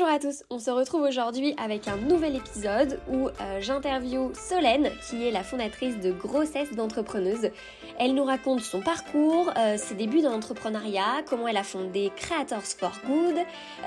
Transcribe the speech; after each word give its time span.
Bonjour 0.00 0.14
à 0.14 0.20
tous, 0.20 0.44
on 0.48 0.60
se 0.60 0.70
retrouve 0.70 1.00
aujourd'hui 1.00 1.56
avec 1.56 1.88
un 1.88 1.96
nouvel 1.96 2.36
épisode 2.36 3.00
où 3.10 3.26
euh, 3.26 3.60
j'interview 3.60 4.30
Solène 4.32 4.92
qui 5.02 5.26
est 5.26 5.32
la 5.32 5.42
fondatrice 5.42 5.98
de 5.98 6.12
Grossesse 6.12 6.72
d'entrepreneuse. 6.72 7.50
Elle 7.98 8.14
nous 8.14 8.22
raconte 8.22 8.60
son 8.60 8.80
parcours, 8.80 9.52
euh, 9.58 9.76
ses 9.76 9.96
débuts 9.96 10.20
dans 10.20 10.30
l'entrepreneuriat, 10.30 11.24
comment 11.28 11.48
elle 11.48 11.56
a 11.56 11.64
fondé 11.64 12.12
Creators 12.14 12.62
for 12.62 12.92
Good, 13.08 13.38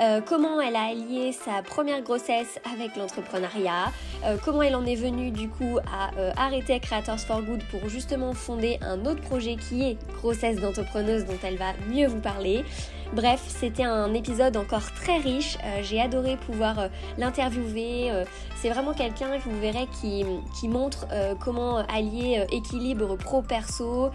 euh, 0.01 0.19
comment 0.19 0.59
elle 0.59 0.75
a 0.75 0.87
allié 0.89 1.31
sa 1.31 1.61
première 1.61 2.01
grossesse 2.01 2.59
avec 2.73 2.97
l'entrepreneuriat, 2.97 3.93
comment 4.43 4.63
elle 4.63 4.75
en 4.75 4.85
est 4.85 4.95
venue 4.95 5.31
du 5.31 5.47
coup 5.47 5.77
à 5.87 6.11
arrêter 6.35 6.77
Creators 6.81 7.19
for 7.19 7.41
Good 7.41 7.63
pour 7.71 7.87
justement 7.87 8.33
fonder 8.33 8.79
un 8.81 9.05
autre 9.05 9.21
projet 9.21 9.55
qui 9.55 9.83
est 9.83 9.97
Grossesse 10.15 10.59
d'entrepreneuse 10.59 11.23
dont 11.23 11.39
elle 11.41 11.55
va 11.55 11.71
mieux 11.89 12.07
vous 12.07 12.19
parler. 12.19 12.65
Bref, 13.13 13.43
c'était 13.47 13.83
un 13.83 14.13
épisode 14.13 14.55
encore 14.55 14.89
très 14.93 15.17
riche. 15.17 15.57
Euh, 15.65 15.81
j'ai 15.83 15.99
adoré 15.99 16.37
pouvoir 16.37 16.79
euh, 16.79 16.87
l'interviewer. 17.17 18.09
Euh, 18.09 18.23
c'est 18.55 18.69
vraiment 18.69 18.93
quelqu'un 18.93 19.37
que 19.37 19.49
vous 19.49 19.59
verrez 19.59 19.87
qui, 19.99 20.23
qui 20.57 20.67
montre 20.69 21.07
comment 21.39 21.77
allier 21.77 22.45
équilibre 22.51 23.15
pro-perso. 23.17 24.11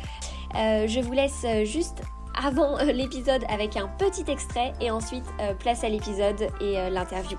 je 0.55 1.01
vous 1.01 1.13
laisse 1.13 1.45
juste 1.65 2.03
avant 2.41 2.77
l'épisode 2.85 3.43
avec 3.49 3.77
un 3.77 3.89
petit 3.99 4.31
extrait 4.31 4.73
et 4.81 4.93
ensuite 4.93 5.25
place 5.59 5.83
à 5.83 5.89
l'épisode 5.89 6.49
et 6.61 6.75
l'interview. 6.91 7.37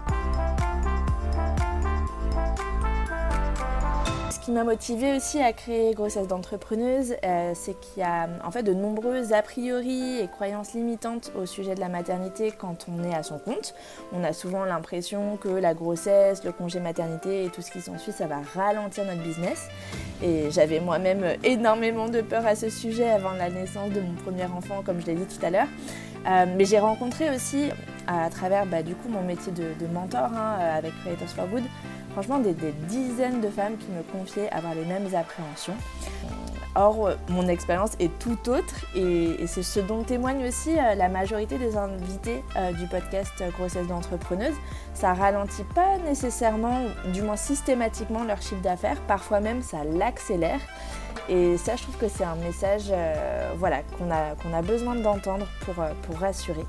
Qui 4.47 4.53
m'a 4.53 4.63
motivée 4.63 5.13
aussi 5.13 5.41
à 5.41 5.51
créer 5.51 5.93
Grossesse 5.93 6.29
d'entrepreneuse, 6.29 7.15
euh, 7.25 7.51
c'est 7.53 7.77
qu'il 7.81 8.01
y 8.01 8.05
a 8.05 8.29
en 8.45 8.49
fait 8.49 8.63
de 8.63 8.73
nombreuses 8.73 9.33
a 9.33 9.41
priori 9.41 10.21
et 10.21 10.29
croyances 10.29 10.73
limitantes 10.73 11.33
au 11.37 11.45
sujet 11.45 11.75
de 11.75 11.81
la 11.81 11.89
maternité 11.89 12.53
quand 12.57 12.85
on 12.87 13.03
est 13.03 13.13
à 13.13 13.23
son 13.23 13.39
compte. 13.39 13.75
On 14.13 14.23
a 14.23 14.31
souvent 14.31 14.63
l'impression 14.63 15.35
que 15.35 15.49
la 15.49 15.73
grossesse, 15.73 16.45
le 16.45 16.53
congé 16.53 16.79
maternité 16.79 17.43
et 17.43 17.49
tout 17.49 17.61
ce 17.61 17.71
qui 17.71 17.81
s'ensuit, 17.81 18.13
ça 18.13 18.25
va 18.25 18.37
ralentir 18.55 19.03
notre 19.03 19.21
business. 19.21 19.67
Et 20.23 20.49
j'avais 20.49 20.79
moi-même 20.79 21.25
énormément 21.43 22.07
de 22.07 22.21
peur 22.21 22.47
à 22.47 22.55
ce 22.55 22.69
sujet 22.69 23.09
avant 23.09 23.33
la 23.33 23.49
naissance 23.49 23.89
de 23.89 23.99
mon 23.99 24.13
premier 24.13 24.45
enfant, 24.45 24.81
comme 24.81 25.01
je 25.01 25.07
l'ai 25.07 25.15
dit 25.15 25.25
tout 25.25 25.45
à 25.45 25.49
l'heure. 25.49 25.67
Euh, 26.25 26.45
mais 26.57 26.63
j'ai 26.63 26.79
rencontré 26.79 27.35
aussi, 27.35 27.69
à 28.07 28.29
travers 28.29 28.65
bah, 28.65 28.81
du 28.81 28.95
coup 28.95 29.09
mon 29.09 29.23
métier 29.23 29.51
de, 29.51 29.87
mentor 29.93 30.29
hein, 30.33 30.57
avec 30.73 30.93
Creators 31.01 31.27
for 31.27 31.47
Good, 31.47 31.63
franchement 32.17 32.39
des, 32.39 32.55
dizaines 32.87 33.41
de 33.41 33.47
femmes 33.47 33.77
qui 33.77 33.91
me 33.91 34.01
confiaient 34.01 34.49
avoir 34.49 34.73
les 34.73 34.85
mêmes 34.85 35.05
appréhensions. 35.13 35.75
Or, 36.73 37.11
mon 37.29 37.47
expérience 37.47 37.91
est 37.99 38.09
tout 38.17 38.49
autre 38.49 38.85
et, 38.95 39.45
c'est 39.45 39.61
ce 39.61 39.79
dont 39.79 40.01
témoigne 40.01 40.47
aussi 40.47 40.71
euh, 40.71 40.95
la 40.95 41.09
majorité 41.09 41.59
des 41.59 41.77
invités 41.77 42.43
euh, 42.55 42.71
du 42.71 42.87
podcast 42.87 43.43
Grossesse 43.55 43.85
d'entrepreneuse. 43.85 44.55
Ça 44.95 45.13
ralentit 45.13 45.63
pas 45.75 45.99
nécessairement, 45.99 46.85
du 47.13 47.21
moins 47.21 47.35
systématiquement, 47.35 48.23
leur 48.23 48.41
chiffre 48.41 48.63
d'affaires, 48.63 48.99
parfois 49.07 49.39
même 49.39 49.61
ça 49.61 49.83
l'accélère. 49.83 50.61
Et 51.29 51.57
ça, 51.57 51.75
je 51.75 51.83
trouve 51.83 51.97
que 51.97 52.07
c'est 52.07 52.23
un 52.23 52.35
message 52.35 52.85
euh, 52.89 53.51
voilà, 53.57 53.81
qu'on 53.99 54.09
a, 54.09 54.57
a 54.57 54.61
besoin 54.63 54.95
d'entendre 54.95 55.45
pour, 55.65 55.75
pour 55.75 56.17
rassurer. 56.17 56.65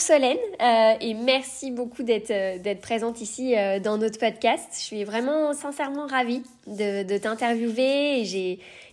Solène 0.00 0.38
euh, 0.62 0.94
et 1.00 1.14
merci 1.14 1.70
beaucoup 1.70 2.02
d'être 2.02 2.30
euh, 2.30 2.74
présente 2.80 3.20
ici 3.20 3.56
euh, 3.56 3.78
dans 3.80 3.98
notre 3.98 4.18
podcast. 4.18 4.66
Je 4.72 4.80
suis 4.80 5.04
vraiment 5.04 5.52
sincèrement 5.52 6.06
ravie 6.06 6.42
de, 6.66 7.18
t'interviewer 7.18 8.20
et 8.20 8.24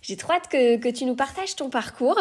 j'ai 0.02 0.16
trop 0.16 0.32
hâte 0.32 0.48
que, 0.48 0.90
tu 0.90 1.06
nous 1.06 1.16
partages 1.16 1.56
ton 1.56 1.70
parcours. 1.70 2.20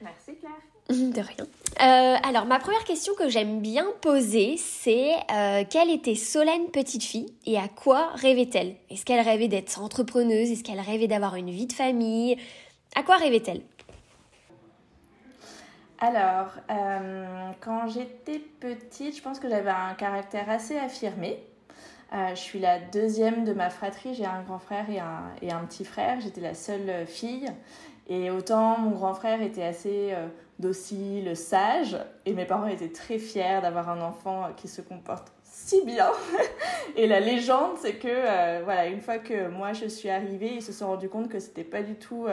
Merci 0.00 0.36
Claire. 0.38 0.52
De 0.88 1.20
rien. 1.20 2.18
alors 2.22 2.44
ma 2.44 2.60
première 2.60 2.84
question 2.84 3.12
que 3.16 3.28
j'aime 3.28 3.60
bien 3.60 3.88
poser 4.02 4.56
c'est 4.56 5.14
quelle 5.68 5.90
était 5.90 6.14
Solène 6.14 6.68
petite 6.70 7.02
fille 7.02 7.26
et 7.44 7.58
à 7.58 7.66
quoi 7.66 8.10
rêvait-elle? 8.14 8.76
Est-ce 8.88 9.04
qu'elle 9.04 9.18
rêvait 9.26 9.48
d'être 9.48 9.80
entrepreneuse? 9.80 10.52
Est-ce 10.52 10.62
qu'elle 10.62 10.78
rêvait 10.78 11.08
d'avoir 11.08 11.34
une 11.34 11.50
vie 11.50 11.66
de 11.66 11.72
famille? 11.72 12.36
À 12.94 13.02
quoi 13.02 13.16
rêvait-elle? 13.16 13.62
Alors, 15.98 16.50
euh, 16.70 17.50
quand 17.60 17.88
j'étais 17.88 18.38
petite, 18.38 19.16
je 19.16 19.22
pense 19.22 19.40
que 19.40 19.48
j'avais 19.48 19.70
un 19.70 19.94
caractère 19.94 20.50
assez 20.50 20.76
affirmé. 20.76 21.42
Euh, 22.12 22.30
je 22.30 22.40
suis 22.40 22.58
la 22.58 22.78
deuxième 22.78 23.44
de 23.44 23.52
ma 23.54 23.70
fratrie, 23.70 24.14
j'ai 24.14 24.26
un 24.26 24.42
grand 24.42 24.58
frère 24.58 24.88
et 24.90 25.00
un, 25.00 25.32
et 25.40 25.50
un 25.52 25.60
petit 25.60 25.84
frère, 25.84 26.20
j'étais 26.20 26.42
la 26.42 26.54
seule 26.54 27.06
fille. 27.06 27.48
Et 28.08 28.30
autant 28.30 28.78
mon 28.78 28.90
grand 28.90 29.14
frère 29.14 29.40
était 29.40 29.64
assez 29.64 30.10
euh, 30.12 30.28
docile, 30.58 31.34
sage, 31.34 31.96
et 32.26 32.34
mes 32.34 32.44
parents 32.44 32.66
étaient 32.66 32.92
très 32.92 33.18
fiers 33.18 33.60
d'avoir 33.62 33.88
un 33.88 34.00
enfant 34.02 34.50
qui 34.56 34.68
se 34.68 34.82
comporte 34.82 35.32
si 35.42 35.82
bien. 35.86 36.10
et 36.96 37.06
la 37.06 37.20
légende, 37.20 37.78
c'est 37.80 37.94
que 37.94 38.62
voilà, 38.62 38.86
une 38.86 39.00
fois 39.00 39.16
que 39.18 39.48
moi 39.48 39.72
je 39.72 39.86
suis 39.86 40.10
arrivée, 40.10 40.52
ils 40.56 40.62
se 40.62 40.72
sont 40.72 40.88
rendus 40.88 41.08
compte 41.08 41.28
que 41.28 41.40
c'était 41.40 41.64
pas 41.64 41.82
du 41.82 41.94
tout 41.94 42.26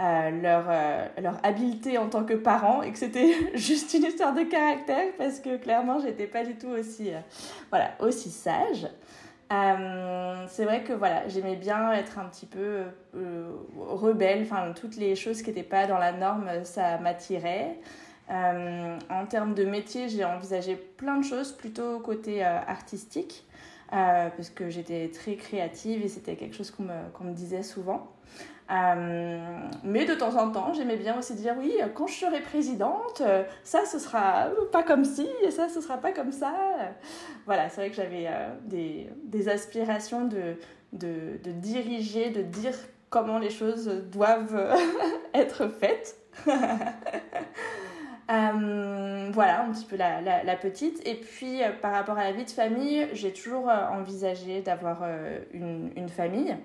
euh, 0.00 0.30
leur, 0.42 0.64
euh, 0.68 1.06
habileté 1.44 1.98
en 1.98 2.08
tant 2.08 2.24
que 2.24 2.34
parent 2.34 2.82
et 2.82 2.90
que 2.90 2.98
c'était 2.98 3.32
juste 3.54 3.94
une 3.94 4.02
histoire 4.02 4.34
de 4.34 4.42
caractère 4.42 5.12
parce 5.18 5.38
que 5.38 5.56
clairement 5.56 6.00
j'étais 6.00 6.26
pas 6.26 6.44
du 6.44 6.56
tout 6.56 6.70
aussi, 6.70 7.14
euh, 7.14 7.20
voilà, 7.70 7.92
aussi 8.00 8.30
sage. 8.30 8.88
c'est 9.50 10.64
vrai 10.64 10.82
que 10.82 10.92
voilà, 10.92 11.28
j'aimais 11.28 11.54
bien 11.54 11.92
être 11.92 12.18
un 12.18 12.24
petit 12.24 12.46
peu 12.46 12.82
rebelle, 13.78 14.42
enfin 14.42 14.72
toutes 14.74 14.96
les 14.96 15.14
choses 15.14 15.42
qui 15.42 15.50
n'étaient 15.50 15.62
pas 15.62 15.86
dans 15.86 15.98
la 15.98 16.10
norme, 16.10 16.50
ça 16.64 16.98
m'attirait. 16.98 17.78
en 18.28 19.26
termes 19.28 19.54
de 19.54 19.64
métier, 19.64 20.08
j'ai 20.08 20.24
envisagé 20.24 20.74
plein 20.74 21.18
de 21.18 21.24
choses, 21.24 21.52
plutôt 21.52 22.00
côté 22.00 22.42
artistique, 22.42 23.46
parce 23.90 24.50
que 24.50 24.70
j'étais 24.70 25.08
très 25.14 25.36
créative 25.36 26.04
et 26.04 26.08
c'était 26.08 26.34
quelque 26.34 26.56
chose 26.56 26.72
qu'on 26.72 26.82
me, 26.82 27.10
qu'on 27.12 27.24
me 27.24 27.32
disait 27.32 27.62
souvent. 27.62 28.08
Euh, 28.70 29.68
mais 29.82 30.06
de 30.06 30.14
temps 30.14 30.36
en 30.36 30.50
temps, 30.50 30.72
j'aimais 30.72 30.96
bien 30.96 31.18
aussi 31.18 31.34
dire 31.34 31.54
oui, 31.58 31.74
quand 31.94 32.06
je 32.06 32.14
serai 32.14 32.40
présidente, 32.40 33.20
euh, 33.20 33.44
ça 33.62 33.84
ce 33.84 33.98
sera 33.98 34.46
pas 34.72 34.82
comme 34.82 35.04
ci 35.04 35.28
et 35.42 35.50
ça 35.50 35.68
ce 35.68 35.82
sera 35.82 35.98
pas 35.98 36.12
comme 36.12 36.32
ça. 36.32 36.52
Voilà, 37.44 37.68
c'est 37.68 37.82
vrai 37.82 37.90
que 37.90 37.96
j'avais 37.96 38.26
euh, 38.26 38.54
des, 38.62 39.10
des, 39.24 39.48
aspirations 39.50 40.24
de, 40.24 40.56
de, 40.92 41.38
de, 41.44 41.50
diriger, 41.50 42.30
de 42.30 42.40
dire 42.40 42.74
comment 43.10 43.38
les 43.38 43.50
choses 43.50 43.86
doivent 44.10 44.74
être 45.34 45.68
faites. 45.68 46.16
voilà, 49.32 49.62
un 49.62 49.72
petit 49.72 49.84
peu 49.84 49.96
la, 49.96 50.56
petite. 50.56 51.06
Et 51.06 51.14
puis, 51.14 51.60
par 51.82 51.92
rapport 51.92 52.18
à 52.18 52.24
la 52.24 52.32
vie 52.32 52.44
de 52.44 52.50
famille, 52.50 53.06
j'ai 53.12 53.32
toujours 53.32 53.68
envisagé 53.68 54.62
d'avoir 54.62 55.02
une, 55.52 55.90
une, 55.96 56.08
famille. 56.08 56.56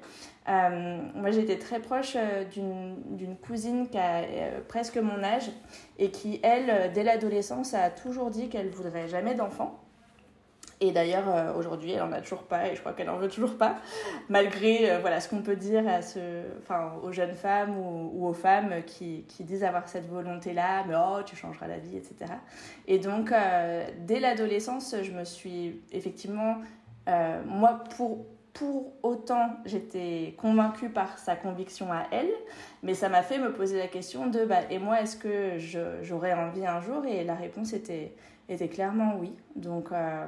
Euh, 0.49 0.97
moi, 1.13 1.31
j'étais 1.31 1.57
très 1.57 1.79
proche 1.79 2.13
euh, 2.15 2.43
d'une 2.45 3.35
cousine 3.37 3.87
qui 3.87 3.97
a 3.97 4.21
euh, 4.21 4.59
presque 4.67 4.97
mon 4.97 5.23
âge 5.23 5.51
et 5.99 6.09
qui, 6.09 6.39
elle, 6.41 6.91
dès 6.93 7.03
l'adolescence, 7.03 7.73
a 7.73 7.89
toujours 7.89 8.31
dit 8.31 8.49
qu'elle 8.49 8.69
voudrait 8.69 9.07
jamais 9.07 9.35
d'enfant. 9.35 9.79
Et 10.81 10.91
d'ailleurs, 10.91 11.55
aujourd'hui, 11.57 11.91
elle 11.91 11.99
n'en 11.99 12.11
a 12.13 12.21
toujours 12.21 12.43
pas 12.43 12.67
et 12.67 12.75
je 12.75 12.79
crois 12.79 12.93
qu'elle 12.93 13.07
n'en 13.07 13.17
veut 13.17 13.27
toujours 13.27 13.57
pas, 13.57 13.75
malgré 14.29 14.97
voilà, 15.01 15.19
ce 15.19 15.27
qu'on 15.27 15.41
peut 15.41 15.57
dire 15.57 15.85
à 15.87 16.01
ce, 16.01 16.19
enfin, 16.59 16.93
aux 17.03 17.11
jeunes 17.11 17.35
femmes 17.35 17.77
ou, 17.77 18.25
aux 18.25 18.33
femmes 18.33 18.83
qui, 18.85 19.25
qui, 19.27 19.43
disent 19.43 19.65
avoir 19.65 19.89
cette 19.89 20.07
volonté-là, 20.07 20.85
mais 20.87 20.93
oh, 20.97 21.21
tu 21.25 21.35
changeras 21.35 21.67
la 21.67 21.79
vie, 21.79 21.97
etc. 21.97 22.31
Et 22.87 22.97
donc, 22.97 23.33
dès 24.05 24.21
l'adolescence, 24.21 24.95
je 25.01 25.11
me 25.11 25.25
suis 25.25 25.81
effectivement, 25.91 26.55
moi, 27.45 27.83
pour 27.97 28.25
pour 28.59 28.91
autant, 29.03 29.51
j'étais 29.65 30.35
convaincue 30.37 30.89
par 30.89 31.17
sa 31.17 31.35
conviction 31.35 31.91
à 31.93 32.03
elle, 32.11 32.29
mais 32.83 32.93
ça 32.93 33.07
m'a 33.07 33.21
fait 33.21 33.37
me 33.37 33.53
poser 33.53 33.77
la 33.77 33.87
question 33.87 34.27
de 34.27 34.43
bah, 34.43 34.61
et 34.69 34.79
moi, 34.79 35.01
est-ce 35.01 35.15
que 35.15 35.57
j'aurais 36.01 36.33
envie 36.33 36.65
un 36.65 36.81
jour? 36.81 37.05
Et 37.05 37.23
la 37.23 37.35
réponse 37.35 37.71
était, 37.71 38.13
était 38.49 38.67
clairement 38.67 39.17
oui. 39.19 39.31
Donc, 39.55 39.91
euh, 39.91 40.25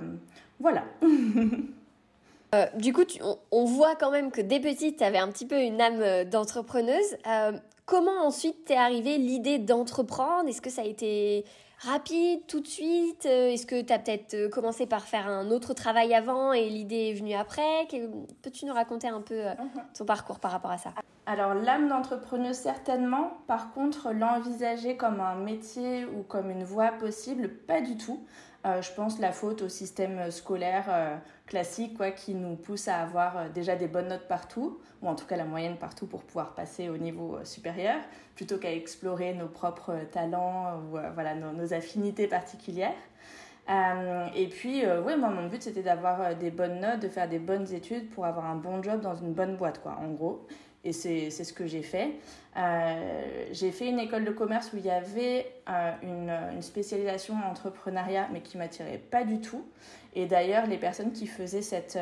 voilà. 0.60 0.84
du 2.78 2.94
coup, 2.94 3.04
on, 3.52 3.66
voit 3.66 3.96
quand 3.96 4.12
même 4.12 4.32
que 4.32 4.42
dès 4.42 4.60
petite, 4.60 4.98
tu 4.98 5.04
avais 5.04 5.18
un 5.18 5.30
petit 5.30 5.46
peu 5.46 5.62
une 5.62 5.82
âme 5.82 6.30
d'entrepreneuse. 6.30 7.18
comment 7.86 8.26
ensuite 8.26 8.66
t'es 8.66 8.76
arrivée 8.76 9.18
l'idée 9.18 9.60
d'entreprendre? 9.60 10.50
Est-ce 10.50 10.62
que 10.62 10.70
ça 10.70 10.82
a 10.82 10.86
été 10.86 11.46
rapide, 11.84 12.46
tout 12.48 12.60
de 12.60 12.68
suite 12.68 13.26
euh, 13.26 13.50
Est-ce 13.50 13.66
que 13.66 13.82
tu 13.82 13.92
as 13.92 14.00
peut-être 14.00 14.34
euh, 14.34 14.50
commencé 14.50 14.86
par 14.86 15.04
faire 15.04 15.28
un 15.28 15.50
autre 15.52 15.74
travail 15.74 16.14
avant 16.14 16.54
et 16.54 16.70
l'idée 16.70 17.10
est 17.10 17.14
venue 17.14 17.34
après? 17.34 17.88
Peux-tu 18.42 18.66
nous 18.66 18.74
raconter 18.74 19.08
un 19.08 19.22
peu 19.22 19.48
euh, 19.48 19.54
mhm. 19.56 19.84
ton 19.98 20.06
parcours 20.06 20.40
par 20.40 20.52
rapport 20.52 20.72
à 20.72 20.78
ça? 20.78 20.94
Alors 21.26 21.54
l'âme 21.54 21.88
d'entrepreneuse 21.88 22.56
certainement, 22.56 23.38
par 23.48 23.74
contre 23.74 24.12
l'envisager 24.12 24.98
comme 24.98 25.20
un 25.20 25.36
métier 25.36 26.06
ou 26.06 26.24
comme 26.24 26.50
une 26.50 26.64
voie 26.64 26.92
possible, 26.92 27.50
pas 27.50 27.82
du 27.82 27.96
tout. 27.98 28.26
Je 28.64 28.92
pense 28.94 29.20
la 29.20 29.32
faute 29.32 29.62
au 29.62 29.70
système 29.70 30.30
scolaire 30.30 31.20
classique 31.48 31.98
quoi, 31.98 32.12
qui 32.12 32.36
nous 32.36 32.56
pousse 32.56 32.88
à 32.88 32.98
avoir 32.98 33.50
déjà 33.50 33.76
des 33.76 33.88
bonnes 33.88 34.08
notes 34.08 34.28
partout, 34.28 34.80
ou 35.02 35.08
en 35.08 35.16
tout 35.16 35.26
cas 35.26 35.36
la 35.36 35.46
moyenne 35.46 35.78
partout 35.78 36.06
pour 36.06 36.24
pouvoir 36.24 36.54
passer 36.54 36.90
au 36.90 36.98
niveau 36.98 37.40
supérieur, 37.44 37.98
plutôt 38.36 38.58
qu'à 38.58 38.72
explorer 38.72 39.34
nos 39.34 39.48
propres 39.48 39.96
talents 40.12 40.78
ou 40.78 40.98
voilà, 41.14 41.36
nos 41.36 41.74
affinités 41.74 42.28
particulières. 42.28 42.94
Euh, 43.70 44.28
et 44.36 44.48
puis, 44.48 44.86
euh, 44.86 45.02
oui, 45.06 45.16
moi, 45.18 45.30
mon 45.30 45.48
but, 45.48 45.62
c'était 45.62 45.84
d'avoir 45.84 46.22
euh, 46.22 46.34
des 46.34 46.52
bonnes 46.52 46.80
notes, 46.80 47.00
de 47.00 47.08
faire 47.08 47.30
des 47.30 47.40
bonnes 47.40 47.72
études 47.74 48.10
pour 48.10 48.26
avoir 48.26 48.46
un 48.46 48.56
bon 48.56 48.82
job 48.82 49.02
dans 49.02 49.16
une 49.16 49.34
bonne 49.34 49.56
boîte, 49.56 49.82
quoi, 49.82 49.98
en 50.02 50.12
gros. 50.12 50.46
Et 50.84 50.94
c'est 50.94 51.30
ce 51.30 51.54
que 51.54 51.68
j'ai 51.68 51.84
fait. 51.84 52.12
j'ai 53.52 53.72
fait 53.72 53.88
une 53.88 54.00
école 54.00 54.26
de 54.26 54.32
commerce 54.32 54.74
où 54.74 54.78
il 54.78 54.86
y 54.86 54.90
avait 54.90 55.46
une, 56.02 56.32
une, 56.54 56.62
spécialisation 56.62 57.36
en 57.36 57.52
entrepreneuriat, 57.52 58.28
mais 58.34 58.42
qui 58.42 58.58
m'attirait 58.58 58.98
pas 58.98 59.24
du 59.24 59.40
tout. 59.42 59.64
Et 60.16 60.26
d'ailleurs, 60.26 60.66
les 60.66 60.78
personnes 60.78 61.12
qui 61.12 61.28
faisaient 61.28 61.62
cette, 61.62 62.00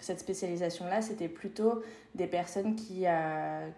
cette 0.00 0.20
spécialisation-là, 0.20 1.00
c'était 1.00 1.28
plutôt 1.28 1.82
des 2.14 2.26
personnes 2.26 2.76
qui, 2.76 3.06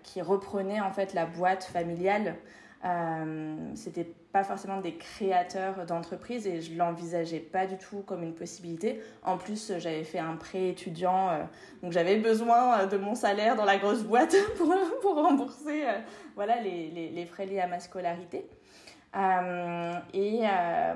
qui 0.02 0.20
reprenaient 0.20 0.80
en 0.80 0.90
fait 0.90 1.14
la 1.14 1.26
boîte 1.26 1.62
familiale 1.62 2.34
euh, 2.82 3.56
c'était 3.74 4.10
pas 4.32 4.42
forcément 4.42 4.80
des 4.80 4.94
créateurs 4.94 5.84
d'entreprises 5.84 6.46
et 6.46 6.62
je 6.62 6.74
l'envisageais 6.76 7.40
pas 7.40 7.66
du 7.66 7.76
tout 7.76 8.02
comme 8.06 8.22
une 8.22 8.34
possibilité. 8.34 9.02
En 9.22 9.36
plus, 9.36 9.72
j'avais 9.78 10.04
fait 10.04 10.18
un 10.18 10.36
prêt 10.36 10.68
étudiant, 10.68 11.28
euh, 11.28 11.42
donc 11.82 11.92
j'avais 11.92 12.16
besoin 12.16 12.86
de 12.86 12.96
mon 12.96 13.14
salaire 13.14 13.54
dans 13.54 13.66
la 13.66 13.76
grosse 13.76 14.02
boîte 14.02 14.34
pour, 14.56 14.74
pour 15.02 15.14
rembourser 15.16 15.84
euh, 15.84 15.98
voilà, 16.36 16.58
les, 16.60 16.88
les, 16.88 17.10
les, 17.10 17.26
frais 17.26 17.44
liés 17.44 17.60
à 17.60 17.66
ma 17.66 17.80
scolarité. 17.80 18.46
et 20.14 20.40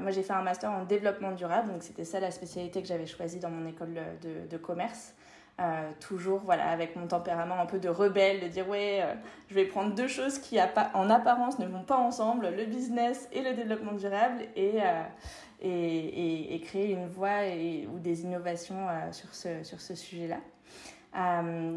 moi, 0.00 0.10
j'ai 0.10 0.22
fait 0.22 0.32
un 0.32 0.42
master 0.42 0.70
en 0.70 0.84
développement 0.84 1.32
durable, 1.32 1.70
donc 1.70 1.82
c'était 1.82 2.04
ça 2.04 2.18
la 2.18 2.30
spécialité 2.30 2.80
que 2.80 2.88
j'avais 2.88 3.06
choisie 3.06 3.40
dans 3.40 3.50
mon 3.50 3.68
école 3.68 3.94
de, 4.22 4.48
de 4.48 4.56
commerce. 4.56 5.14
Euh, 5.60 5.92
toujours 6.00 6.40
voilà 6.40 6.68
avec 6.68 6.96
mon 6.96 7.06
tempérament 7.06 7.60
un 7.60 7.66
peu 7.66 7.78
de 7.78 7.88
rebelle 7.88 8.40
de 8.40 8.48
dire 8.48 8.68
ouais 8.68 9.02
euh, 9.04 9.14
je 9.48 9.54
vais 9.54 9.66
prendre 9.66 9.94
deux 9.94 10.08
choses 10.08 10.40
qui 10.40 10.58
en 10.60 11.10
apparence 11.10 11.60
ne 11.60 11.66
vont 11.68 11.84
pas 11.84 11.96
ensemble 11.96 12.48
le 12.48 12.64
business 12.64 13.28
et 13.32 13.40
le 13.40 13.54
développement 13.54 13.92
durable 13.92 14.42
et, 14.56 14.82
euh, 14.82 15.02
et, 15.62 16.56
et, 16.56 16.60
créer 16.60 16.90
une 16.90 17.06
voie 17.06 17.42
ou 17.94 18.00
des 18.00 18.22
innovations 18.22 18.88
sur 19.12 19.32
ce, 19.32 19.62
sur 19.62 19.80
ce 19.80 19.94
sujet 19.94 20.26
là 20.26 20.40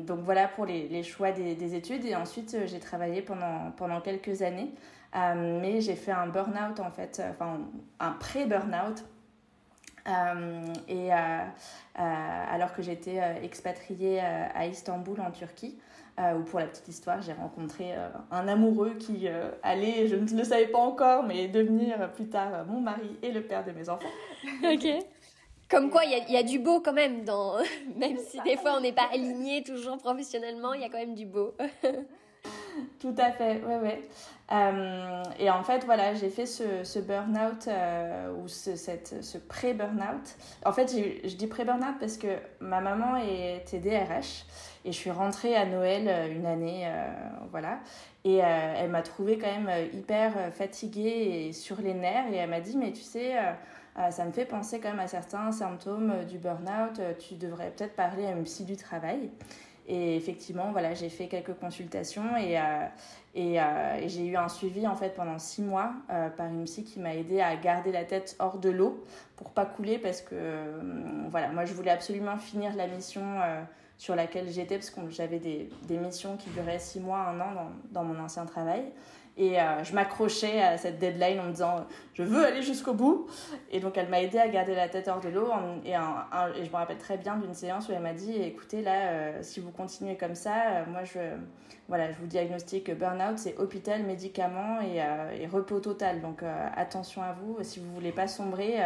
donc 0.07 0.21
voilà 0.21 0.47
pour 0.47 0.65
les, 0.65 0.87
les 0.87 1.03
choix 1.03 1.31
des, 1.31 1.53
des, 1.53 1.75
études 1.75 2.03
et 2.03 2.15
ensuite 2.15 2.57
j'ai 2.65 2.79
travaillé 2.79 3.21
pendant, 3.21 3.69
pendant 3.77 4.01
quelques 4.01 4.41
années. 4.41 4.71
Mais 5.13 5.81
j'ai 5.81 5.95
fait 5.95 6.11
un 6.11 6.25
burn-out 6.25 6.79
en 6.79 6.89
fait 6.89 7.21
enfin 7.29 7.59
un 7.99 8.11
pré-burn-out 8.13 9.05
et 10.07 11.13
euh, 11.13 11.15
euh, 11.17 12.43
alors 12.51 12.73
que 12.73 12.81
j'étais 12.81 13.19
expatriée 13.43 14.19
à 14.19 14.65
Istanbul 14.65 15.19
en 15.19 15.31
Turquie, 15.31 15.77
où 16.19 16.41
pour 16.43 16.59
la 16.59 16.65
petite 16.67 16.87
histoire, 16.87 17.21
j'ai 17.21 17.33
rencontré 17.33 17.93
un 18.31 18.47
amoureux 18.47 18.95
qui 18.95 19.27
allait, 19.61 20.07
je 20.07 20.15
ne 20.15 20.37
le 20.37 20.43
savais 20.43 20.67
pas 20.67 20.79
encore, 20.79 21.23
mais 21.23 21.47
devenir 21.47 22.11
plus 22.13 22.27
tard 22.27 22.65
mon 22.65 22.79
mari 22.79 23.17
et 23.21 23.31
le 23.31 23.41
père 23.41 23.63
de 23.63 23.71
mes 23.71 23.89
enfants. 23.89 24.09
ok. 24.63 24.87
Comme 25.69 25.89
quoi, 25.89 26.05
il 26.05 26.29
y, 26.29 26.31
y, 26.31 26.37
a 26.37 26.43
du 26.43 26.59
beau 26.59 26.79
quand 26.79 26.93
même, 26.93 27.25
dans... 27.25 27.57
même 27.97 28.17
si 28.17 28.39
des 28.41 28.55
fois 28.55 28.75
on 28.77 28.79
n'est 28.79 28.93
pas 28.93 29.09
aligné 29.11 29.63
toujours 29.63 29.97
professionnellement, 29.97 30.73
il 30.73 30.81
y 30.81 30.85
a 30.85 30.89
quand 30.89 30.97
même 30.97 31.13
du 31.13 31.25
beau. 31.25 31.55
Tout 32.99 33.15
à 33.17 33.31
fait, 33.31 33.61
ouais, 33.65 33.77
ouais. 33.77 34.07
Euh, 34.51 35.23
et 35.39 35.49
en 35.49 35.63
fait, 35.63 35.83
voilà, 35.85 36.13
j'ai 36.13 36.29
fait 36.29 36.45
ce, 36.45 36.83
ce 36.83 36.99
burn-out 36.99 37.67
euh, 37.67 38.31
ou 38.33 38.47
ce, 38.47 38.75
cette, 38.75 39.21
ce 39.23 39.37
pré-burn-out. 39.37 40.37
En 40.65 40.71
fait, 40.71 40.89
je 40.89 41.35
dis 41.35 41.47
pré-burn-out 41.47 41.95
parce 41.99 42.17
que 42.17 42.37
ma 42.61 42.79
maman 42.79 43.17
était 43.17 43.79
DRH 43.79 44.45
et 44.85 44.91
je 44.91 44.97
suis 44.97 45.11
rentrée 45.11 45.55
à 45.55 45.65
Noël 45.65 46.07
euh, 46.07 46.33
une 46.33 46.45
année, 46.45 46.89
voilà. 47.51 47.79
Et 48.23 48.37
elle 48.37 48.89
m'a 48.89 49.03
trouvée 49.03 49.37
quand 49.37 49.47
même 49.47 49.69
hyper 49.93 50.53
fatiguée 50.53 51.47
et 51.47 51.53
sur 51.53 51.79
les 51.79 51.93
nerfs 51.93 52.25
et 52.31 52.35
elle 52.35 52.49
m'a 52.49 52.59
dit, 52.59 52.75
mais 52.75 52.91
tu 52.91 53.01
sais, 53.01 53.35
ça 54.09 54.25
me 54.25 54.33
fait 54.33 54.43
penser 54.43 54.81
quand 54.81 54.89
même 54.89 54.99
à 54.99 55.07
certains 55.07 55.49
symptômes 55.53 56.25
du 56.25 56.37
burn-out, 56.37 56.99
tu 57.19 57.35
devrais 57.35 57.71
peut-être 57.71 57.95
parler 57.95 58.25
à 58.25 58.31
une 58.31 58.43
psy 58.43 58.65
du 58.65 58.75
travail. 58.75 59.29
Et 59.89 60.17
effectivement, 60.17 60.71
voilà, 60.73 60.93
j'ai 60.93 61.07
fait 61.07 61.27
quelques 61.27 61.53
consultations 61.53 62.35
et, 62.35 62.59
euh, 62.59 62.61
euh, 63.37 63.95
et, 63.95 64.09
j'ai 64.09 64.25
eu 64.25 64.35
un 64.35 64.49
suivi 64.49 64.85
en 64.85 64.95
fait 64.95 65.15
pendant 65.15 65.39
six 65.39 65.61
mois 65.61 65.93
euh, 66.09 66.29
par 66.29 66.47
une 66.47 66.65
psy 66.65 66.83
qui 66.83 66.99
m'a 66.99 67.15
aidé 67.15 67.39
à 67.39 67.55
garder 67.55 67.93
la 67.93 68.03
tête 68.03 68.35
hors 68.39 68.57
de 68.57 68.69
l'eau 68.69 69.01
pour 69.37 69.51
pas 69.51 69.65
couler 69.65 69.97
parce 69.97 70.21
que 70.21 70.35
voilà, 71.29 71.49
moi 71.49 71.63
je 71.63 71.73
voulais 71.73 71.91
absolument 71.91 72.35
finir 72.35 72.75
la 72.75 72.87
mission 72.87 73.23
sur 73.97 74.15
laquelle 74.15 74.49
j'étais 74.49 74.75
parce 74.75 74.89
que 74.89 74.99
j'avais 75.09 75.39
des, 75.39 75.69
missions 75.97 76.35
qui 76.35 76.49
duraient 76.49 76.79
six 76.79 76.99
mois, 76.99 77.19
un 77.19 77.39
an 77.39 77.71
dans 77.91 78.03
mon 78.03 78.19
ancien 78.19 78.45
travail. 78.45 78.83
Et 79.37 79.61
euh, 79.61 79.83
je 79.83 79.93
m'accrochais 79.93 80.61
à 80.61 80.77
cette 80.77 80.97
deadline 80.97 81.39
en 81.39 81.43
me 81.43 81.51
disant 81.51 81.85
je 82.15 82.23
veux 82.23 82.43
aller 82.43 82.63
jusqu'au 82.63 82.93
bout. 82.93 83.27
Et 83.71 83.79
donc 83.79 83.95
elle 83.97 84.09
m'a 84.09 84.21
aidé 84.21 84.39
à 84.39 84.47
garder 84.47 84.73
la 84.73 84.89
tête 84.89 85.07
hors 85.07 85.19
de 85.19 85.29
l'eau. 85.29 85.49
Et, 85.85 85.93
je 85.93 86.69
me 86.69 86.75
rappelle 86.75 86.97
très 86.97 87.17
bien 87.17 87.37
d'une 87.37 87.53
séance 87.53 87.87
où 87.87 87.91
elle 87.91 88.01
m'a 88.01 88.13
dit 88.13 88.33
écoutez, 88.35 88.81
là, 88.81 89.11
euh, 89.11 89.39
si 89.43 89.59
vous 89.59 89.71
continuez 89.71 90.17
comme 90.17 90.33
ça, 90.33 90.55
euh, 90.55 90.85
moi 90.87 91.03
je, 91.03 91.19
voilà, 91.87 92.11
je 92.11 92.17
vous 92.17 92.25
diagnostique 92.25 92.91
burn-out, 92.97 93.37
c'est 93.37 93.55
hôpital, 93.59 94.03
médicaments 94.03 94.81
et, 94.81 95.03
et, 95.39 95.45
repos 95.45 95.79
total. 95.79 96.21
Donc 96.21 96.41
attention 96.75 97.21
à 97.21 97.33
vous 97.33 97.57
si 97.61 97.79
vous 97.79 97.93
voulez 97.93 98.11
pas 98.11 98.27
sombrer. 98.27 98.79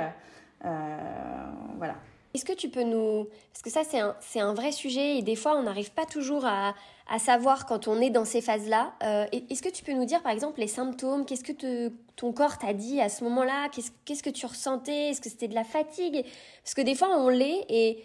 voilà. 0.61 1.95
Est-ce 2.33 2.45
que 2.45 2.53
tu 2.53 2.69
peux 2.69 2.83
nous... 2.83 3.27
Parce 3.51 3.61
que 3.61 3.69
ça, 3.69 3.83
c'est 3.83 3.99
un, 3.99 4.15
c'est 4.21 4.39
un 4.39 4.53
vrai 4.53 4.71
sujet 4.71 5.17
et 5.17 5.21
des 5.21 5.35
fois, 5.35 5.55
on 5.57 5.63
n'arrive 5.63 5.91
pas 5.91 6.05
toujours 6.05 6.45
à, 6.45 6.73
à, 7.09 7.19
savoir 7.19 7.65
quand 7.65 7.87
on 7.87 7.99
est 7.99 8.09
dans 8.09 8.23
ces 8.23 8.41
phases-là. 8.41 8.93
Euh, 9.03 9.25
est-ce 9.49 9.61
que 9.61 9.69
tu 9.69 9.83
peux 9.83 9.91
nous 9.91 10.05
dire, 10.05 10.21
par 10.21 10.31
exemple, 10.31 10.59
les 10.59 10.67
symptômes? 10.67 11.25
Qu'est-ce 11.25 11.43
que 11.43 11.51
te, 11.51 11.91
ton 12.15 12.31
corps 12.31 12.57
t'a 12.57 12.73
dit 12.73 13.01
à 13.01 13.09
ce 13.09 13.23
moment-là? 13.25 13.67
Qu'est-ce, 13.69 13.91
qu'est-ce 14.05 14.23
que 14.23 14.29
tu 14.29 14.45
ressentais? 14.45 15.09
Est-ce 15.09 15.19
que 15.19 15.29
c'était 15.29 15.49
de 15.49 15.55
la 15.55 15.65
fatigue? 15.65 16.25
Parce 16.63 16.73
que 16.73 16.81
des 16.81 16.95
fois, 16.95 17.09
on 17.17 17.27
l'est 17.29 17.65
et... 17.69 18.03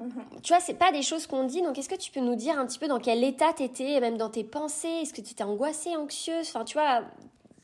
Mm-hmm. 0.00 0.40
Tu 0.42 0.52
vois, 0.54 0.60
c'est 0.60 0.78
pas 0.78 0.92
des 0.92 1.02
choses 1.02 1.26
qu'on 1.26 1.44
dit, 1.44 1.60
donc 1.60 1.76
est-ce 1.76 1.90
que 1.90 1.94
tu 1.94 2.10
peux 2.10 2.20
nous 2.20 2.36
dire 2.36 2.58
un 2.58 2.64
petit 2.64 2.78
peu 2.78 2.88
dans 2.88 3.00
quel 3.00 3.22
état 3.22 3.52
t'étais, 3.52 4.00
même 4.00 4.16
dans 4.16 4.30
tes 4.30 4.44
pensées? 4.44 4.88
Est-ce 5.02 5.12
que 5.12 5.20
tu 5.20 5.32
étais 5.32 5.44
angoissée, 5.44 5.94
anxieuse? 5.94 6.48
Enfin, 6.48 6.64
tu 6.64 6.72
vois, 6.72 7.02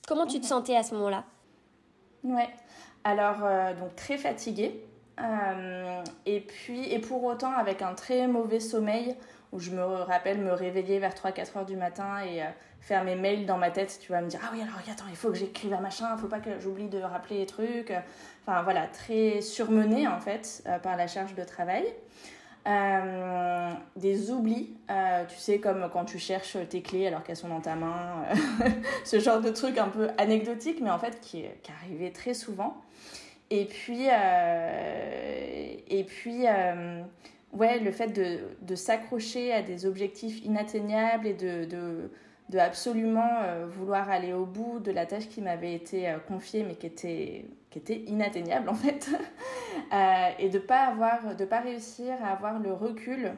comment 0.06 0.26
tu 0.26 0.38
te 0.38 0.44
mm-hmm. 0.44 0.49
sentais 0.49 0.76
à 0.76 0.82
ce 0.82 0.94
moment-là? 0.94 1.25
Ouais, 2.25 2.50
alors, 3.04 3.38
euh, 3.42 3.73
donc 3.75 3.94
très 3.97 4.18
fatiguée. 4.18 4.85
Euh, 5.20 6.02
et 6.26 6.40
puis, 6.40 6.92
et 6.92 6.99
pour 6.99 7.25
autant, 7.25 7.52
avec 7.52 7.82
un 7.82 7.94
très 7.94 8.26
mauvais 8.26 8.61
sommeil, 8.61 9.16
où 9.52 9.61
je 9.61 9.70
me 9.70 9.82
rappelle 9.82 10.38
me 10.38 10.52
réveiller 10.52 10.99
vers 10.99 11.14
3-4 11.14 11.58
heures 11.58 11.64
du 11.64 11.76
matin 11.76 12.20
et 12.20 12.42
euh, 12.42 12.46
faire 12.80 13.04
mes 13.04 13.14
mails 13.14 13.46
dans 13.46 13.56
ma 13.56 13.70
tête, 13.70 13.99
tu 14.02 14.12
vas 14.12 14.20
me 14.20 14.28
dire 14.28 14.40
Ah 14.44 14.50
oui, 14.52 14.61
alors 14.61 14.75
attends, 14.90 15.06
il 15.08 15.16
faut 15.16 15.30
que 15.30 15.37
j'écrive 15.37 15.73
un 15.73 15.80
machin, 15.80 16.08
il 16.16 16.20
faut 16.20 16.26
pas 16.26 16.40
que 16.40 16.58
j'oublie 16.61 16.88
de 16.88 17.00
rappeler 17.00 17.38
les 17.38 17.46
trucs. 17.46 17.92
Enfin 18.42 18.62
voilà, 18.62 18.87
très 18.87 19.40
surmenée 19.40 20.06
en 20.06 20.20
fait 20.20 20.62
euh, 20.66 20.78
par 20.78 20.96
la 20.96 21.06
charge 21.06 21.35
de 21.35 21.44
travail. 21.44 21.85
des 23.96 24.30
oublis, 24.30 24.76
tu 25.28 25.37
sais, 25.37 25.61
comme 25.61 25.88
quand 25.92 26.04
tu 26.04 26.18
cherches 26.18 26.58
tes 26.68 26.82
clés 26.82 27.06
alors 27.06 27.23
qu'elles 27.23 27.37
sont 27.37 27.49
dans 27.49 27.61
ta 27.61 27.76
main, 27.76 28.25
ce 29.04 29.20
genre 29.20 29.40
de 29.40 29.50
truc 29.50 29.78
un 29.78 29.88
peu 29.88 30.08
anecdotique, 30.18 30.80
mais 30.82 30.90
en 30.90 30.99
fait 30.99 31.20
qui, 31.20 31.44
qui 31.62 31.73
arrivait 31.73 32.11
très 32.11 32.35
souvent. 32.35 32.82
Et 33.50 33.65
puis, 33.67 34.09
euh, 34.11 35.75
et 35.88 36.05
puis 36.05 36.47
euh, 36.49 37.03
ouais, 37.53 37.79
le 37.79 37.93
fait 37.93 38.09
de, 38.09 38.41
de 38.62 38.75
s'accrocher 38.75 39.53
à 39.53 39.62
des 39.62 39.87
objectifs 39.87 40.45
inatteignables 40.45 41.29
et 41.29 41.35
de, 41.35 41.65
de, 41.65 42.59
absolument 42.59 43.41
euh, 43.43 43.67
vouloir 43.69 44.11
aller 44.11 44.33
au 44.33 44.47
bout 44.47 44.81
de 44.81 44.91
la 44.91 45.07
tâche 45.07 45.29
qui 45.29 45.43
m'avait 45.43 45.75
été 45.75 46.12
confiée 46.26 46.65
mais 46.65 46.75
qui 46.75 46.87
était, 46.87 47.45
qui 47.71 47.79
était 47.79 47.99
inatteignable 48.07 48.69
en 48.69 48.75
fait. 48.75 49.11
et 50.41 50.49
de 50.49 50.59
pas 50.59 50.93
pas 51.49 51.61
réussir 51.61 52.15
à 52.25 52.33
avoir 52.33 52.59
le 52.59 52.73
recul 52.73 53.33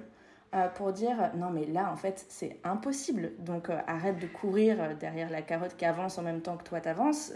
pour 0.77 0.93
dire 0.93 1.33
non 1.37 1.51
mais 1.51 1.67
là 1.67 1.91
en 1.93 1.97
fait 1.97 2.25
c'est 2.29 2.59
impossible 2.65 3.33
donc 3.41 3.69
arrête 3.87 4.19
de 4.19 4.27
courir 4.27 4.97
derrière 4.99 5.29
la 5.29 5.43
carotte 5.43 5.77
qui 5.77 5.85
avance 5.85 6.17
en 6.17 6.23
même 6.23 6.41
temps 6.41 6.57
que 6.57 6.65
toi 6.65 6.81
t'avances 6.81 7.33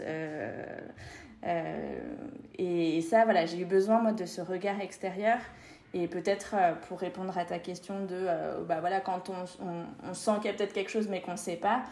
et, 2.57 3.01
ça, 3.01 3.23
voilà, 3.25 3.45
j'ai 3.45 3.59
eu 3.59 3.65
besoin, 3.65 4.01
moi, 4.01 4.11
de 4.13 4.25
ce 4.25 4.41
regard 4.41 4.79
extérieur. 4.81 5.37
Et 5.95 6.07
peut-être 6.07 6.55
pour 6.87 6.99
répondre 6.99 7.37
à 7.37 7.45
ta 7.45 7.59
question 7.59 8.05
de, 8.05 8.27
bah 8.67 8.79
voilà, 8.79 8.99
quand 8.99 9.29
on, 9.29 9.85
on, 10.09 10.13
sent 10.13 10.31
qu'il 10.37 10.45
y 10.45 10.49
a 10.49 10.53
peut-être 10.53 10.73
quelque 10.73 10.89
chose 10.89 11.07
mais 11.07 11.21
qu'on 11.21 11.33
ne 11.33 11.37
sait 11.37 11.55
pas, 11.55 11.83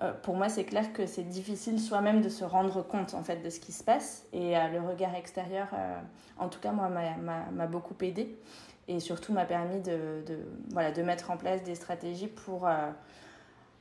euh, 0.00 0.12
pour 0.22 0.36
moi, 0.36 0.48
c'est 0.48 0.64
clair 0.64 0.92
que 0.92 1.06
c'est 1.06 1.28
difficile 1.28 1.80
soi-même 1.80 2.20
de 2.20 2.28
se 2.28 2.44
rendre 2.44 2.82
compte 2.82 3.14
en 3.14 3.24
fait 3.24 3.42
de 3.42 3.50
ce 3.50 3.58
qui 3.58 3.72
se 3.72 3.82
passe. 3.82 4.26
Et 4.32 4.56
euh, 4.56 4.68
le 4.68 4.80
regard 4.80 5.14
extérieur, 5.14 5.68
euh, 5.72 5.98
en 6.38 6.48
tout 6.48 6.60
cas, 6.60 6.70
moi, 6.70 6.88
m'a 6.88 7.66
beaucoup 7.66 7.96
aidé 8.02 8.36
et 8.86 9.00
surtout 9.00 9.32
m'a 9.32 9.44
permis 9.44 9.80
de, 9.80 10.22
voilà, 10.70 10.92
de 10.92 11.02
mettre 11.02 11.30
en 11.30 11.36
place 11.36 11.62
des 11.62 11.74
stratégies 11.74 12.28
pour, 12.28 12.68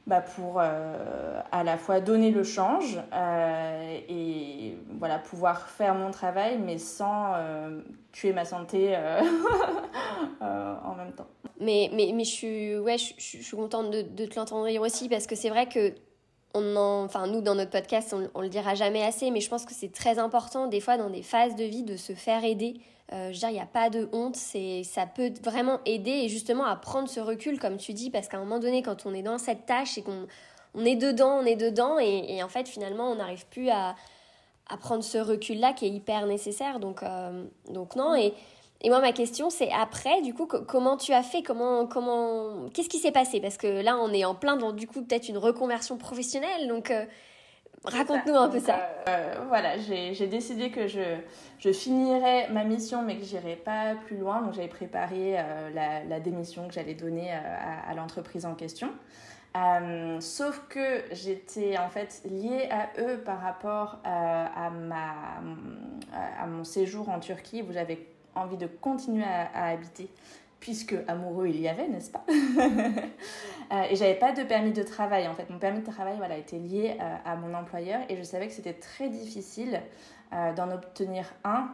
bah, 0.08 0.22
pour 0.22 0.60
à 0.60 1.64
la 1.64 1.78
fois 1.78 2.00
donner 2.00 2.32
le 2.32 2.44
change 2.44 2.98
et 4.10 4.78
voilà, 4.98 5.20
pouvoir 5.20 5.68
faire 5.68 5.94
mon 5.94 6.12
travail, 6.12 6.58
mais 6.58 6.78
sans 6.78 7.34
tuer 8.12 8.34
ma 8.34 8.46
santé 8.46 8.96
en 10.42 10.96
même 10.96 11.12
temps. 11.12 11.28
Mais, 11.60 11.90
mais, 11.94 12.12
mais 12.14 12.24
je, 12.24 12.32
suis, 12.32 12.78
ouais, 12.78 12.98
je, 12.98 13.14
je 13.18 13.44
suis 13.44 13.58
contente 13.58 13.92
de, 13.92 14.02
de 14.02 14.26
te 14.26 14.36
l'entendre 14.40 14.68
dire 14.68 14.82
aussi 14.82 15.10
parce 15.10 15.28
que 15.28 15.36
c'est 15.36 15.50
vrai 15.50 15.68
que 15.68 15.94
enfin 16.58 17.28
nous 17.28 17.42
dans 17.42 17.56
notre 17.56 17.72
podcast, 17.72 18.16
on, 18.34 18.42
le 18.42 18.50
dira 18.50 18.76
jamais 18.76 19.04
assez, 19.04 19.32
mais 19.32 19.42
je 19.42 19.50
pense 19.50 19.66
que 19.66 19.74
c'est 19.74 19.92
très 19.92 20.20
important 20.20 20.68
des 20.68 20.80
fois 20.80 20.98
dans 20.98 21.10
des 21.10 21.24
phases 21.24 21.56
de 21.56 21.64
vie 21.64 21.84
de 21.84 21.98
se 21.98 22.14
faire 22.14 22.44
aider. 22.44 22.76
Euh, 23.14 23.30
je 23.30 23.34
veux 23.34 23.40
dire, 23.40 23.50
il 23.50 23.54
n'y 23.54 23.60
a 23.62 23.66
pas 23.66 23.90
de 23.90 24.10
honte, 24.12 24.36
c'est, 24.36 24.84
ça 24.84 25.06
peut 25.06 25.32
vraiment 25.42 25.80
aider 25.86 26.12
et 26.12 26.30
justement 26.30 26.66
à 26.66 26.76
prendre 26.76 27.08
ce 27.08 27.20
recul, 27.20 27.60
comme 27.60 27.78
tu 27.78 27.94
dis, 27.94 28.10
parce 28.10 28.28
qu'à 28.28 28.38
un 28.38 28.42
moment 28.42 28.60
donné, 28.60 28.82
quand 28.84 29.06
on 29.06 29.14
est 29.14 29.22
dans 29.22 29.38
cette 29.38 29.66
tâche 29.66 29.98
et 29.98 30.02
qu'on 30.02 30.28
on 30.76 30.86
est 30.86 30.96
dedans, 30.96 31.40
on 31.42 31.46
est 31.46 31.56
dedans, 31.56 31.98
et, 32.00 32.44
en 32.44 32.50
fait, 32.50 32.68
finalement, 32.68 33.10
on 33.12 33.16
n'arrive 33.16 33.46
plus 33.48 33.70
à, 33.70 33.96
à, 34.70 34.78
prendre 34.78 35.04
ce 35.04 35.18
recul-là 35.18 35.74
qui 35.74 35.86
est 35.86 35.90
hyper 35.90 36.28
nécessaire. 36.28 36.80
Donc, 36.80 37.02
euh, 37.02 37.46
donc 37.70 37.96
non, 37.96 38.14
et, 38.14 38.34
et 38.81 38.89
moi, 38.89 39.00
ma 39.01 39.12
question, 39.12 39.50
c'est 39.50 39.72
après, 39.72 40.22
du 40.22 40.34
coup, 40.34 40.46
comment 40.46 40.98
tu 40.98 41.12
as 41.12 41.24
fait? 41.24 41.41
Comment, 41.41 41.88
comment, 41.88 42.69
qu'est-ce 42.74 42.89
qui 42.89 43.00
s'est 43.00 43.12
passé? 43.12 43.39
Parce 43.41 43.57
que 43.57 43.81
là, 43.81 43.98
on 43.98 44.13
est 44.13 44.24
en 44.24 44.36
plein 44.36 44.55
dans, 44.55 44.72
du 44.72 44.88
coup, 44.88 45.01
peut-être 45.01 45.29
une 45.29 45.38
reconversion 45.38 45.98
professionnelle. 45.98 46.67
Donc, 46.67 46.91
euh, 46.91 47.05
raconte-nous 47.86 48.36
un 48.36 48.50
peu 48.50 48.60
ça. 48.60 48.88
Euh, 49.10 49.34
voilà, 49.48 49.79
j'ai 49.79 50.27
décidé 50.27 50.69
que 50.69 50.86
je, 50.88 51.01
je 51.57 51.72
finirais 51.72 52.50
ma 52.51 52.65
mission, 52.65 53.01
mais 53.01 53.17
que 53.17 53.24
j'irais 53.24 53.55
pas 53.55 53.96
plus 54.05 54.17
loin. 54.17 54.43
Donc, 54.43 54.53
j'avais 54.53 54.67
préparé 54.67 55.39
euh, 55.39 55.72
la, 55.74 56.03
la, 56.03 56.19
démission 56.19 56.67
que 56.67 56.74
j'allais 56.75 56.93
donner 56.93 57.34
à, 57.34 57.89
à 57.89 57.96
l'entreprise 57.96 58.46
en 58.46 58.53
question. 58.53 58.89
sauf 60.19 60.62
que 60.69 61.03
j'étais 61.13 61.79
en 61.79 61.89
fait 61.89 62.22
liée 62.29 62.69
à 62.69 62.89
eux 63.01 63.17
par 63.25 63.41
rapport 63.41 63.98
à, 64.03 64.69
ma, 64.69 65.41
à 66.39 66.46
mon 66.46 66.63
séjour 66.63 67.10
en 67.10 67.19
Turquie 67.19 67.63
où 67.67 67.72
j'avais 67.72 68.05
envie 68.38 68.58
de 68.58 68.67
continuer 68.67 69.24
à, 69.24 69.65
habiter 69.65 70.10
puisque 70.60 70.96
amoureux 71.08 71.48
il 71.50 71.62
y 71.62 71.67
avait, 71.67 71.88
n'est-ce 71.88 72.10
pas 72.10 72.25
euh, 72.29 73.84
Et 73.89 73.96
j'avais 73.96 74.15
pas 74.15 74.32
de 74.32 74.44
permis 74.44 74.72
de 74.72 74.82
travail 74.82 75.27
en 75.27 75.36
fait. 75.36 75.50
Mon 75.50 75.60
permis 75.60 75.82
de 75.82 75.86
travail 75.86 76.15
voilà, 76.17 76.38
était 76.38 76.58
lié 76.58 76.98
euh, 77.00 77.15
à 77.25 77.36
mon 77.36 77.53
employeur 77.53 78.01
et 78.10 78.15
je 78.15 78.24
savais 78.24 78.48
que 78.48 78.53
c'était 78.53 78.74
très 78.74 79.10
difficile 79.10 79.82
euh, 80.34 80.53
d'en 80.53 80.72
obtenir 80.72 81.25
un. 81.44 81.70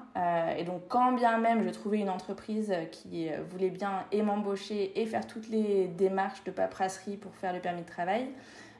et 0.58 0.64
donc 0.64 0.82
quand 0.90 1.14
bien 1.14 1.38
même 1.38 1.64
je 1.64 1.70
trouvais 1.70 2.00
une 2.00 2.10
entreprise 2.10 2.74
qui 2.92 3.30
voulait 3.50 3.72
bien 3.72 4.04
et 4.12 4.22
m'embaucher 4.22 5.00
et 5.02 5.06
faire 5.06 5.26
toutes 5.26 5.50
les 5.50 5.88
démarches 5.88 6.44
de 6.44 6.52
paperasserie 6.52 7.18
pour 7.18 7.34
faire 7.36 7.54
le 7.54 7.60
permis 7.60 7.82
de 7.82 7.88
travail, 7.88 8.28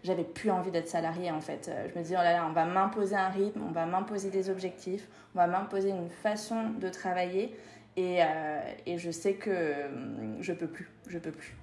j'avais 0.04 0.24
plus 0.24 0.52
envie 0.52 0.70
d'être 0.70 0.90
salarié 0.90 1.32
en 1.32 1.42
fait. 1.42 1.72
Je 1.90 1.98
me 1.98 2.04
disais, 2.04 2.16
oh 2.20 2.24
là 2.24 2.34
là, 2.34 2.46
on 2.48 2.52
va 2.52 2.66
m'imposer 2.66 3.16
un 3.16 3.30
rythme, 3.30 3.62
on 3.68 3.72
va 3.72 3.86
m'imposer 3.86 4.30
des 4.30 4.50
objectifs, 4.50 5.08
on 5.34 5.40
va 5.40 5.48
m'imposer 5.48 5.90
une 5.90 6.10
façon 6.10 6.72
de 6.80 6.90
travailler. 6.90 7.56
Et, 7.96 8.18
euh, 8.22 8.60
et, 8.86 8.98
je 8.98 9.12
sais 9.12 9.34
que 9.34 9.86
hum, 9.86 10.38
je 10.42 10.54
peux 10.54 10.68
plus, 10.68 10.90
je 11.08 11.18
peux 11.20 11.32
plus. 11.32 11.56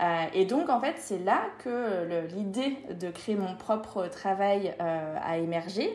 Euh, 0.00 0.24
et 0.34 0.44
donc, 0.44 0.68
en 0.68 0.80
fait, 0.80 0.94
c'est 0.98 1.18
là 1.18 1.42
que 1.62 2.26
l'idée 2.34 2.76
de 2.98 3.10
créer 3.10 3.36
mon 3.36 3.54
propre 3.56 4.08
travail 4.08 4.74
euh, 4.80 5.16
a 5.22 5.38
émergé. 5.38 5.90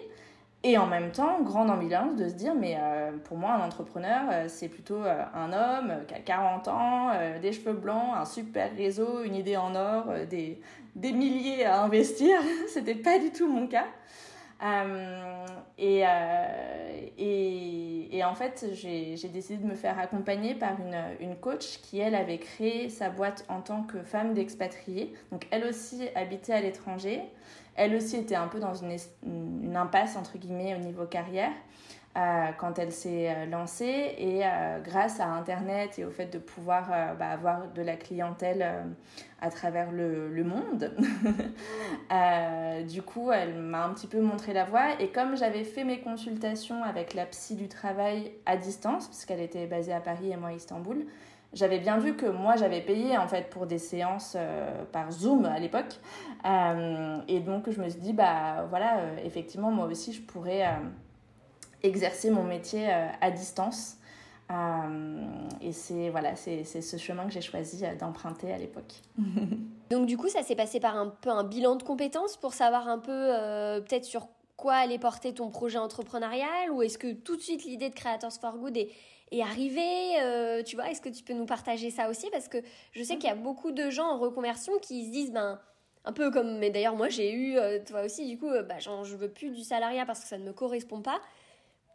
Et 0.63 0.77
en 0.77 0.87
même 0.87 1.11
temps, 1.11 1.41
grande 1.41 1.69
ambulance 1.69 2.15
de 2.15 2.27
se 2.27 2.33
dire, 2.33 2.55
mais 2.55 2.77
pour 3.25 3.37
moi, 3.37 3.53
un 3.53 3.61
entrepreneur, 3.61 4.49
c'est 4.49 4.67
plutôt 4.67 5.01
un 5.01 5.53
homme 5.53 5.93
qui 6.07 6.15
a 6.15 6.19
40 6.19 6.67
ans, 6.67 7.11
des 7.39 7.53
cheveux 7.53 7.73
blancs, 7.73 8.15
un 8.15 8.25
super 8.25 8.75
réseau, 8.75 9.21
une 9.23 9.35
idée 9.35 9.55
en 9.55 9.75
or, 9.75 10.05
des, 10.27 10.59
des 10.95 11.13
milliers 11.13 11.63
à 11.63 11.83
investir. 11.83 12.39
C'était 12.73 12.95
pas 12.95 13.19
du 13.19 13.31
tout 13.31 13.47
mon 13.47 13.67
cas. 13.67 13.85
Euh, 14.63 15.45
et, 15.77 16.01
euh, 16.03 17.07
et, 17.17 18.17
et, 18.17 18.23
en 18.23 18.33
fait, 18.33 18.65
j'ai 18.73 19.15
décidé 19.27 19.57
de 19.57 19.67
me 19.67 19.75
faire 19.75 19.99
accompagner 19.99 20.55
par 20.55 20.79
une, 20.79 20.99
une, 21.19 21.35
coach 21.35 21.79
qui, 21.83 21.99
elle, 21.99 22.15
avait 22.15 22.39
créé 22.39 22.89
sa 22.89 23.09
boîte 23.09 23.45
en 23.49 23.61
tant 23.61 23.83
que 23.83 24.01
femme 24.01 24.33
d'expatriée. 24.33 25.13
Donc, 25.31 25.47
elle 25.51 25.65
aussi 25.65 26.07
habitait 26.15 26.53
à 26.53 26.61
l'étranger. 26.61 27.21
Elle 27.75 27.95
aussi 27.95 28.15
était 28.15 28.35
un 28.35 28.47
peu 28.47 28.59
dans 28.59 28.73
une, 28.73 28.95
une 29.23 29.75
impasse, 29.75 30.15
entre 30.15 30.37
guillemets, 30.39 30.75
au 30.75 30.79
niveau 30.79 31.05
carrière. 31.05 31.51
Euh, 32.17 32.47
quand 32.57 32.79
elle 32.79 32.91
s'est 32.91 33.29
euh, 33.29 33.45
lancée 33.45 34.15
et 34.17 34.41
euh, 34.43 34.79
grâce 34.79 35.19
à 35.19 35.27
Internet 35.27 35.99
et 35.99 36.05
au 36.05 36.09
fait 36.09 36.25
de 36.25 36.39
pouvoir 36.39 36.89
bah, 37.19 37.27
avoir 37.29 37.71
de 37.71 37.81
la 37.83 37.95
clientèle 37.95 38.65
à 39.39 39.51
travers 39.51 39.91
le, 39.91 40.43
monde, 40.43 40.91
du 42.89 43.03
coup 43.03 43.31
elle 43.31 43.53
m'a 43.53 43.85
un 43.85 43.93
petit 43.93 44.07
peu 44.07 44.19
montré 44.19 44.53
la 44.53 44.65
voie. 44.65 44.99
Et 44.99 45.09
comme 45.09 45.37
j'avais 45.37 45.63
fait 45.63 45.83
mes 45.83 45.99
consultations 45.99 46.83
avec 46.83 47.13
la 47.13 47.25
psy 47.27 47.55
du 47.55 47.67
travail 47.67 48.31
à 48.47 48.57
distance, 48.57 49.07
puisqu'elle 49.07 49.41
était 49.41 49.67
basée 49.67 49.93
à 49.93 49.99
Paris 49.99 50.31
et 50.31 50.37
moi 50.37 50.49
à 50.49 50.53
Istanbul, 50.53 51.05
j'avais 51.53 51.77
bien 51.77 51.99
vu 51.99 52.15
que 52.15 52.25
moi 52.25 52.55
j'avais 52.55 52.81
payé 52.81 53.17
en 53.17 53.27
fait 53.27 53.49
pour 53.51 53.67
des 53.67 53.77
séances 53.77 54.35
par 54.91 55.11
Zoom 55.11 55.45
à 55.45 55.59
l'époque. 55.59 55.99
Et 57.27 57.39
donc 57.41 57.69
je 57.69 57.79
me 57.79 57.89
suis 57.89 58.01
dit 58.01 58.13
bah 58.13 58.65
voilà 58.69 59.01
effectivement 59.23 59.69
moi 59.69 59.85
aussi 59.85 60.13
je 60.13 60.21
pourrais 60.21 60.65
exercer 61.83 62.29
mon 62.29 62.43
métier 62.43 62.89
euh, 62.89 63.07
à 63.21 63.31
distance. 63.31 63.97
Euh, 64.49 65.25
et 65.61 65.73
c'est 65.73 66.09
voilà, 66.09 66.35
c'est 66.35 66.63
ce 66.63 66.97
chemin 66.97 67.25
que 67.25 67.33
j'ai 67.33 67.41
choisi 67.41 67.85
euh, 67.85 67.95
d'emprunter 67.95 68.51
à 68.51 68.57
l'époque. 68.57 68.93
Donc 69.89 70.05
du 70.05 70.17
coup, 70.17 70.29
ça 70.29 70.43
s'est 70.43 70.55
passé 70.55 70.79
par 70.79 70.95
un 70.95 71.07
peu 71.07 71.29
un 71.29 71.43
bilan 71.43 71.75
de 71.75 71.83
compétences 71.83 72.37
pour 72.37 72.53
savoir 72.53 72.87
un 72.87 72.99
peu 72.99 73.11
peut-être 73.81 74.05
sur 74.05 74.27
quoi 74.55 74.75
allait 74.75 74.99
porter 74.99 75.33
ton 75.33 75.49
projet 75.49 75.77
entrepreneurial 75.77 76.71
ou 76.71 76.81
est-ce 76.81 76.97
que 76.97 77.13
tout 77.13 77.35
de 77.35 77.41
suite 77.41 77.63
l'idée 77.63 77.89
de 77.89 77.95
Creators 77.95 78.33
for 78.33 78.57
Good 78.57 78.75
est, 78.75 78.89
est 79.31 79.41
arrivée 79.41 80.63
Tu 80.65 80.75
vois, 80.75 80.89
est-ce 80.89 80.99
que 80.99 81.09
tu 81.09 81.23
peux 81.23 81.33
nous 81.33 81.45
partager 81.45 81.89
ça 81.89 82.09
aussi? 82.09 82.29
Parce 82.31 82.49
que 82.49 82.57
je 82.91 83.03
sais 83.03 83.15
qu'il 83.15 83.29
y 83.29 83.31
a 83.31 83.35
beaucoup 83.35 83.71
de 83.71 83.89
gens 83.89 84.07
en 84.07 84.17
reconversion 84.17 84.73
qui 84.81 85.05
se 85.05 85.11
disent 85.11 85.31
ben 85.31 85.59
un 86.03 86.11
peu 86.13 86.31
comme 86.31 86.57
mais 86.57 86.69
d'ailleurs 86.69 86.95
moi 86.95 87.09
j'ai 87.09 87.33
eu 87.33 87.57
toi 87.85 88.03
aussi 88.03 88.27
du 88.27 88.37
coup 88.37 88.49
bah, 88.67 88.79
genre, 88.79 89.05
je 89.05 89.15
veux 89.15 89.29
plus 89.29 89.51
du 89.51 89.63
salariat 89.63 90.05
parce 90.05 90.21
que 90.21 90.27
ça 90.27 90.37
ne 90.37 90.43
me 90.43 90.53
correspond 90.53 91.01
pas 91.01 91.21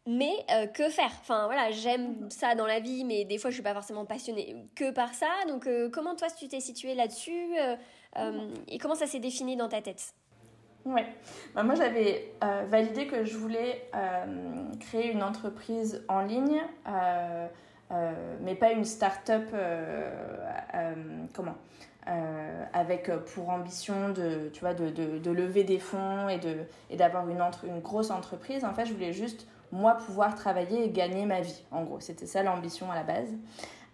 mais 0.06 0.32
euh, 0.50 0.66
que 0.66 0.88
faire? 0.88 1.12
Enfin 1.20 1.46
voilà, 1.46 1.70
j'aime 1.70 2.30
ça 2.30 2.54
dans 2.54 2.66
la 2.66 2.80
vie, 2.80 3.04
mais 3.04 3.24
des 3.24 3.38
fois 3.38 3.50
je 3.50 3.54
suis 3.54 3.62
pas 3.62 3.74
forcément 3.74 4.04
passionnée 4.04 4.56
que 4.74 4.90
par 4.90 5.14
ça. 5.14 5.28
Donc 5.48 5.66
euh, 5.66 5.88
comment 5.90 6.14
toi 6.14 6.28
tu 6.28 6.48
t'es 6.48 6.60
située 6.60 6.94
là-dessus 6.94 7.54
euh, 7.58 8.48
et 8.68 8.78
comment 8.78 8.94
ça 8.94 9.06
s'est 9.06 9.20
défini 9.20 9.56
dans 9.56 9.68
ta 9.68 9.80
tête? 9.80 10.14
Ouais, 10.84 11.06
bah, 11.54 11.62
moi 11.62 11.76
j'avais 11.76 12.34
validé 12.68 13.06
que 13.06 13.24
je 13.24 13.36
voulais 13.36 13.88
créer 14.80 15.12
une 15.12 15.22
entreprise 15.22 16.04
en 16.08 16.22
ligne, 16.22 16.62
mais 18.40 18.54
pas 18.56 18.72
une 18.72 18.84
start-up. 18.84 19.48
comment 21.32 21.54
avec 22.72 23.10
pour 23.26 23.50
ambition 23.50 24.08
de, 24.08 24.50
tu 24.52 24.60
vois, 24.60 24.74
de, 24.74 24.90
de, 24.90 25.18
de 25.18 25.30
lever 25.30 25.62
des 25.62 25.78
fonds 25.78 26.28
et, 26.28 26.38
de, 26.38 26.64
et 26.90 26.96
d'avoir 26.96 27.28
une, 27.28 27.40
entre, 27.40 27.64
une 27.64 27.78
grosse 27.80 28.10
entreprise. 28.10 28.64
En 28.64 28.74
fait, 28.74 28.86
je 28.86 28.92
voulais 28.92 29.12
juste 29.12 29.46
moi 29.72 29.94
pouvoir 29.94 30.34
travailler 30.34 30.84
et 30.84 30.90
gagner 30.90 31.26
ma 31.26 31.40
vie. 31.40 31.64
En 31.70 31.82
gros, 31.82 31.98
c'était 31.98 32.26
ça 32.26 32.42
l'ambition 32.42 32.90
à 32.90 32.94
la 32.94 33.02
base. 33.02 33.34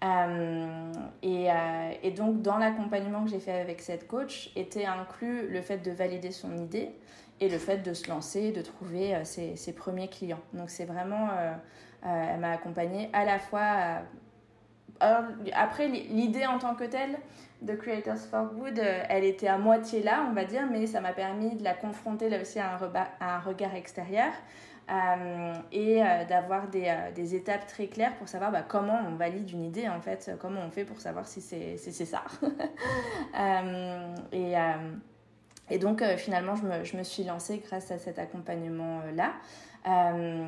Euh, 0.05 0.93
et, 1.23 1.51
euh, 1.51 1.93
et, 2.03 2.11
donc, 2.11 2.43
dans 2.43 2.59
l'accompagnement 2.59 3.25
que 3.25 3.31
j'ai 3.31 3.41
fait 3.41 3.61
avec 3.61 3.81
cette 3.81 4.07
coach, 4.07 4.51
était 4.55 4.85
inclus 4.85 5.49
le 5.49 5.61
fait 5.61 5.79
de 5.79 5.91
valider 5.91 6.31
son 6.31 6.57
idée 6.57 6.91
et 7.41 7.49
le 7.49 7.59
fait 7.59 7.79
de 7.79 7.95
se 7.95 8.09
lancer, 8.09 8.53
de 8.53 8.63
trouver 8.63 9.15
euh, 9.15 9.25
ses, 9.25 9.57
ses, 9.57 9.73
premiers 9.73 10.09
clients. 10.09 10.41
Donc, 10.53 10.71
c'est 10.71 10.85
vraiment, 10.85 11.29
elle 12.05 12.39
m'a 12.39 12.53
accompagnée 12.53 13.09
à 13.13 13.25
la 13.25 13.39
fois. 13.39 14.03
après, 15.01 15.89
l'idée 15.89 16.47
en 16.47 16.59
tant 16.59 16.75
que 16.75 16.85
telle 16.85 17.19
de 17.63 17.75
Creators 17.75 18.19
for 18.19 18.55
Good, 18.55 18.79
elle 19.09 19.25
était 19.25 19.49
à 19.49 19.59
moitié 19.59 20.01
là, 20.03 20.27
on 20.31 20.33
va 20.33 20.45
dire, 20.45 20.69
mais 20.71 20.87
ça 20.87 21.01
m'a 21.01 21.13
permis 21.13 21.57
de 21.57 21.65
la 21.65 21.75
confronter 21.75 22.29
là 22.29 22.41
aussi 22.41 22.61
à 22.61 22.77
un, 22.77 22.93
à 23.19 23.37
un 23.37 23.41
regard 23.41 23.75
extérieur. 23.75 24.33
Euh, 24.91 25.55
et 25.71 26.03
euh, 26.03 26.25
d'avoir 26.25 26.69
des, 26.69 26.85
euh, 26.87 27.13
des, 27.13 27.35
étapes 27.35 27.67
très 27.67 27.89
claires 27.89 28.17
pour 28.17 28.27
savoir 28.27 28.51
bah, 28.51 28.63
comment 28.67 28.99
on 29.07 29.17
valide 29.17 29.51
une 29.51 29.65
idée, 29.65 29.87
en 29.87 30.01
fait, 30.01 30.31
comment 30.41 30.61
on 30.67 30.71
fait 30.71 30.85
pour 30.85 30.99
savoir 30.99 31.27
si 31.27 31.43
c'est 31.43 31.77
si 31.77 32.07
ça. 32.07 32.25
et, 34.33 34.55
et 35.71 35.79
donc, 35.79 36.03
finalement, 36.17 36.57
je 36.57 36.63
me, 36.63 36.85
je 36.85 36.97
me, 36.97 37.03
suis 37.03 37.25
lancée 37.25 37.63
grâce 37.67 37.91
à 37.91 37.99
cet 37.99 38.19
accompagnement-là. 38.19 39.33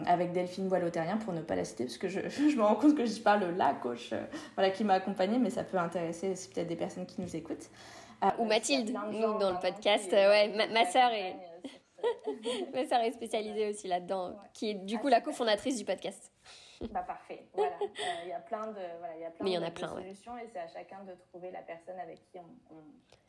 avec 0.06 0.32
Delphine 0.32 0.68
Boileau-Terrien, 0.68 1.18
pour 1.18 1.34
ne 1.34 1.42
pas 1.42 1.56
la 1.56 1.64
citer, 1.64 1.84
parce 1.84 1.98
que 1.98 2.08
je, 2.08 2.20
je, 2.28 2.56
me 2.56 2.62
rends 2.62 2.76
compte 2.76 2.96
que 2.96 3.04
je 3.04 3.20
parle 3.20 3.44
la 3.58 3.74
coach 3.74 4.14
voilà, 4.54 4.70
qui 4.70 4.84
m'a 4.84 4.94
accompagnée, 4.94 5.38
mais 5.38 5.50
ça 5.50 5.64
peut 5.64 5.78
intéresser 5.78 6.28
peut-être 6.54 6.68
des 6.68 6.76
personnes 6.76 7.04
qui 7.04 7.20
nous 7.20 7.36
écoutent. 7.36 7.68
Ou 8.38 8.44
Mathilde, 8.46 8.90
nous, 9.12 9.38
dans 9.38 9.50
le 9.50 9.60
podcast. 9.60 10.10
ouais, 10.12 10.48
ma, 10.56 10.66
ma 10.68 10.86
sœur 10.86 11.10
est... 11.10 11.49
ma 12.74 12.86
sœur 12.86 13.00
est 13.00 13.12
spécialisée 13.12 13.68
aussi 13.68 13.88
là-dedans, 13.88 14.36
qui 14.52 14.70
est 14.70 14.74
du 14.74 14.98
coup 14.98 15.08
la 15.08 15.20
cofondatrice 15.20 15.76
du 15.76 15.84
podcast. 15.84 16.32
bah 16.92 17.02
parfait, 17.02 17.46
voilà. 17.52 17.72
Il 18.24 18.28
y 18.28 18.32
a 18.32 18.40
plein 18.40 18.68
de, 18.68 18.80
voilà, 18.98 19.16
y 19.18 19.24
a 19.24 19.30
plein 19.30 19.44
Mais 19.44 19.50
il 19.50 19.54
y 19.54 19.58
en 19.58 19.60
de, 19.60 19.66
a 19.66 19.70
plein, 19.70 19.88
solutions 19.88 20.38
et 20.38 20.48
c'est 20.52 20.60
à 20.60 20.68
chacun 20.68 21.04
de 21.04 21.12
trouver 21.28 21.50
la 21.50 21.60
personne 21.60 21.98
avec 21.98 22.18
qui 22.30 22.38
on, 22.38 22.74
on, 22.74 22.82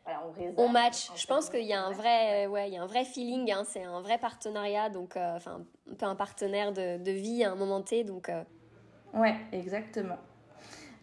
voilà, 0.03 0.23
on 0.25 0.31
résonne. 0.31 0.55
On 0.57 0.69
match. 0.69 1.11
Je 1.15 1.27
pense 1.27 1.49
qu'il 1.49 1.65
y 1.65 1.73
a 1.73 1.83
un 1.83 1.91
vrai, 1.91 2.47
ouais, 2.47 2.69
il 2.69 2.73
y 2.73 2.77
a 2.77 2.83
un 2.83 2.87
vrai 2.87 3.03
feeling. 3.03 3.51
Hein. 3.51 3.63
C'est 3.65 3.83
un 3.83 4.01
vrai 4.01 4.17
partenariat, 4.17 4.89
donc 4.89 5.17
euh, 5.17 5.35
enfin 5.35 5.65
un 5.89 5.95
peu 5.95 6.05
un 6.05 6.15
partenaire 6.15 6.71
de, 6.71 6.97
de, 6.97 7.11
vie 7.11 7.43
à 7.43 7.51
un 7.51 7.55
moment 7.55 7.81
T, 7.81 8.03
donc. 8.03 8.29
Euh... 8.29 8.43
Ouais, 9.13 9.35
exactement. 9.51 10.17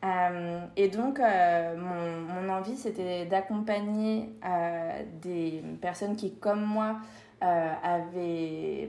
Euh, 0.04 0.60
et 0.76 0.88
donc, 0.88 1.18
euh, 1.18 1.76
mon, 1.76 2.20
mon, 2.20 2.48
envie, 2.52 2.76
c'était 2.76 3.26
d'accompagner 3.26 4.32
euh, 4.44 5.02
des 5.20 5.62
personnes 5.80 6.16
qui, 6.16 6.36
comme 6.36 6.62
moi, 6.62 6.98
avaient 7.40 8.88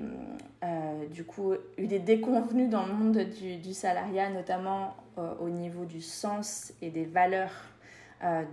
du 1.11 1.23
coup 1.23 1.53
eu 1.77 1.87
des 1.87 1.99
déconvenus 1.99 2.69
dans 2.69 2.85
le 2.85 2.93
monde 2.93 3.17
du, 3.17 3.57
du 3.57 3.73
salariat, 3.73 4.29
notamment 4.29 4.95
au 5.39 5.49
niveau 5.49 5.85
du 5.85 6.01
sens 6.01 6.73
et 6.81 6.89
des 6.89 7.05
valeurs 7.05 7.53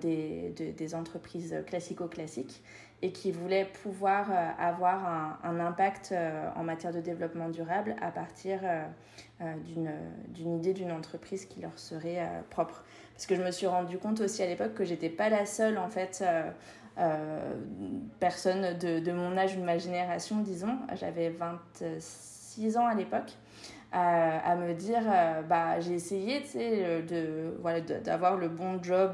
des, 0.00 0.52
de, 0.56 0.70
des 0.70 0.94
entreprises 0.94 1.54
classico-classiques 1.66 2.62
et 3.02 3.12
qui 3.12 3.30
voulaient 3.32 3.68
pouvoir 3.82 4.30
avoir 4.58 5.38
un, 5.44 5.60
impact 5.60 6.14
en 6.56 6.62
matière 6.62 6.92
de 6.92 7.00
développement 7.00 7.48
durable 7.48 7.94
à 8.00 8.10
partir 8.10 8.60
euh, 9.42 9.54
d'une 10.32 10.56
idée 10.56 10.72
d'une 10.72 10.92
entreprise 10.92 11.44
qui 11.44 11.60
leur 11.60 11.78
serait 11.78 12.20
euh, 12.20 12.40
propre. 12.48 12.84
Parce 13.12 13.26
que 13.26 13.34
je 13.34 13.42
me 13.42 13.50
suis 13.50 13.66
rendu 13.66 13.98
compte 13.98 14.22
aussi 14.22 14.42
à 14.42 14.46
l'époque 14.46 14.72
que 14.72 14.84
j'étais 14.84 15.10
pas 15.10 15.28
la 15.28 15.44
seule 15.44 15.76
en 15.76 15.90
fait 15.90 16.24
euh, 16.98 17.54
personne 18.20 18.78
de, 18.78 19.12
mon 19.12 19.36
âge 19.36 19.56
ou 19.56 19.60
de 19.60 19.64
ma 19.64 19.78
génération, 19.78 20.40
disons. 20.40 20.78
J'avais 20.94 21.30
26 21.30 22.76
ans 22.76 22.86
à 22.86 22.94
l'époque. 22.94 23.32
Euh, 23.94 24.38
à 24.44 24.56
me 24.56 24.74
dire 24.74 25.02
bah 25.48 25.78
j'ai 25.78 25.94
essayé 25.94 26.40
de 26.40 27.56
voilà 27.60 27.80
d'avoir 27.80 28.36
le 28.36 28.48
bon 28.48 28.82
job 28.82 29.12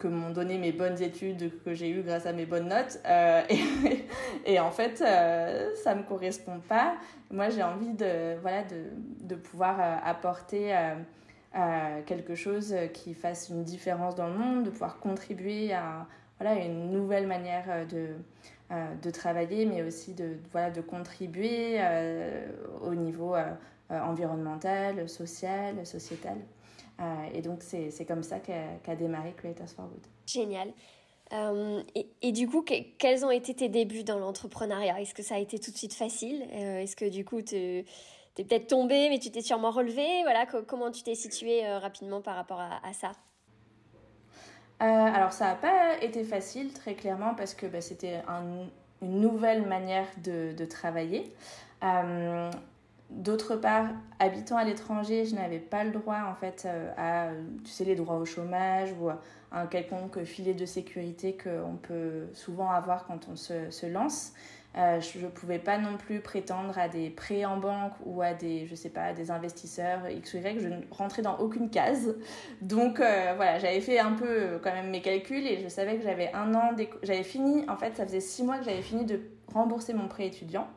que 0.00 0.08
m'ont 0.08 0.30
donné 0.30 0.58
mes 0.58 0.72
bonnes 0.72 1.00
études 1.00 1.52
que 1.64 1.72
j'ai 1.72 1.88
eu 1.88 2.02
grâce 2.02 2.26
à 2.26 2.32
mes 2.32 2.44
bonnes 2.44 2.68
notes 2.68 3.00
et, 4.44 4.58
en 4.58 4.72
fait 4.72 4.98
ça 4.98 5.94
me 5.94 6.02
correspond 6.02 6.58
pas 6.68 6.96
moi, 7.32 7.48
j'ai 7.48 7.62
envie 7.62 7.94
de, 7.94 8.38
voilà, 8.42 8.62
de, 8.62 8.90
de 9.22 9.34
pouvoir 9.34 9.80
euh, 9.80 9.96
apporter 10.04 10.76
euh, 10.76 10.94
euh, 11.56 12.02
quelque 12.04 12.34
chose 12.34 12.74
qui 12.92 13.14
fasse 13.14 13.48
une 13.48 13.64
différence 13.64 14.14
dans 14.14 14.28
le 14.28 14.36
monde, 14.36 14.64
de 14.64 14.70
pouvoir 14.70 14.98
contribuer 14.98 15.72
à 15.72 16.06
voilà, 16.42 16.64
une 16.64 16.90
nouvelle 16.90 17.26
manière 17.26 17.86
de, 17.86 18.08
de 19.02 19.10
travailler, 19.10 19.64
mais 19.64 19.82
aussi 19.82 20.14
de, 20.14 20.36
voilà, 20.50 20.70
de 20.70 20.80
contribuer 20.80 21.80
au 22.82 22.94
niveau 22.94 23.34
environnemental, 23.88 25.08
social, 25.08 25.86
sociétal. 25.86 26.38
et 27.32 27.42
donc, 27.42 27.62
c'est 27.62 28.04
comme 28.06 28.22
ça 28.22 28.40
qu'a 28.40 28.78
qu 28.82 28.96
démarré 28.96 29.34
Creators 29.36 29.68
for 29.68 29.86
Good. 29.86 30.06
Génial. 30.26 30.72
Euh, 31.32 31.82
et, 31.94 32.08
et, 32.20 32.32
du 32.32 32.48
coup, 32.48 32.62
que, 32.62 32.74
quels 32.98 33.24
ont 33.24 33.30
été 33.30 33.54
tes 33.54 33.68
débuts 33.68 34.04
dans 34.04 34.18
l'entrepreneuriat? 34.18 35.00
Est-ce 35.00 35.14
que 35.14 35.22
ça 35.22 35.36
a 35.36 35.38
été 35.38 35.58
tout 35.58 35.70
de 35.70 35.76
suite 35.76 35.94
facile? 35.94 36.46
Euh, 36.52 36.80
Est-ce 36.80 36.94
que 36.94 37.08
du 37.08 37.24
coup, 37.24 37.40
tu 37.40 37.56
es 37.56 37.84
peut-être 38.36 38.66
tombé, 38.66 39.08
mais 39.08 39.18
tu 39.18 39.30
t'es 39.30 39.40
sûrement 39.40 39.70
relevé? 39.70 40.06
Voilà, 40.22 40.46
comment 40.46 40.90
tu 40.90 41.02
t'es 41.02 41.14
situé 41.14 41.66
euh, 41.66 41.78
rapidement 41.78 42.20
par 42.20 42.36
rapport 42.36 42.60
à 42.60 42.92
ça? 42.92 43.12
Alors, 44.80 45.32
ça 45.32 45.46
n'a 45.46 45.54
pas 45.54 46.02
été 46.02 46.24
facile, 46.24 46.72
très 46.72 46.94
clairement, 46.94 47.34
parce 47.34 47.54
que 47.54 47.66
bah, 47.66 47.80
c'était 47.80 48.20
un, 48.26 48.66
une 49.00 49.20
nouvelle 49.20 49.66
manière 49.66 50.06
de, 50.24 50.64
travailler. 50.64 51.32
D'autre 53.10 53.56
part, 53.56 53.88
habitant 54.18 54.56
à 54.56 54.64
l'étranger, 54.64 55.26
je 55.26 55.34
n'avais 55.34 55.58
pas 55.58 55.84
le 55.84 55.90
droit 55.90 56.22
en 56.26 56.34
fait 56.34 56.66
à, 56.96 57.28
tu 57.62 57.70
sais, 57.70 57.84
les 57.84 57.94
droits 57.94 58.16
au 58.16 58.24
chômage 58.24 58.90
ou 58.98 59.10
un 59.52 59.66
quelconque 59.66 60.24
filet 60.24 60.54
de 60.54 60.64
sécurité 60.64 61.36
qu'on 61.36 61.76
peut 61.76 62.28
souvent 62.32 62.70
avoir 62.70 63.04
quand 63.06 63.28
on 63.30 63.36
se 63.36 63.86
lance. 63.86 64.32
Euh, 64.78 65.00
je 65.00 65.18
ne 65.18 65.28
pouvais 65.28 65.58
pas 65.58 65.76
non 65.76 65.98
plus 65.98 66.20
prétendre 66.20 66.78
à 66.78 66.88
des 66.88 67.10
prêts 67.10 67.44
en 67.44 67.58
banque 67.58 67.92
ou 68.06 68.22
à 68.22 68.32
des, 68.32 68.66
je 68.66 68.74
sais 68.74 68.88
pas, 68.88 69.12
des 69.12 69.30
investisseurs 69.30 70.08
X 70.08 70.32
ou 70.32 70.38
Y. 70.38 70.60
Je 70.60 70.68
ne 70.68 70.80
rentrais 70.90 71.22
dans 71.22 71.36
aucune 71.38 71.68
case. 71.68 72.16
Donc 72.62 73.00
euh, 73.00 73.34
voilà, 73.36 73.58
j'avais 73.58 73.80
fait 73.80 73.98
un 73.98 74.12
peu 74.12 74.26
euh, 74.26 74.58
quand 74.62 74.72
même 74.72 74.88
mes 74.88 75.02
calculs 75.02 75.46
et 75.46 75.62
je 75.62 75.68
savais 75.68 75.96
que 75.96 76.02
j'avais 76.02 76.32
un 76.32 76.54
an, 76.54 76.70
j'avais 77.02 77.22
fini, 77.22 77.68
en 77.68 77.76
fait, 77.76 77.96
ça 77.96 78.06
faisait 78.06 78.20
six 78.20 78.42
mois 78.42 78.58
que 78.58 78.64
j'avais 78.64 78.82
fini 78.82 79.04
de 79.04 79.20
rembourser 79.52 79.92
mon 79.92 80.08
prêt 80.08 80.26
étudiant. 80.26 80.68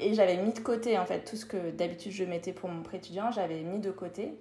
Et 0.00 0.14
j'avais 0.14 0.38
mis 0.38 0.54
de 0.54 0.60
côté 0.60 0.96
en 0.96 1.04
fait 1.04 1.20
tout 1.20 1.36
ce 1.36 1.44
que 1.44 1.70
d'habitude 1.70 2.10
je 2.10 2.24
mettais 2.24 2.54
pour 2.54 2.70
mon 2.70 2.82
prêt 2.82 2.96
étudiant, 2.96 3.30
j'avais 3.30 3.60
mis 3.60 3.80
de 3.80 3.90
côté. 3.90 4.40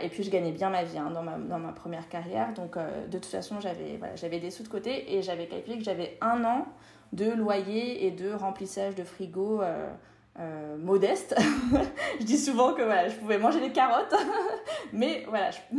Et 0.00 0.08
puis 0.08 0.22
je 0.22 0.30
gagnais 0.30 0.52
bien 0.52 0.70
ma 0.70 0.82
vie 0.82 0.96
hein, 0.96 1.10
dans, 1.10 1.22
ma, 1.22 1.36
dans 1.36 1.58
ma 1.58 1.72
première 1.72 2.08
carrière. 2.08 2.54
Donc 2.54 2.78
de 2.78 3.18
toute 3.18 3.26
façon, 3.26 3.60
j'avais 3.60 3.98
voilà, 3.98 4.14
des 4.14 4.50
sous 4.50 4.62
de 4.62 4.68
côté 4.68 5.14
et 5.14 5.20
j'avais 5.20 5.46
calculé 5.46 5.76
que 5.76 5.84
j'avais 5.84 6.16
un 6.22 6.42
an 6.42 6.66
de 7.12 7.30
loyer 7.30 8.06
et 8.06 8.10
de 8.10 8.32
remplissage 8.32 8.94
de 8.94 9.04
frigo 9.04 9.62
euh, 9.62 10.76
modeste. 10.78 11.34
je 12.20 12.24
dis 12.24 12.38
souvent 12.38 12.74
que 12.74 12.82
voilà, 12.82 13.08
je 13.08 13.16
pouvais 13.16 13.38
manger 13.38 13.60
des 13.60 13.72
carottes, 13.72 14.14
mais 14.92 15.24
voilà, 15.28 15.50
je, 15.72 15.78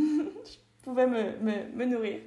pouvais 0.82 1.06
me, 1.06 1.36
me, 1.40 1.74
me 1.74 1.84
nourrir. 1.84 2.20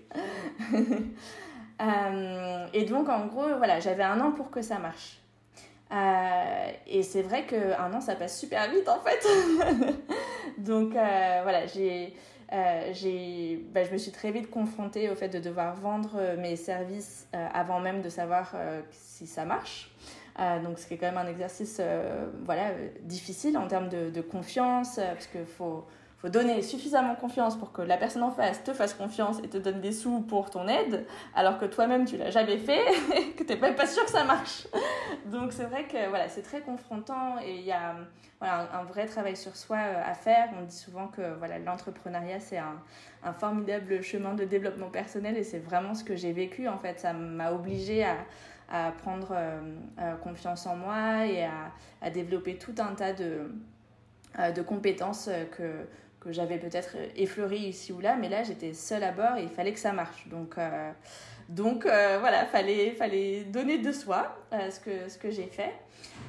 et 2.73 2.85
donc 2.85 3.09
en 3.09 3.27
gros, 3.27 3.47
voilà, 3.57 3.79
j'avais 3.79 4.03
un 4.03 4.19
an 4.19 4.31
pour 4.31 4.51
que 4.51 4.61
ça 4.61 4.79
marche. 4.79 5.19
Euh, 5.91 6.71
et 6.85 7.01
c'est 7.01 7.23
vrai 7.23 7.45
qu'un 7.45 7.93
an, 7.93 8.01
ça 8.01 8.15
passe 8.15 8.39
super 8.39 8.69
vite 8.69 8.87
en 8.87 8.99
fait. 8.99 9.25
Donc 10.59 10.95
euh, 10.95 11.39
voilà, 11.43 11.65
j'ai, 11.65 12.13
euh, 12.51 13.57
bah, 13.73 13.83
je 13.83 13.91
me 13.91 13.97
suis 13.97 14.11
très 14.11 14.31
vite 14.31 14.49
confrontée 14.49 15.09
au 15.09 15.15
fait 15.15 15.29
de 15.29 15.39
devoir 15.39 15.75
vendre 15.75 16.19
mes 16.37 16.55
services 16.55 17.27
avant 17.33 17.79
même 17.79 18.01
de 18.01 18.09
savoir 18.09 18.55
si 18.91 19.27
ça 19.27 19.45
marche. 19.45 19.91
donc 20.63 20.79
c'est 20.79 20.97
quand 20.97 21.07
même 21.07 21.17
un 21.17 21.27
exercice 21.27 21.79
voilà, 22.45 22.71
difficile 23.01 23.57
en 23.57 23.67
termes 23.67 23.89
de, 23.89 24.09
de 24.09 24.21
confiance, 24.21 24.95
parce 24.95 25.27
qu'il 25.27 25.45
faut 25.45 25.85
faut 26.21 26.29
donner 26.29 26.61
suffisamment 26.61 27.15
confiance 27.15 27.57
pour 27.57 27.71
que 27.71 27.81
la 27.81 27.97
personne 27.97 28.23
en 28.23 28.31
face 28.31 28.63
te 28.63 28.73
fasse 28.73 28.93
confiance 28.93 29.39
et 29.43 29.47
te 29.47 29.57
donne 29.57 29.79
des 29.79 29.93
sous 29.93 30.19
pour 30.21 30.49
ton 30.49 30.67
aide, 30.67 31.05
alors 31.33 31.57
que 31.57 31.65
toi-même 31.65 32.05
tu 32.05 32.17
l'as 32.17 32.29
jamais 32.29 32.57
fait, 32.57 32.83
que 33.37 33.43
tu 33.43 33.53
n'es 33.53 33.59
même 33.59 33.75
pas 33.75 33.87
sûr 33.87 34.03
que 34.03 34.11
ça 34.11 34.25
marche. 34.25 34.67
Donc 35.27 35.53
c'est 35.53 35.63
vrai 35.63 35.85
que 35.85 36.09
voilà, 36.09 36.27
c'est 36.27 36.41
très 36.41 36.61
confrontant 36.61 37.39
et 37.41 37.55
il 37.55 37.63
y 37.63 37.71
a 37.71 37.95
voilà, 38.39 38.69
un, 38.73 38.83
vrai 38.83 39.05
travail 39.05 39.35
sur 39.35 39.55
soi 39.55 39.77
euh, 39.77 40.01
à 40.03 40.13
faire. 40.13 40.49
On 40.59 40.63
dit 40.63 40.75
souvent 40.75 41.07
que 41.07 41.35
voilà, 41.37 41.59
l'entrepreneuriat 41.59 42.39
c'est 42.39 42.57
un, 42.57 42.81
formidable 43.33 44.01
chemin 44.01 44.33
de 44.33 44.45
développement 44.45 44.89
personnel 44.89 45.37
et 45.37 45.43
c'est 45.43 45.59
vraiment 45.59 45.93
ce 45.93 46.03
que 46.03 46.15
j'ai 46.15 46.31
vécu 46.31 46.67
en 46.67 46.77
fait. 46.77 46.99
Ça 46.99 47.13
m'a 47.13 47.51
obligé 47.51 48.05
à, 48.05 48.17
à 48.69 48.91
prendre 48.91 49.31
euh, 49.31 49.59
euh, 49.99 50.15
confiance 50.15 50.65
en 50.65 50.75
moi 50.75 51.25
et 51.25 51.43
à, 51.43 51.71
à, 52.01 52.09
développer 52.09 52.57
tout 52.57 52.75
un 52.79 52.93
tas 52.95 53.13
de, 53.13 53.51
de 54.55 54.61
compétences 54.61 55.29
que 55.57 55.85
que 56.19 56.31
j'avais 56.31 56.57
peut-être 56.57 56.95
effleuré 57.15 57.57
ici 57.57 57.91
ou 57.91 57.99
là, 57.99 58.15
mais 58.15 58.29
là 58.29 58.43
j'étais 58.43 58.73
seule 58.73 59.03
à 59.03 59.11
bord 59.11 59.37
et 59.37 59.43
il 59.43 59.49
fallait 59.49 59.73
que 59.73 59.79
ça 59.79 59.93
marche. 59.93 60.27
Donc, 60.27 60.57
euh, 60.57 60.91
donc 61.47 61.85
euh, 61.85 62.17
voilà, 62.19 62.45
fallait, 62.45 62.91
fallait 62.91 63.43
donner 63.43 63.77
de 63.77 63.91
soi 63.91 64.35
euh, 64.53 64.69
ce 64.69 64.79
que, 64.79 65.09
ce 65.09 65.17
que 65.17 65.31
j'ai 65.31 65.47
fait. 65.47 65.73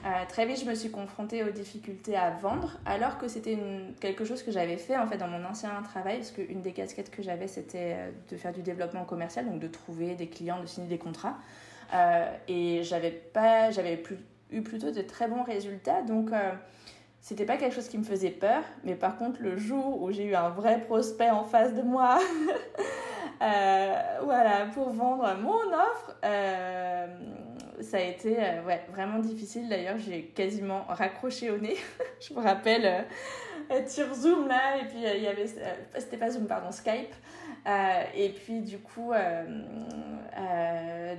Euh, 0.06 0.08
très 0.28 0.46
vite, 0.46 0.60
je 0.60 0.64
me 0.64 0.74
suis 0.74 0.90
confrontée 0.90 1.44
aux 1.44 1.50
difficultés 1.50 2.16
à 2.16 2.30
vendre, 2.30 2.78
alors 2.86 3.18
que 3.18 3.28
c'était 3.28 3.58
quelque 4.00 4.24
chose 4.24 4.42
que 4.42 4.50
j'avais 4.50 4.78
fait 4.78 4.96
en 4.96 5.06
fait 5.06 5.18
dans 5.18 5.28
mon 5.28 5.44
ancien 5.44 5.70
travail, 5.82 6.18
parce 6.18 6.30
qu'une 6.30 6.62
des 6.62 6.72
casquettes 6.72 7.10
que 7.10 7.22
j'avais, 7.22 7.48
c'était 7.48 7.96
euh, 7.96 8.10
de 8.30 8.36
faire 8.36 8.52
du 8.52 8.62
développement 8.62 9.04
commercial, 9.04 9.44
donc 9.44 9.60
de 9.60 9.68
trouver 9.68 10.14
des 10.14 10.28
clients, 10.28 10.60
de 10.60 10.66
signer 10.66 10.88
des 10.88 10.98
contrats. 10.98 11.36
Euh, 11.92 12.32
et 12.48 12.82
j'avais 12.82 13.10
pas, 13.10 13.70
j'avais 13.72 14.02
eu 14.52 14.62
plutôt 14.62 14.90
de 14.90 15.02
très 15.02 15.28
bons 15.28 15.42
résultats, 15.42 16.02
donc 16.02 16.30
c'était 17.20 17.44
pas 17.44 17.56
quelque 17.56 17.74
chose 17.74 17.88
qui 17.88 17.98
me 17.98 18.04
faisait 18.04 18.30
peur, 18.30 18.62
mais 18.82 18.94
par 18.94 19.16
contre, 19.16 19.42
le 19.42 19.56
jour 19.56 20.02
où 20.02 20.10
j'ai 20.10 20.24
eu 20.24 20.34
un 20.34 20.48
vrai 20.48 20.80
prospect 20.80 21.30
en 21.30 21.44
face 21.44 21.74
de 21.74 21.82
moi, 21.82 22.18
euh, 23.42 23.94
voilà, 24.24 24.66
pour 24.72 24.90
vendre 24.90 25.36
mon 25.38 25.72
offre, 25.72 26.16
euh, 26.24 27.06
ça 27.82 27.98
a 27.98 28.00
été 28.00 28.36
euh, 28.38 28.64
ouais, 28.64 28.82
vraiment 28.90 29.18
difficile. 29.18 29.68
D'ailleurs, 29.68 29.98
j'ai 29.98 30.24
quasiment 30.24 30.84
raccroché 30.88 31.50
au 31.50 31.58
nez. 31.58 31.76
je 32.20 32.32
me 32.32 32.40
rappelle, 32.40 33.04
sur 33.86 34.12
Zoom 34.14 34.48
là, 34.48 34.78
et 34.78 34.86
puis 34.86 34.98
il 34.98 35.22
y 35.22 35.26
avait, 35.26 35.46
c'était 35.98 36.16
pas 36.16 36.30
Zoom, 36.30 36.46
pardon, 36.46 36.72
Skype. 36.72 37.14
Et 37.66 38.30
puis 38.30 38.60
du 38.60 38.78
coup, 38.78 39.12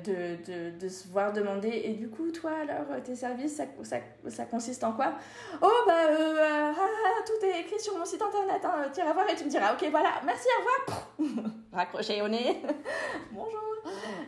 de, 0.04 0.36
de, 0.45 0.80
de, 0.80 0.89
se 0.89 1.08
voir 1.08 1.34
demander, 1.34 1.82
et 1.86 1.93
du 1.93 2.10
coup, 2.10 2.32
toi 2.32 2.51
alors, 2.62 3.01
tes 3.04 3.15
services, 3.15 3.56
ça, 3.56 3.65
ça, 3.84 3.97
ça 4.30 4.45
consiste 4.45 4.84
en 4.84 4.93
quoi? 4.93 5.13
Oh, 5.62 5.84
bah, 5.86 5.93
ah, 6.08 6.73
ah, 6.77 7.23
tout 7.25 7.45
est 7.45 7.62
écrit 7.62 7.80
sur 7.80 7.97
mon 7.97 8.06
site 8.06 8.21
internet, 8.21 8.62
hein, 8.63 8.89
tu 8.93 9.01
iras 9.01 9.13
voir 9.13 9.30
et 9.30 9.36
tu 9.36 9.45
me 9.45 9.49
diras, 9.49 9.73
ok, 9.73 9.88
voilà, 9.91 10.21
merci, 10.25 10.47
au 10.58 10.60
revoir. 10.60 11.51
Raccroché 11.73 12.21
au 12.21 12.27
nez. 12.27 12.62
Bonjour. 13.32 13.62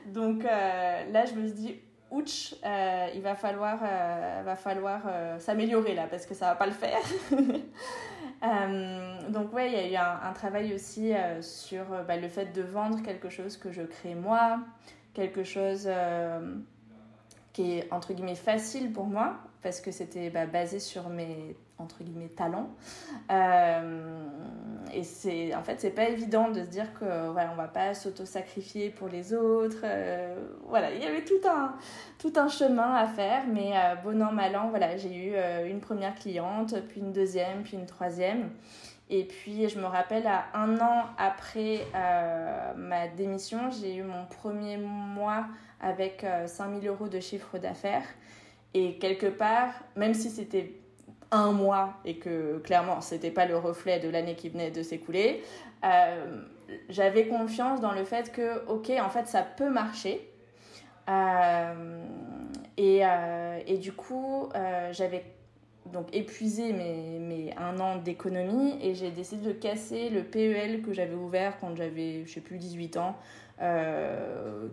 Donc 0.07 0.43
là, 0.43 1.25
je 1.25 1.33
me 1.33 1.47
suis 1.47 1.55
dit, 1.55 1.79
ouch, 2.13 2.53
euh, 2.63 3.07
il 3.15 3.21
va 3.21 3.35
falloir, 3.35 3.79
euh, 3.83 4.41
va 4.45 4.55
falloir 4.55 5.01
euh, 5.07 5.39
s'améliorer 5.39 5.95
là 5.95 6.07
parce 6.09 6.25
que 6.25 6.33
ça 6.33 6.45
va 6.47 6.55
pas 6.55 6.67
le 6.67 6.71
faire. 6.71 7.01
donc 9.29 9.53
ouais, 9.53 9.71
il 9.71 9.91
y 9.91 9.97
a 9.97 10.03
eu 10.03 10.27
un, 10.27 10.33
travail 10.33 10.73
aussi 10.73 11.13
sur 11.41 11.85
bah, 12.07 12.17
le 12.17 12.27
fait 12.27 12.47
de 12.47 12.61
vendre 12.61 13.01
quelque 13.01 13.29
chose 13.29 13.55
que 13.57 13.71
je 13.71 13.83
crée 13.83 14.15
moi, 14.15 14.59
quelque 15.13 15.43
chose 15.43 15.89
qui 17.53 17.77
est 17.77 17.93
entre 17.93 18.13
guillemets 18.13 18.35
facile 18.35 18.91
pour 18.91 19.05
moi 19.05 19.35
parce 19.61 19.79
que 19.79 19.91
c'était 19.91 20.29
bah, 20.29 20.45
basé 20.45 20.79
sur 20.79 21.09
mes 21.09 21.55
entre 21.79 22.03
guillemets 22.03 22.29
talents 22.29 22.69
et 24.93 25.03
c'est 25.03 25.55
en 25.55 25.63
fait 25.63 25.79
c'est 25.79 25.91
pas 25.91 26.09
évident 26.09 26.49
de 26.49 26.61
se 26.61 26.67
dire 26.67 26.93
que 26.99 27.29
voilà 27.31 27.51
on 27.51 27.55
va 27.55 27.67
pas 27.67 27.93
s'auto-sacrifier 27.93 28.89
pour 28.89 29.07
les 29.07 29.33
autres 29.33 29.81
euh, 29.83 30.35
voilà 30.67 30.91
il 30.91 31.01
y 31.01 31.05
avait 31.05 31.23
tout 31.23 31.47
un 31.47 31.75
tout 32.19 32.33
un 32.35 32.47
chemin 32.47 32.93
à 32.93 33.07
faire 33.07 33.43
mais 33.47 33.71
euh, 33.75 33.95
bon 34.03 34.21
an 34.21 34.31
mal 34.31 34.55
an 34.55 34.69
voilà 34.69 34.97
j'ai 34.97 35.13
eu 35.13 35.31
euh, 35.35 35.69
une 35.69 35.79
première 35.79 36.15
cliente 36.15 36.75
puis 36.89 37.01
une 37.01 37.11
deuxième 37.11 37.63
puis 37.63 37.77
une 37.77 37.85
troisième. 37.85 38.49
Et 39.09 39.25
puis 39.25 39.67
je 39.67 39.77
me 39.77 39.85
rappelle 39.85 40.25
à 40.25 40.45
un 40.55 40.79
an 40.79 41.03
après 41.17 41.85
ma 42.77 43.07
démission 43.09 43.69
j'ai 43.69 43.97
eu 43.97 44.01
mon 44.01 44.25
premier 44.25 44.77
mois 44.77 45.45
avec 45.81 46.25
5000 46.45 46.87
euros 46.87 47.09
de 47.09 47.19
chiffre 47.19 47.57
d'affaires. 47.57 48.05
Et 48.73 48.97
quelque 48.97 49.27
part 49.27 49.71
même 49.97 50.13
si 50.13 50.29
c'était 50.29 50.73
un 51.33 51.51
mois 51.51 51.95
et 52.05 52.15
que 52.15 52.59
clairement 52.59 53.01
c'était 53.01 53.31
pas 53.31 53.45
le 53.45 53.57
reflet 53.57 53.99
de 53.99 54.07
l'année 54.07 54.35
qui 54.35 54.49
venait 54.49 54.71
de 54.71 54.83
s'écouler, 54.83 55.43
euh, 55.83 56.41
j'avais 56.89 57.27
confiance 57.27 57.81
dans 57.81 57.91
le 57.91 58.05
fait 58.05 58.31
que 58.31 58.65
ok 58.67 58.91
en 59.01 59.09
fait 59.09 59.27
ça 59.27 59.41
peut 59.41 59.69
marcher. 59.69 60.29
Euh, 61.09 62.01
et, 62.77 63.01
euh, 63.03 63.59
et, 63.67 63.77
du 63.77 63.91
coup 63.91 64.47
j'avais 64.91 65.25
donc 65.87 66.07
épuisé 66.15 66.71
mes, 66.71 67.19
mes, 67.19 67.53
un 67.57 67.77
an 67.81 67.97
d'économie 67.97 68.77
et 68.81 68.95
j'ai 68.95 69.11
décidé 69.11 69.45
de 69.45 69.51
casser 69.51 70.09
le 70.09 70.23
PEL 70.23 70.81
que 70.81 70.93
j'avais 70.93 71.15
ouvert 71.15 71.59
quand 71.59 71.75
j'avais, 71.75 72.23
je 72.25 72.31
sais 72.31 72.39
plus, 72.39 72.57
18 72.57 72.95
ans. 72.97 73.17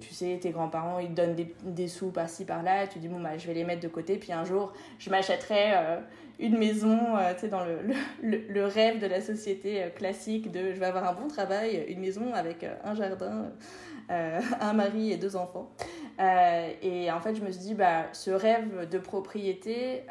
tu 0.00 0.14
sais, 0.14 0.38
tes 0.40 0.50
grands-parents, 0.50 1.00
ils 1.00 1.08
te 1.08 1.14
donnent 1.14 1.34
des, 1.34 1.52
des 1.64 1.88
sous 1.88 2.12
par-ci, 2.12 2.44
par-là, 2.44 2.86
tu 2.86 3.00
dis, 3.00 3.08
bon, 3.08 3.20
bah, 3.20 3.36
je 3.36 3.48
vais 3.48 3.54
les 3.54 3.64
mettre 3.64 3.82
de 3.82 3.88
côté, 3.88 4.16
puis 4.18 4.32
un 4.32 4.44
jour, 4.44 4.72
je 5.00 5.10
m'achèterai 5.10 5.98
une 6.40 6.58
maison, 6.58 7.16
euh, 7.16 7.34
tu 7.34 7.40
sais, 7.40 7.48
dans 7.48 7.64
le, 7.64 7.78
le, 8.22 8.64
rêve 8.64 8.98
de 8.98 9.06
la 9.06 9.20
société 9.20 9.82
euh, 9.82 9.90
classique 9.90 10.50
de 10.50 10.72
je 10.72 10.80
vais 10.80 10.86
avoir 10.86 11.08
un 11.08 11.12
bon 11.12 11.28
travail, 11.28 11.84
une 11.88 12.00
maison 12.00 12.32
avec 12.32 12.64
euh, 12.64 12.74
un 12.84 12.94
jardin, 12.94 13.52
un 14.08 14.72
mari 14.72 15.12
et 15.12 15.16
deux 15.16 15.36
enfants. 15.36 15.70
et 16.18 17.12
en 17.12 17.20
fait, 17.20 17.36
je 17.36 17.42
me 17.42 17.50
suis 17.52 17.60
dit, 17.60 17.74
bah, 17.74 18.06
ce 18.12 18.32
rêve 18.32 18.88
de 18.88 18.98
propriété, 18.98 20.02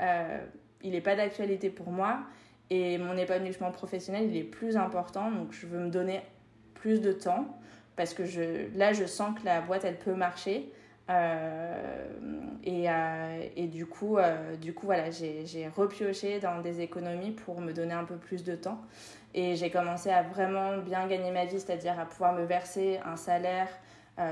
il 0.82 0.92
n'est 0.92 1.02
pas 1.02 1.18
d'actualité 1.18 1.70
pour 1.70 1.92
moi. 1.92 2.20
Et 2.70 2.98
mon 2.98 3.18
épanouissement 3.18 3.72
professionnel, 3.72 4.30
il 4.30 4.38
est 4.38 4.44
plus 4.44 4.78
important. 4.78 5.30
Donc, 5.30 5.52
je 5.52 5.68
veux 5.68 5.80
me 5.80 5.90
donner 5.90 6.22
plus 6.76 7.02
de 7.02 7.12
temps 7.12 7.60
parce 7.98 8.14
que 8.14 8.24
je, 8.24 8.74
là, 8.78 8.94
je 8.94 9.04
sens 9.04 9.38
que 9.38 9.44
la 9.44 9.60
boîte, 9.60 9.84
elle 9.84 10.00
peut 10.00 10.14
marcher. 10.14 10.72
Euh, 11.10 12.06
et, 12.64 12.90
euh, 12.90 13.44
et, 13.56 13.68
du 13.68 13.86
coup, 13.86 14.18
euh, 14.18 14.56
du 14.58 14.74
coup 14.74 14.86
voilà, 14.86 15.10
j'ai 15.10 15.68
repioché 15.76 16.40
dans 16.40 16.62
des 16.62 16.82
économies 16.82 17.32
pour 17.32 17.62
me 17.62 17.74
donner 17.74 17.94
un 17.94 18.04
peu 18.04 18.16
plus 18.16 18.44
de 18.44 18.56
temps. 18.56 18.80
Et 19.34 19.56
j'ai 19.56 19.70
commencé 19.70 20.10
à 20.10 20.24
vraiment 20.24 20.78
bien 20.78 21.08
gagner 21.08 21.32
ma 21.32 21.46
vie, 21.46 21.60
c'est-à-dire 21.60 22.00
à 22.00 22.06
pouvoir 22.06 22.34
me 22.34 22.46
verser 22.46 23.00
un 23.06 23.16
salaire 23.16 23.70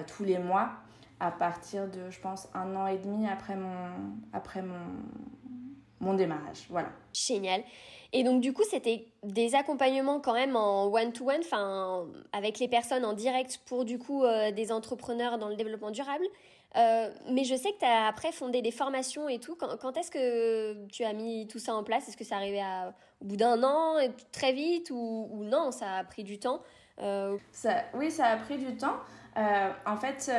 tous 0.06 0.26
les 0.26 0.38
mois 0.38 0.72
à 1.20 1.32
partir 1.32 1.88
de, 1.88 2.10
je 2.10 2.20
pense, 2.20 2.50
un 2.54 2.76
an 2.76 2.88
et 2.88 2.98
demi 2.98 3.26
après 3.28 3.56
mon, 3.56 3.90
après 4.34 4.62
mon, 4.62 4.76
mon 6.02 6.14
démarrage. 6.14 6.66
Voilà. 6.70 6.90
Génial. 7.14 7.64
Et 8.12 8.24
donc 8.24 8.42
du 8.42 8.54
coup, 8.54 8.64
c'était 8.70 9.08
des 9.24 9.56
accompagnements 9.56 10.20
quand 10.20 10.34
même 10.34 10.56
en 10.56 10.88
one-to-one, 10.88 11.40
enfin 11.40 12.06
avec 12.34 12.60
les 12.60 12.68
personnes 12.68 13.06
en 13.06 13.14
direct 13.14 13.62
pour 13.66 13.86
du 13.86 14.00
coup 14.00 14.24
des 14.56 14.72
entrepreneurs 14.72 15.38
dans 15.38 15.48
le 15.48 15.56
développement 15.56 15.92
durable. 15.92 16.26
Euh, 16.76 17.10
mais 17.32 17.44
je 17.44 17.56
sais 17.56 17.72
que 17.72 17.80
tu 17.80 17.86
as 17.86 18.08
après 18.08 18.32
fondé 18.32 18.62
des 18.62 18.72
formations 18.72 19.30
et 19.30 19.40
tout. 19.40 19.56
Quand, 19.56 19.98
est-ce 19.98 20.12
que 20.12 20.86
tu 20.88 21.04
as 21.04 21.14
mis 21.14 21.48
tout 21.48 21.60
ça 21.60 21.74
en 21.74 21.84
place? 21.84 22.08
Est-ce 22.08 22.18
que 22.18 22.26
ça 22.26 22.36
arrivait 22.36 22.62
au 23.22 23.26
bout 23.26 23.38
d'un 23.38 23.64
an, 23.64 23.98
et 23.98 24.12
très 24.32 24.54
vite, 24.54 24.92
ou, 24.92 25.44
non, 25.44 25.72
ça 25.72 25.96
a 25.96 26.04
pris 26.04 26.24
du 26.24 26.40
temps? 26.40 26.62
Euh... 27.00 27.38
ça, 27.52 27.84
Oui, 27.94 28.12
ça 28.12 28.28
a 28.28 28.38
pris 28.38 28.58
du 28.58 28.76
temps. 28.76 28.98
Euh, 29.38 29.72
en 29.86 29.98
fait, 29.98 30.32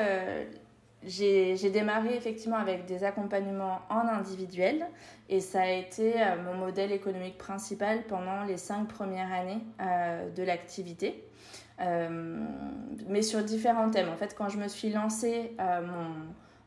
j'ai 1.04 1.70
démarré 1.70 2.14
effectivement 2.14 2.58
avec 2.58 2.84
des 2.84 3.04
accompagnements 3.04 3.80
en 3.88 4.06
individuel 4.06 4.86
et 5.28 5.40
ça 5.40 5.62
a 5.62 5.70
été 5.70 6.14
mon 6.44 6.54
modèle 6.54 6.92
économique 6.92 7.38
principal 7.38 8.04
pendant 8.04 8.44
les 8.44 8.56
cinq 8.58 8.88
premières 8.88 9.32
années 9.32 9.62
de 10.36 10.42
l'activité. 10.42 11.27
Euh, 11.80 12.44
mais 13.06 13.22
sur 13.22 13.42
différents 13.42 13.90
thèmes. 13.90 14.08
En 14.08 14.16
fait, 14.16 14.34
quand 14.36 14.48
je 14.48 14.58
me 14.58 14.68
suis 14.68 14.90
lancée, 14.90 15.52
euh, 15.60 15.80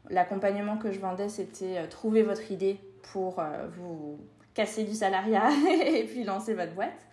l'accompagnement 0.10 0.78
que 0.78 0.92
je 0.92 1.00
vendais, 1.00 1.30
c'était 1.30 1.80
euh, 1.80 1.88
trouver 1.88 2.24
votre 2.24 2.52
idée 2.52 2.80
pour 3.12 3.44
vous 3.78 4.20
casser 4.54 4.84
du 4.84 4.94
salariat 4.94 5.50
et 5.86 6.04
puis 6.06 6.24
lancer 6.24 6.54
votre 6.54 6.74
boîte. 6.74 7.08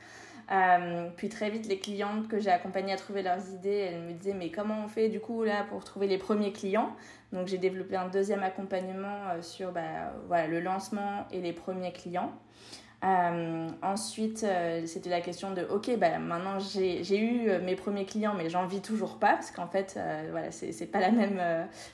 puis 1.16 1.28
très 1.28 1.50
vite, 1.50 1.66
les 1.66 1.78
clientes 1.78 2.28
que 2.28 2.38
j'ai 2.38 2.50
accompagnées 2.50 2.92
à 2.92 2.96
trouver 2.96 3.22
leurs 3.22 3.48
idées, 3.50 3.90
elles 3.90 4.02
me 4.02 4.12
disaient 4.12 4.34
mais 4.34 4.50
comment 4.50 4.84
on 4.84 4.88
fait 4.88 5.08
du 5.08 5.18
coup 5.18 5.42
là 5.44 5.64
pour 5.68 5.82
trouver 5.82 6.06
les 6.06 6.18
premiers 6.18 6.52
clients? 6.52 6.94
Donc 7.32 7.48
j'ai 7.48 7.58
développé 7.58 7.96
un 7.96 8.08
deuxième 8.08 8.42
accompagnement 8.42 9.40
sur 9.40 9.72
bah, 9.72 10.12
voilà, 10.26 10.46
le 10.46 10.60
lancement 10.60 11.26
et 11.32 11.40
les 11.40 11.54
premiers 11.54 11.92
clients. 11.92 12.32
Euh, 13.04 13.68
ensuite, 13.82 14.42
euh, 14.42 14.84
c'était 14.86 15.10
la 15.10 15.20
question 15.20 15.52
de, 15.52 15.62
ok, 15.62 15.96
bah, 15.98 16.18
maintenant 16.18 16.58
j'ai 16.58 17.20
eu 17.20 17.48
euh, 17.48 17.60
mes 17.62 17.76
premiers 17.76 18.04
clients, 18.04 18.34
mais 18.34 18.50
j'en 18.50 18.66
vis 18.66 18.80
toujours 18.80 19.18
pas, 19.18 19.34
parce 19.34 19.52
qu'en 19.52 19.68
fait, 19.68 19.98
voilà, 20.30 20.50
c'est 20.50 20.86
pas, 20.86 21.00
la 21.00 21.10
même, 21.10 21.40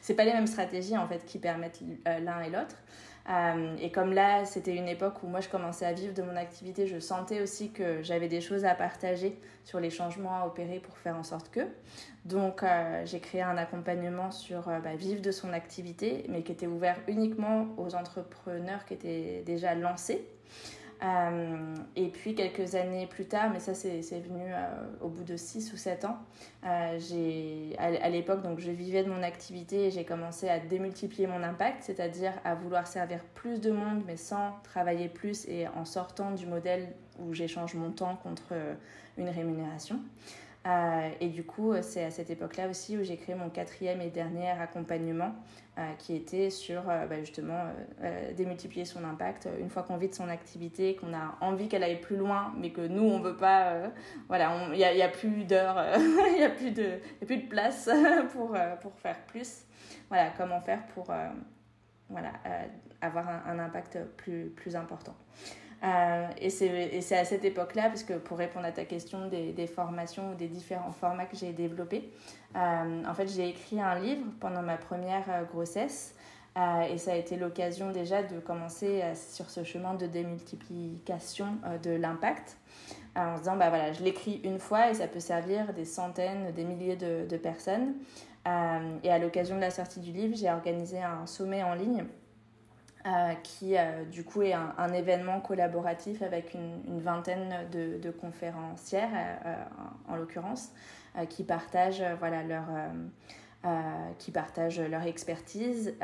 c'est 0.00 0.14
pas 0.14 0.24
les 0.24 0.32
mêmes 0.32 0.46
stratégies 0.46 0.96
en 0.96 1.06
fait, 1.06 1.24
qui 1.26 1.38
permettent 1.38 1.80
l'un 2.06 2.40
et 2.40 2.50
l'autre. 2.50 2.76
et 3.80 3.90
comme 3.92 4.14
là, 4.14 4.44
c'était 4.46 4.74
une 4.74 4.88
époque 4.88 5.22
où 5.22 5.26
moi 5.26 5.40
je 5.40 5.48
commençais 5.48 5.84
à 5.84 5.92
vivre 5.92 6.14
de 6.14 6.22
mon 6.22 6.36
activité, 6.36 6.86
je 6.86 6.98
sentais 6.98 7.42
aussi 7.42 7.70
que 7.70 8.02
j'avais 8.02 8.28
des 8.28 8.40
choses 8.40 8.64
à 8.64 8.74
partager 8.74 9.38
sur 9.64 9.80
les 9.80 9.90
changements 9.90 10.36
à 10.42 10.46
opérer 10.46 10.78
pour 10.78 10.96
faire 10.96 11.16
en 11.16 11.22
sorte 11.22 11.50
que. 11.50 11.66
Donc 12.24 12.64
j'ai 13.04 13.20
créé 13.20 13.42
un 13.42 13.58
accompagnement 13.58 14.30
sur 14.30 14.62
bah, 14.62 14.96
vivre 14.96 15.20
de 15.20 15.30
son 15.30 15.52
activité, 15.52 16.24
mais 16.30 16.42
qui 16.42 16.52
était 16.52 16.66
ouvert 16.66 16.96
uniquement 17.08 17.66
aux 17.76 17.94
entrepreneurs 17.94 18.86
qui 18.86 18.94
étaient 18.94 19.42
déjà 19.44 19.74
lancés. 19.74 20.26
Euh, 21.02 21.74
et 21.96 22.08
puis 22.08 22.34
quelques 22.34 22.74
années 22.74 23.06
plus 23.06 23.26
tard, 23.26 23.50
mais 23.52 23.58
ça 23.58 23.74
c'est 23.74 24.00
venu 24.00 24.44
euh, 24.46 24.68
au 25.00 25.08
bout 25.08 25.24
de 25.24 25.36
6 25.36 25.72
ou 25.72 25.76
7 25.76 26.04
ans, 26.04 26.18
euh, 26.64 26.98
j'ai 26.98 27.76
à, 27.78 28.08
l'époque 28.08 28.40
je 28.58 28.70
vivais 28.70 29.02
de 29.02 29.10
mon 29.10 29.22
activité 29.22 29.86
et 29.86 29.90
j'ai 29.90 30.04
commencé 30.04 30.48
à 30.48 30.58
démultiplier 30.60 31.26
mon 31.26 31.42
impact, 31.42 31.82
c'est-à-dire 31.82 32.32
à 32.44 32.54
vouloir 32.54 32.86
servir 32.86 33.24
plus 33.34 33.60
de 33.60 33.70
monde 33.70 34.02
mais 34.06 34.16
sans 34.16 34.52
travailler 34.62 35.08
plus 35.08 35.46
et 35.48 35.66
en 35.68 35.84
sortant 35.84 36.30
du 36.30 36.46
modèle 36.46 36.88
où 37.18 37.34
j'échange 37.34 37.74
mon 37.74 37.90
temps 37.90 38.16
contre 38.22 38.54
une 39.18 39.28
rémunération. 39.28 40.00
Euh, 40.66 41.10
et 41.20 41.28
du 41.28 41.44
coup, 41.44 41.74
c'est 41.82 42.04
à 42.04 42.10
cette 42.10 42.30
époque-là 42.30 42.68
aussi 42.68 42.96
où 42.96 43.02
j'ai 43.02 43.16
créé 43.16 43.34
mon 43.34 43.50
quatrième 43.50 44.00
et 44.00 44.08
dernier 44.08 44.48
accompagnement 44.48 45.34
euh, 45.78 45.82
qui 45.98 46.16
était 46.16 46.48
sur 46.48 46.88
euh, 46.88 47.06
bah, 47.06 47.20
justement 47.20 47.66
démultiplier 48.34 48.86
son 48.86 49.04
impact 49.04 49.48
une 49.60 49.68
fois 49.68 49.82
qu'on 49.82 49.98
vit 49.98 50.08
de 50.08 50.14
son 50.14 50.28
activité, 50.28 50.96
qu'on 50.96 51.12
a 51.12 51.36
envie 51.42 51.68
qu'elle 51.68 51.82
aille 51.82 52.00
plus 52.00 52.16
loin, 52.16 52.54
mais 52.58 52.70
que 52.70 52.80
nous, 52.80 53.02
on 53.02 53.18
ne 53.18 53.24
veut 53.24 53.36
pas. 53.36 53.92
voilà, 54.28 54.68
il 54.72 54.78
n'y 54.78 54.84
a, 54.84 54.94
y 54.94 55.02
a, 55.02 55.08
plus 55.08 55.44
d'heures, 55.44 55.76
il 56.30 56.38
n'y 56.38 56.44
a, 56.44 56.50
plus 56.50 56.70
de, 56.70 56.98
a 57.22 57.26
plus 57.26 57.38
de 57.38 57.48
place 57.48 57.90
pour, 58.32 58.56
pour 58.80 58.98
faire 58.98 59.18
plus. 59.26 59.64
Voilà, 60.08 60.30
comment 60.36 60.60
faire 60.60 60.86
pour 60.88 61.06
voilà, 62.08 62.32
avoir 63.02 63.28
un, 63.28 63.42
un, 63.46 63.58
impact 63.58 63.98
plus, 64.16 64.50
plus 64.50 64.76
important. 64.76 65.14
Euh, 65.84 66.28
et 66.38 66.50
c'est 66.50 67.16
à 67.16 67.24
cette 67.24 67.44
époque-là, 67.44 67.88
parce 67.88 68.04
que 68.04 68.14
pour 68.14 68.38
répondre 68.38 68.66
à 68.66 68.72
ta 68.72 68.84
question 68.84 69.28
des, 69.28 69.66
formations 69.66 70.32
ou 70.32 70.34
des 70.34 70.48
différents 70.48 70.92
formats 70.92 71.26
que 71.26 71.36
j'ai 71.36 71.52
développés, 71.52 72.10
euh, 72.56 73.02
en 73.06 73.14
fait, 73.14 73.28
j'ai 73.28 73.48
écrit 73.48 73.80
un 73.80 73.98
livre 73.98 74.24
pendant 74.40 74.62
ma 74.62 74.76
première 74.76 75.24
euh, 75.28 75.44
grossesse 75.44 76.14
et 76.88 76.98
ça 76.98 77.10
a 77.10 77.16
été 77.16 77.34
l'occasion 77.34 77.90
déjà 77.90 78.22
de 78.22 78.38
commencer 78.38 79.02
sur 79.16 79.50
ce 79.50 79.64
chemin 79.64 79.94
de 79.94 80.06
démultiplication 80.06 81.48
de 81.82 81.90
l'impact 81.90 82.58
en 83.16 83.34
se 83.34 83.40
disant 83.40 83.56
bah 83.56 83.70
voilà 83.70 83.92
je 83.92 84.04
l'écris 84.04 84.40
une 84.44 84.60
fois 84.60 84.88
et 84.88 84.94
ça 84.94 85.08
peut 85.08 85.18
servir 85.18 85.74
des 85.74 85.84
centaines 85.84 86.52
des 86.52 86.62
milliers 86.62 86.94
de 86.94 87.36
personnes. 87.38 87.94
Et 88.46 89.10
à 89.10 89.18
l'occasion 89.18 89.56
de 89.56 89.62
la 89.62 89.72
sortie 89.72 89.98
du 89.98 90.12
livre 90.12 90.36
j'ai 90.36 90.48
organisé 90.48 91.02
un 91.02 91.26
sommet 91.26 91.64
en 91.64 91.74
ligne 91.74 92.04
euh, 93.06 93.34
qui 93.42 93.76
euh, 93.76 94.02
du 94.06 94.24
coup 94.24 94.40
est 94.40 94.54
un, 94.54 94.92
événement 94.94 95.38
collaboratif 95.38 96.22
avec 96.22 96.54
une, 96.54 97.00
vingtaine 97.02 97.68
de, 97.70 98.10
conférencières 98.10 99.10
euh, 99.44 99.54
en, 100.08 100.16
l'occurrence 100.16 100.70
qui 101.28 101.44
partagent 101.44 102.02
voilà 102.18 102.42
leur 102.42 102.64
qui 104.18 104.30
partagent 104.30 104.80
leur 104.80 105.02
expertise 105.02 105.94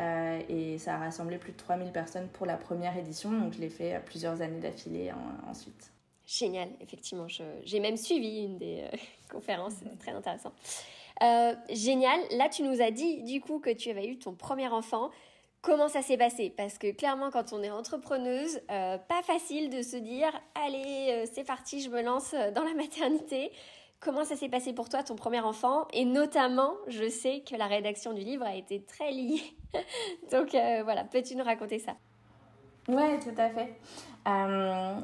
et 0.51 0.77
ça 0.77 0.97
a 0.97 0.99
rassemblé 0.99 1.39
plus 1.39 1.53
de 1.53 1.57
3000 1.57 1.91
personnes 1.91 2.29
pour 2.29 2.45
la 2.45 2.59
première 2.59 2.95
édition 2.99 3.33
donc 3.33 3.55
je 3.55 3.61
l'ai 3.61 3.71
fait 3.71 4.03
plusieurs 4.05 4.43
années 4.43 4.61
d'affilée 4.61 5.11
ensuite. 5.49 5.91
Génial, 6.27 6.69
effectivement. 6.81 7.27
J'ai 7.65 7.81
même 7.81 7.97
suivi 7.97 8.45
une 8.45 8.59
des 8.59 8.85
conférences, 9.33 9.73
c'est 9.83 9.99
très 9.99 10.13
intéressant. 10.13 10.53
génial. 11.71 12.21
Là, 12.37 12.51
tu 12.51 12.63
nous 12.63 12.83
as 12.83 12.91
dit 12.91 13.23
du 13.23 13.41
coup 13.41 13.59
que 13.59 13.71
tu 13.71 13.89
avais 13.89 14.07
eu 14.07 14.19
ton 14.19 14.35
premier 14.35 14.69
enfant. 14.69 15.11
Comment 15.63 15.89
ça 15.89 16.01
s'est 16.01 16.17
passé 16.17 16.53
Parce 16.57 16.79
que 16.79 16.91
clairement, 16.91 17.31
quand 17.31 17.53
on 17.53 17.63
est 17.63 17.71
entrepreneuse, 17.71 18.61
euh, 18.71 18.97
pas 18.97 19.23
facile 19.23 19.69
de 19.69 19.83
se 19.83 19.97
dire 19.97 20.31
allez, 20.55 21.11
euh, 21.11 21.31
c'est 21.31 21.45
parti, 21.45 21.83
je 21.83 21.91
me 21.91 22.01
lance 22.03 22.33
euh, 22.33 22.51
dans 22.51 22.65
la 22.65 22.73
maternité. 22.77 23.53
Comment 24.01 24.25
ça 24.25 24.37
s'est 24.37 24.49
passé 24.49 24.73
pour 24.73 24.89
toi, 24.89 25.03
ton 25.03 25.17
premier 25.17 25.41
enfant? 25.41 25.87
Et 25.93 26.07
notamment, 26.07 26.73
je 26.89 27.11
sais 27.11 27.43
que 27.47 27.57
la 27.57 27.67
rédaction 27.67 28.15
du 28.15 28.23
livre 28.23 28.47
a 28.47 28.55
été 28.55 28.83
très 28.83 29.11
liée. 29.11 29.43
donc 30.33 30.53
voilà, 30.53 31.05
peux-tu 31.05 31.37
nous 31.37 31.45
raconter 31.45 31.79
ça? 31.79 31.93
Ouais, 32.89 33.19
tout 33.19 33.35
à 33.37 33.51
fait. 33.51 33.77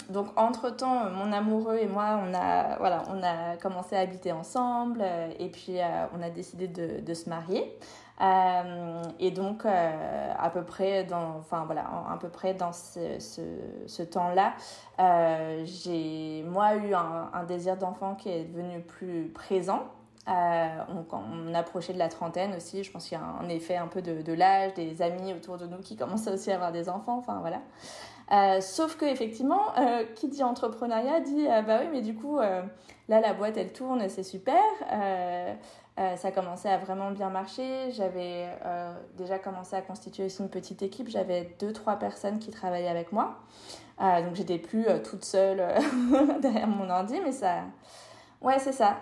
donc 0.09 0.29
entre-temps, 0.39 1.11
mon 1.11 1.31
amoureux 1.31 1.77
et 1.77 1.87
moi, 1.87 2.19
on 2.27 2.33
a, 2.33 2.79
voilà, 2.79 3.03
on 3.11 3.23
a 3.23 3.59
commencé 3.59 3.95
à 3.95 4.01
habiter 4.01 4.33
ensemble 4.33 5.05
et 5.39 5.51
puis 5.51 5.77
on 6.15 6.23
a 6.23 6.31
décidé 6.31 6.67
de, 6.67 7.01
de 7.01 7.15
se 7.15 7.29
marier. 7.29 7.71
Euh, 8.21 9.03
et 9.21 9.31
donc, 9.31 9.65
euh, 9.65 10.33
à 10.39 10.51
peu 10.51 10.63
près 10.63 11.05
dans, 11.05 11.37
enfin, 11.39 11.65
voilà, 11.67 11.83
à 11.83 12.17
peu 12.21 12.29
près 12.29 12.55
dans 12.55 12.73
ce, 12.73 13.19
ce, 13.19 14.03
temps-là, 14.03 14.55
euh, 15.01 15.63
j'ai, 15.65 16.43
moi, 16.45 16.77
eu 16.77 16.95
un, 16.95 17.45
désir 17.47 17.77
d'enfant 17.77 18.15
qui 18.15 18.31
est 18.31 18.45
devenu 18.45 18.81
plus 18.81 19.29
présent. 19.35 19.85
on, 20.27 21.55
approchait 21.55 21.93
de 21.93 21.99
la 21.99 22.09
trentaine 22.09 22.55
aussi, 22.55 22.85
je 22.85 22.91
pense 22.91 23.09
qu'il 23.09 23.19
y 23.19 23.21
a 23.21 23.25
un 23.25 23.49
effet 23.49 23.77
un 23.77 23.87
peu 23.87 24.03
de, 24.03 24.23
de 24.23 24.33
l'âge, 24.33 24.75
des 24.75 25.03
amis 25.03 25.33
autour 25.33 25.59
de 25.59 25.67
nous 25.67 25.79
qui 25.79 25.97
commencent 25.97 26.27
aussi 26.27 26.51
à 26.51 26.57
avoir 26.57 26.73
des 26.73 26.89
enfants, 26.89 27.19
enfin 27.19 27.39
voilà. 27.41 27.61
Euh, 28.33 28.61
sauf 28.61 28.97
que 28.97 29.05
effectivement, 29.05 29.73
euh, 29.79 30.05
qui 30.17 30.27
dit 30.29 30.43
entrepreneuriat 30.43 31.21
dit 31.21 31.47
bah 31.67 31.79
oui, 31.81 31.89
mais 31.93 32.03
du 32.03 32.15
coup, 32.15 32.39
là 32.39 33.21
la 33.21 33.33
boîte 33.35 33.57
elle 33.57 33.73
tourne, 33.73 34.09
c'est 34.09 34.25
super. 34.25 34.63
Euh, 35.99 36.15
ça 36.17 36.31
commençait 36.31 36.69
à 36.69 36.77
vraiment 36.77 37.11
bien 37.11 37.31
marcher. 37.31 37.91
J'avais 37.91 38.49
euh, 38.65 38.93
déjà 39.17 39.39
commencé 39.39 39.75
à 39.77 39.81
constituer 39.81 40.27
aussi 40.27 40.43
une 40.43 40.51
petite 40.51 40.83
équipe. 40.83 41.09
J'avais 41.09 41.55
deux, 41.59 41.73
trois 41.73 41.97
personnes 41.97 42.39
qui 42.39 42.51
travaillaient 42.51 42.89
avec 42.89 43.13
moi. 43.13 43.39
Euh, 44.03 44.23
donc 44.23 44.35
j'étais 44.35 44.59
plus 44.59 44.87
toute 45.09 45.25
seule 45.25 45.63
derrière 46.43 46.67
mon 46.67 46.91
ordi, 46.91 47.19
mais 47.25 47.33
ça. 47.33 47.63
Ouais, 48.43 48.59
c'est 48.59 48.73
ça. 48.73 48.99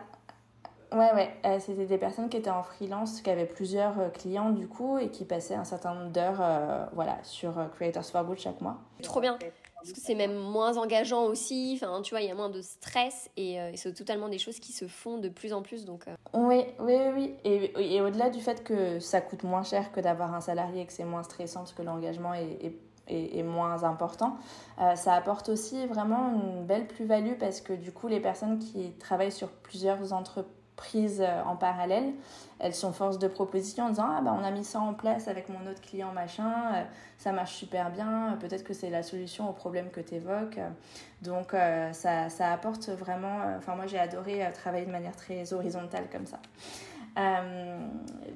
Ouais, 0.92 1.12
ouais. 1.12 1.58
C'était 1.58 1.86
des 1.86 1.98
personnes 1.98 2.28
qui 2.28 2.36
étaient 2.36 2.50
en 2.50 2.62
freelance, 2.62 3.20
qui 3.20 3.28
avaient 3.28 3.46
plusieurs 3.46 4.12
clients 4.12 4.50
du 4.50 4.68
coup 4.68 4.96
et 4.98 5.08
qui 5.08 5.24
passaient 5.24 5.56
un 5.56 5.64
certain 5.64 5.94
nombre 5.94 6.12
d'heures 6.12 6.88
voilà, 6.92 7.18
sur 7.24 7.54
Creators 7.74 8.04
for 8.04 8.22
Good 8.22 8.38
chaque 8.38 8.60
mois. 8.60 8.76
Trop 9.02 9.20
bien. 9.20 9.36
Parce 9.84 9.92
que 9.92 10.00
c'est 10.00 10.14
même 10.14 10.34
moins 10.34 10.78
engageant 10.78 11.24
aussi. 11.24 11.78
Enfin, 11.80 12.00
tu 12.02 12.10
vois, 12.14 12.22
il 12.22 12.28
y 12.28 12.30
a 12.30 12.34
moins 12.34 12.48
de 12.48 12.62
stress 12.62 13.28
et, 13.36 13.60
euh, 13.60 13.72
c'est 13.74 13.92
totalement 13.92 14.30
des 14.30 14.38
choses 14.38 14.58
qui 14.58 14.72
se 14.72 14.86
font 14.86 15.18
de 15.18 15.28
plus 15.28 15.52
en 15.52 15.62
plus. 15.62 15.84
Donc, 15.84 16.08
euh. 16.08 16.14
Oui, 16.32 16.64
oui, 16.78 16.94
oui. 17.14 17.34
Et, 17.44 17.96
et 17.96 18.00
au-delà 18.00 18.30
du 18.30 18.40
fait 18.40 18.64
que 18.64 18.98
ça 18.98 19.20
coûte 19.20 19.42
moins 19.42 19.62
cher 19.62 19.92
que 19.92 20.00
d'avoir 20.00 20.34
un 20.34 20.40
salarié 20.40 20.82
et 20.82 20.86
que 20.86 20.92
c'est 20.92 21.04
moins 21.04 21.22
stressant 21.22 21.60
parce 21.60 21.74
que 21.74 21.82
l'engagement 21.82 22.32
est, 22.32 22.74
est, 23.08 23.42
moins 23.42 23.84
important, 23.84 24.36
euh, 24.80 24.94
ça 24.94 25.14
apporte 25.14 25.48
aussi 25.48 25.86
vraiment 25.86 26.30
une 26.30 26.64
belle 26.64 26.86
plus-value 26.86 27.34
parce 27.38 27.60
que 27.60 27.72
du 27.72 27.92
coup, 27.92 28.08
les 28.08 28.20
personnes 28.20 28.58
qui 28.58 28.92
travaillent 28.92 29.32
sur 29.32 29.50
plusieurs 29.50 30.12
entreprises, 30.12 30.52
prises 30.76 31.20
euh, 31.20 31.42
en 31.44 31.56
parallèle. 31.56 32.12
Elles 32.58 32.74
sont 32.74 32.92
force 32.92 33.18
de 33.18 33.28
proposition 33.28 33.86
en 33.86 33.88
disant 33.90 34.06
Ah, 34.08 34.20
bah, 34.22 34.36
on 34.38 34.44
a 34.44 34.50
mis 34.50 34.64
ça 34.64 34.80
en 34.80 34.94
place 34.94 35.28
avec 35.28 35.48
mon 35.48 35.68
autre 35.70 35.80
client, 35.80 36.12
machin, 36.12 36.52
euh, 36.74 36.82
ça 37.18 37.32
marche 37.32 37.54
super 37.54 37.90
bien, 37.90 38.36
peut-être 38.40 38.64
que 38.64 38.74
c'est 38.74 38.90
la 38.90 39.02
solution 39.02 39.48
au 39.48 39.52
problème 39.52 39.90
que 39.90 40.00
tu 40.00 40.14
évoques. 40.14 40.58
Donc, 41.22 41.54
euh, 41.54 41.92
ça, 41.92 42.28
ça, 42.28 42.52
apporte 42.52 42.88
vraiment. 42.88 43.38
Enfin, 43.56 43.74
moi, 43.76 43.86
j'ai 43.86 43.98
adoré 43.98 44.46
travailler 44.52 44.86
de 44.86 44.92
manière 44.92 45.16
très 45.16 45.52
horizontale 45.52 46.04
comme 46.12 46.26
ça. 46.26 46.38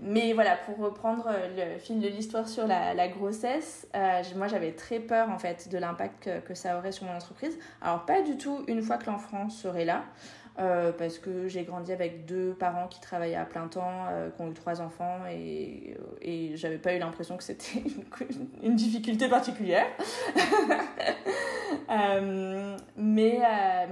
mais 0.03 0.33
voilà, 0.33 0.57
pour 0.57 0.79
reprendre 0.79 1.29
le 1.57 1.79
film 1.79 2.01
de 2.01 2.09
l'histoire 2.09 2.49
sur 2.49 2.67
la, 2.67 2.95
la 2.95 3.09
grossesse, 3.09 3.87
moi 4.37 4.47
j'avais 4.47 4.73
très 4.73 5.01
peur 5.01 5.29
en 5.31 5.39
fait 5.39 5.69
de 5.69 5.79
l'impact 5.79 6.25
que, 6.25 6.41
que, 6.41 6.55
ça 6.55 6.79
aurait 6.79 6.93
sur 6.93 7.07
mon 7.07 7.17
entreprise. 7.17 7.59
Alors 7.83 8.07
pas 8.07 8.23
du 8.23 8.37
tout 8.37 8.65
une 8.69 8.83
fois 8.83 8.97
que 8.97 9.07
l'enfant 9.07 9.51
serait 9.51 9.85
là. 9.85 10.05
Euh, 10.59 10.91
parce 10.91 11.19
que 11.19 11.47
j'ai 11.47 11.63
grandi 11.63 11.93
avec 11.93 12.27
deux 12.27 12.53
parents 12.53 12.89
qui 12.89 13.01
travaillaient 13.01 13.37
à 13.37 13.45
plein 13.45 13.69
temps, 13.69 14.07
euh, 14.11 14.29
qui 14.31 14.43
ont 14.43 14.51
eu 14.51 14.55
trois 14.55 14.81
enfants 14.81 15.19
et, 15.31 15.97
et 16.21 16.57
j'avais 16.57 16.79
pas 16.79 16.95
eu 16.95 16.99
l'impression 16.99 17.37
que 17.37 17.45
c'était 17.45 17.85
une, 18.63 18.75
difficulté 18.75 19.29
particulière. 19.29 19.87
euh, 21.91 22.77
mais, 22.97 23.41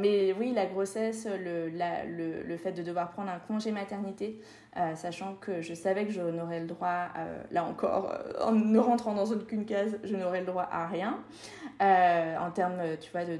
mais 0.00 0.32
oui, 0.32 0.52
la 0.54 0.66
grossesse, 0.66 1.28
le, 1.28 1.68
la, 1.68 2.04
le, 2.04 2.42
le, 2.42 2.56
fait 2.56 2.72
de 2.72 2.82
devoir 2.82 3.10
prendre 3.10 3.30
un 3.30 3.38
congé 3.38 3.70
maternité, 3.70 4.40
sachant 4.96 5.34
que 5.34 5.62
je 5.62 5.72
savais 5.72 6.04
que 6.04 6.12
je 6.12 6.20
n'aurais 6.20 6.60
le 6.60 6.66
droit, 6.66 7.08
là 7.52 7.64
encore, 7.64 8.12
en 8.42 8.52
ne 8.52 8.78
rentrant 8.78 9.14
dans 9.14 9.26
aucune 9.26 9.64
case, 9.64 9.98
je 10.02 10.16
n'aurais 10.16 10.40
le 10.40 10.46
droit 10.46 10.68
à 10.70 10.88
rien 10.88 11.20
en 11.80 12.50
termes, 12.50 12.82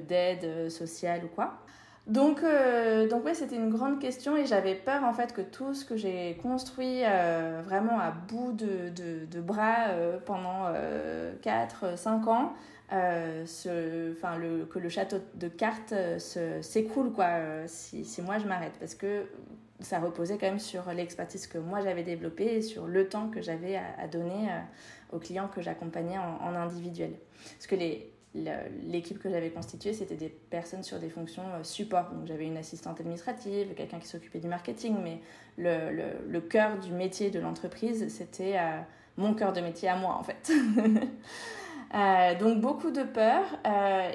d'aide 0.06 0.70
sociale 0.70 1.24
ou 1.24 1.28
quoi. 1.28 1.58
Donc, 2.06 2.44
euh, 2.44 3.08
donc 3.08 3.24
ouais, 3.24 3.34
c'était 3.34 3.56
une 3.56 3.70
grande 3.70 3.98
question 3.98 4.36
et 4.36 4.46
j'avais 4.46 4.76
peur 4.76 5.02
en 5.02 5.12
fait 5.12 5.32
que 5.32 5.40
tout 5.40 5.74
ce 5.74 5.84
que 5.84 5.96
j'ai 5.96 6.38
construit 6.40 7.02
euh, 7.04 7.62
vraiment 7.64 7.98
à 7.98 8.12
bout 8.12 8.52
de, 8.52 8.90
de, 9.26 9.40
bras 9.40 9.88
euh, 9.88 10.18
pendant 10.24 10.72
4-5 11.42 12.28
ans, 12.28 12.52
ce, 12.90 14.14
le, 14.38 14.64
que 14.66 14.78
le 14.78 14.88
château 14.88 15.16
de 15.34 15.48
cartes 15.48 15.94
s'écroule 16.60 17.12
quoi, 17.12 17.66
si, 17.66 18.06
moi 18.22 18.38
je 18.38 18.46
m'arrête. 18.46 18.74
Parce 18.78 18.94
que 18.94 19.24
ça 19.80 19.98
reposait 19.98 20.38
quand 20.38 20.46
même 20.46 20.60
sur 20.60 20.88
l'expertise 20.92 21.48
que 21.48 21.58
moi 21.58 21.80
j'avais 21.80 22.04
développée 22.04 22.58
et 22.58 22.62
sur 22.62 22.86
le 22.86 23.08
temps 23.08 23.28
que 23.30 23.42
j'avais 23.42 23.76
à, 23.76 23.82
à, 23.98 24.06
donner 24.06 24.48
aux 25.12 25.18
clients 25.18 25.48
que 25.52 25.60
j'accompagnais 25.60 26.18
en, 26.18 26.46
en 26.46 26.54
individuel. 26.54 27.14
Parce 27.56 27.66
que 27.66 27.74
les, 27.74 28.15
l'équipe 28.86 29.18
que 29.18 29.30
j'avais 29.30 29.50
constituée, 29.50 29.92
c'était 29.92 30.16
des 30.16 30.28
personnes 30.28 30.82
sur 30.82 30.98
des 30.98 31.08
fonctions 31.08 31.42
euh, 31.54 31.62
support. 31.62 32.10
Donc 32.10 32.26
j'avais 32.26 32.46
une 32.46 32.56
assistante 32.56 33.00
administrative, 33.00 33.74
quelqu'un 33.74 33.98
qui 33.98 34.08
s'occupait 34.08 34.40
du 34.40 34.48
marketing, 34.48 34.96
mais 35.02 35.20
le, 35.56 36.12
le, 36.28 36.40
cœur 36.40 36.78
du 36.78 36.92
métier 36.92 37.30
de 37.30 37.40
l'entreprise, 37.40 38.08
c'était 38.08 38.56
euh, 38.56 38.80
mon 39.16 39.34
cœur 39.34 39.52
de 39.52 39.60
métier 39.60 39.88
à 39.88 39.96
moi 39.96 40.16
en 40.18 40.22
fait. 40.22 40.52
euh, 41.94 42.38
donc 42.38 42.60
beaucoup 42.60 42.90
de 42.90 43.02
peur. 43.02 43.42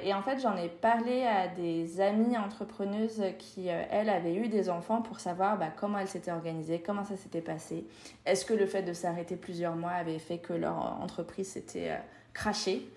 Et 0.04 0.14
en 0.14 0.22
fait, 0.22 0.40
j'en 0.40 0.56
ai 0.56 0.68
parlé 0.68 1.24
à 1.24 1.48
des 1.48 2.00
amies 2.00 2.38
entrepreneuses 2.38 3.22
qui, 3.38 3.68
elles, 3.68 4.08
avaient 4.08 4.34
eu 4.34 4.48
des 4.48 4.70
enfants 4.70 5.02
pour 5.02 5.20
savoir 5.20 5.58
bah, 5.58 5.68
comment 5.74 5.98
elles 5.98 6.08
s'étaient 6.08 6.32
organisées, 6.32 6.80
comment 6.80 7.04
ça 7.04 7.16
s'était 7.16 7.40
passé. 7.40 7.86
Est-ce 8.24 8.44
que 8.44 8.54
le 8.54 8.66
fait 8.66 8.82
de 8.82 8.92
s'arrêter 8.92 9.36
plusieurs 9.36 9.74
mois 9.74 9.92
avait 9.92 10.18
fait 10.18 10.38
que 10.38 10.52
leur 10.52 10.76
entreprise 11.00 11.48
s'était 11.48 11.90
craché. 12.32 12.88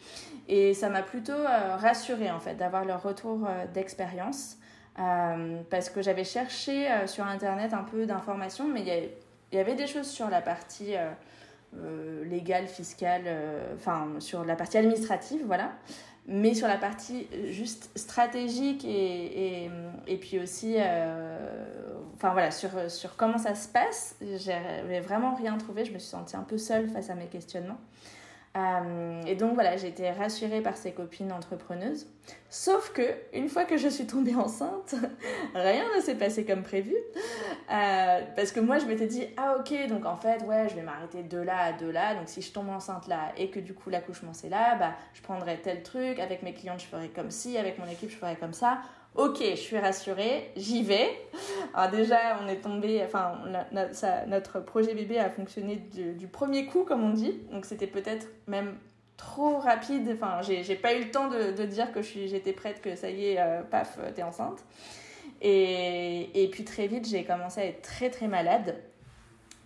Et 0.48 0.74
ça 0.74 0.89
m'a 0.89 1.02
plutôt 1.02 1.34
euh, 1.34 1.76
rassurée 1.76 2.30
en 2.30 2.39
fait 2.39 2.56
d'avoir 2.56 2.86
leur 2.86 3.02
retour 3.02 3.45
euh, 3.48 3.65
d'expérience. 3.74 4.58
Euh, 4.98 5.62
parce 5.69 5.89
que 5.89 6.02
j'avais 6.02 6.24
cherché 6.24 6.88
sur 7.06 7.26
internet 7.26 7.74
un 7.74 7.84
peu 7.84 8.06
d'informations, 8.06 8.65
mais 8.65 8.82
il 8.82 9.58
y, 9.58 9.60
avait 9.60 9.76
des 9.76 9.88
choses 9.88 10.08
sur 10.08 10.30
la 10.30 10.39
partie 10.41 10.93
légale, 12.24 12.65
fiscale, 12.67 13.24
enfin 13.76 14.08
sur 14.19 14.45
la 14.45 14.56
partie 14.56 14.78
administrative, 14.78 15.41
voilà. 15.45 15.74
Mais 16.28 16.54
sur 16.54 16.69
la 16.69 16.78
partie 16.78 17.28
juste 17.50 17.91
stratégique 17.98 18.86
et, 18.86 19.65
et, 19.65 19.71
et 20.08 20.15
puis 20.15 20.39
aussi, 20.39 20.78
enfin 22.15 22.32
voilà, 22.32 22.52
sur, 22.52 22.69
sur 22.89 23.17
comment 23.17 23.38
ça 23.38 23.54
se 23.54 23.67
passe, 23.67 24.15
j'avais 24.38 25.02
vraiment 25.02 25.36
rien 25.36 25.58
trouvé. 25.58 25.84
Je 25.84 25.91
me 25.91 26.00
suis 26.00 26.08
sentie 26.08 26.38
un 26.38 26.43
peu 26.43 26.58
seule 26.58 26.88
face 26.88 27.10
à 27.10 27.15
mes 27.15 27.28
questionnements. 27.28 27.82
Euh, 28.56 29.22
et 29.28 29.36
donc 29.36 29.54
voilà, 29.54 29.76
j'ai 29.76 29.88
été 29.88 30.10
rassurée 30.12 30.62
par 30.62 30.78
ces 30.78 30.94
copines 30.94 31.32
entrepreneuses. 31.34 32.08
Sauf 32.50 32.94
que, 32.94 33.02
une 33.34 33.50
fois 33.50 33.65
que 33.65 33.76
je 33.76 33.89
suis 33.89 34.08
tombée 34.08 34.34
enceinte, 34.34 34.96
rien 35.56 35.84
ne 35.96 36.02
s'est 36.02 36.15
passé 36.15 36.46
comme 36.46 36.63
prévu. 36.63 36.96
Euh, 36.96 38.22
parce 38.36 38.54
que 38.54 38.62
moi, 38.62 38.80
je 38.80 38.86
m'étais 38.86 39.08
dit, 39.08 39.26
ah 39.36 39.58
ok, 39.60 39.88
donc 39.89 40.06
en 40.06 40.15
fait, 40.15 40.41
ouais, 40.44 40.70
je 40.70 40.76
vais 40.76 40.84
m'arrêter 40.84 41.24
de 41.24 41.38
là 41.38 41.58
à 41.58 41.74
de 41.74 41.88
là. 41.88 42.15
Donc 42.15 42.30
si 42.30 42.41
je 42.41 42.54
tombe 42.54 42.70
enceinte 42.70 43.08
là 43.08 43.34
et 43.38 43.50
que 43.50 43.60
du 43.60 43.74
coup 43.74 43.89
l'accouchement 43.89 44.34
c'est 44.34 44.50
là, 44.50 44.76
bah, 44.76 44.94
je 45.13 45.22
prendrai 45.22 45.60
tel 45.62 45.84
truc. 45.84 46.20
Avec 46.20 46.41
mes 46.41 46.54
clientes, 46.54 46.80
je 46.80 46.86
ferai 46.86 47.10
comme 47.10 47.32
ci. 47.32 47.58
Avec 47.58 47.78
mon 47.78 47.88
équipe, 47.88 48.10
je 48.10 48.18
ferai 48.18 48.36
comme 48.38 48.54
ça. 48.54 48.80
Ok, 49.15 49.38
je 49.39 49.56
suis 49.56 49.78
rassurée, 49.78 50.51
j'y 50.58 50.84
vais. 50.84 51.10
Alors 51.73 51.89
déjà, 51.89 52.38
on 52.43 52.49
est 52.49 52.58
tombé, 52.58 53.01
enfin, 53.06 53.39
notre 54.28 54.60
projet 54.60 54.93
bébé 54.93 55.19
a 55.19 55.30
fonctionné 55.30 55.78
du, 55.78 56.28
premier 56.28 56.65
coup, 56.65 56.84
comme 56.84 57.01
on 57.01 57.12
dit. 57.12 57.39
Donc 57.49 57.65
c'était 57.65 57.88
peut-être 57.88 58.28
même 58.47 58.75
trop 59.15 59.58
rapide. 59.58 60.10
Enfin, 60.13 60.41
j'ai 60.41 60.75
pas 60.75 60.95
eu 60.95 61.06
le 61.06 61.12
temps 61.12 61.30
de, 61.30 61.63
dire 61.63 61.93
que 61.93 62.01
j'étais 62.01 62.51
prête, 62.51 62.82
que 62.82 62.97
ça 62.97 63.10
y 63.10 63.28
est, 63.28 63.39
euh, 63.39 63.62
paf, 63.62 63.97
t'es 64.15 64.23
enceinte. 64.23 64.65
Et 65.41 66.49
puis 66.51 66.65
très 66.65 66.88
vite, 66.88 67.08
j'ai 67.08 67.23
commencé 67.23 67.62
à 67.62 67.65
être 67.65 67.84
très 67.84 68.10
très 68.10 68.28
malade. 68.28 68.75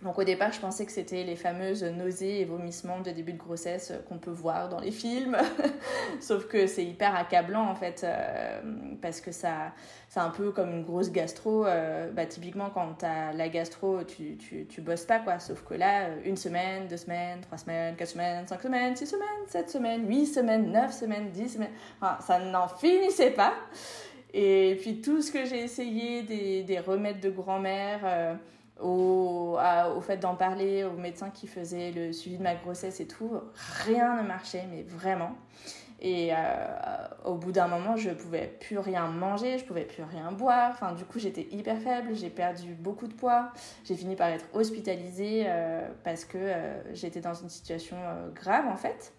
Donc 0.02 0.18
au 0.18 0.24
départ, 0.24 0.50
je 0.50 0.60
pensais 0.60 0.86
que 0.86 0.92
c'était 0.92 1.24
les 1.24 1.36
fameuses 1.36 1.84
nausées 1.84 2.40
et 2.40 2.44
vomissements 2.46 3.00
de 3.00 3.10
début 3.10 3.34
de 3.34 3.38
grossesse 3.38 3.92
qu'on 4.08 4.16
peut 4.16 4.30
voir 4.30 4.70
dans 4.70 4.80
les 4.80 4.92
films. 4.92 5.36
Sauf 6.20 6.46
que 6.46 6.66
c'est 6.66 6.84
hyper 6.84 7.14
accablant 7.14 7.68
en 7.68 7.74
fait, 7.74 8.00
euh, 8.02 8.60
parce 9.02 9.20
que 9.20 9.30
ça, 9.30 9.72
c'est 10.08 10.20
un 10.20 10.30
peu 10.30 10.52
comme 10.52 10.70
une 10.70 10.84
grosse 10.84 11.12
gastro. 11.12 11.66
Euh, 11.66 12.10
bah, 12.12 12.24
typiquement, 12.24 12.70
quand 12.70 12.94
t'as 12.98 13.34
la 13.34 13.50
gastro, 13.50 14.02
tu, 14.04 14.38
tu, 14.38 14.64
tu 14.66 14.80
bosses 14.80 15.04
pas 15.04 15.18
quoi. 15.18 15.38
Sauf 15.38 15.62
que 15.64 15.74
là, 15.74 16.04
euh, 16.04 16.20
une 16.24 16.38
semaine, 16.38 16.88
deux 16.88 16.96
semaines, 16.96 17.42
trois 17.42 17.58
semaines, 17.58 17.94
quatre 17.94 18.08
semaines, 18.08 18.46
cinq 18.46 18.62
semaines, 18.62 18.96
six 18.96 19.06
semaines, 19.06 19.46
sept 19.48 19.68
semaines, 19.68 20.08
huit 20.08 20.26
semaines, 20.26 20.72
neuf 20.72 20.92
semaines, 20.92 21.30
dix 21.30 21.50
semaines. 21.50 21.72
Enfin, 22.00 22.16
ça 22.22 22.38
n'en 22.38 22.68
finissait 22.68 23.32
pas. 23.32 23.52
Et 24.32 24.78
puis 24.80 25.02
tout 25.02 25.20
ce 25.20 25.30
que 25.30 25.44
j'ai 25.44 25.62
essayé, 25.62 26.22
des, 26.22 26.62
des 26.62 26.78
remèdes 26.78 27.20
de 27.20 27.28
grand-mère 27.28 28.38
au, 28.82 29.58
au 29.96 30.00
fait 30.00 30.18
d'en 30.18 30.34
parler 30.34 30.84
aux 30.84 30.96
médecins 30.96 31.30
qui 31.30 31.46
faisaient 31.46 31.92
le 31.92 32.12
suivi 32.12 32.38
de 32.38 32.42
ma 32.42 32.54
grossesse 32.54 33.00
et 33.00 33.06
tout, 33.06 33.30
rien 33.84 34.22
ne 34.22 34.26
marchait, 34.26 34.64
mais 34.70 34.82
vraiment. 34.82 35.36
Et 36.02 36.30
euh, 36.32 36.36
au 37.26 37.34
bout 37.34 37.52
d'un 37.52 37.68
moment, 37.68 37.94
je 37.96 38.10
pouvais 38.10 38.46
plus 38.60 38.78
rien 38.78 39.06
manger, 39.08 39.58
je 39.58 39.64
pouvais 39.64 39.84
plus 39.84 40.02
rien 40.02 40.32
boire. 40.32 40.70
Enfin, 40.72 40.92
du 40.92 41.04
coup, 41.04 41.18
j'étais 41.18 41.46
hyper 41.50 41.78
faible, 41.78 42.14
j'ai 42.14 42.30
perdu 42.30 42.72
beaucoup 42.72 43.06
de 43.06 43.12
poids. 43.12 43.50
J'ai 43.84 43.94
fini 43.94 44.16
par 44.16 44.28
être 44.28 44.46
hospitalisée 44.54 45.44
euh, 45.46 45.86
parce 46.02 46.24
que 46.24 46.38
euh, 46.38 46.94
j'étais 46.94 47.20
dans 47.20 47.34
une 47.34 47.50
situation 47.50 47.96
grave 48.34 48.66
en 48.66 48.76
fait. 48.76 49.12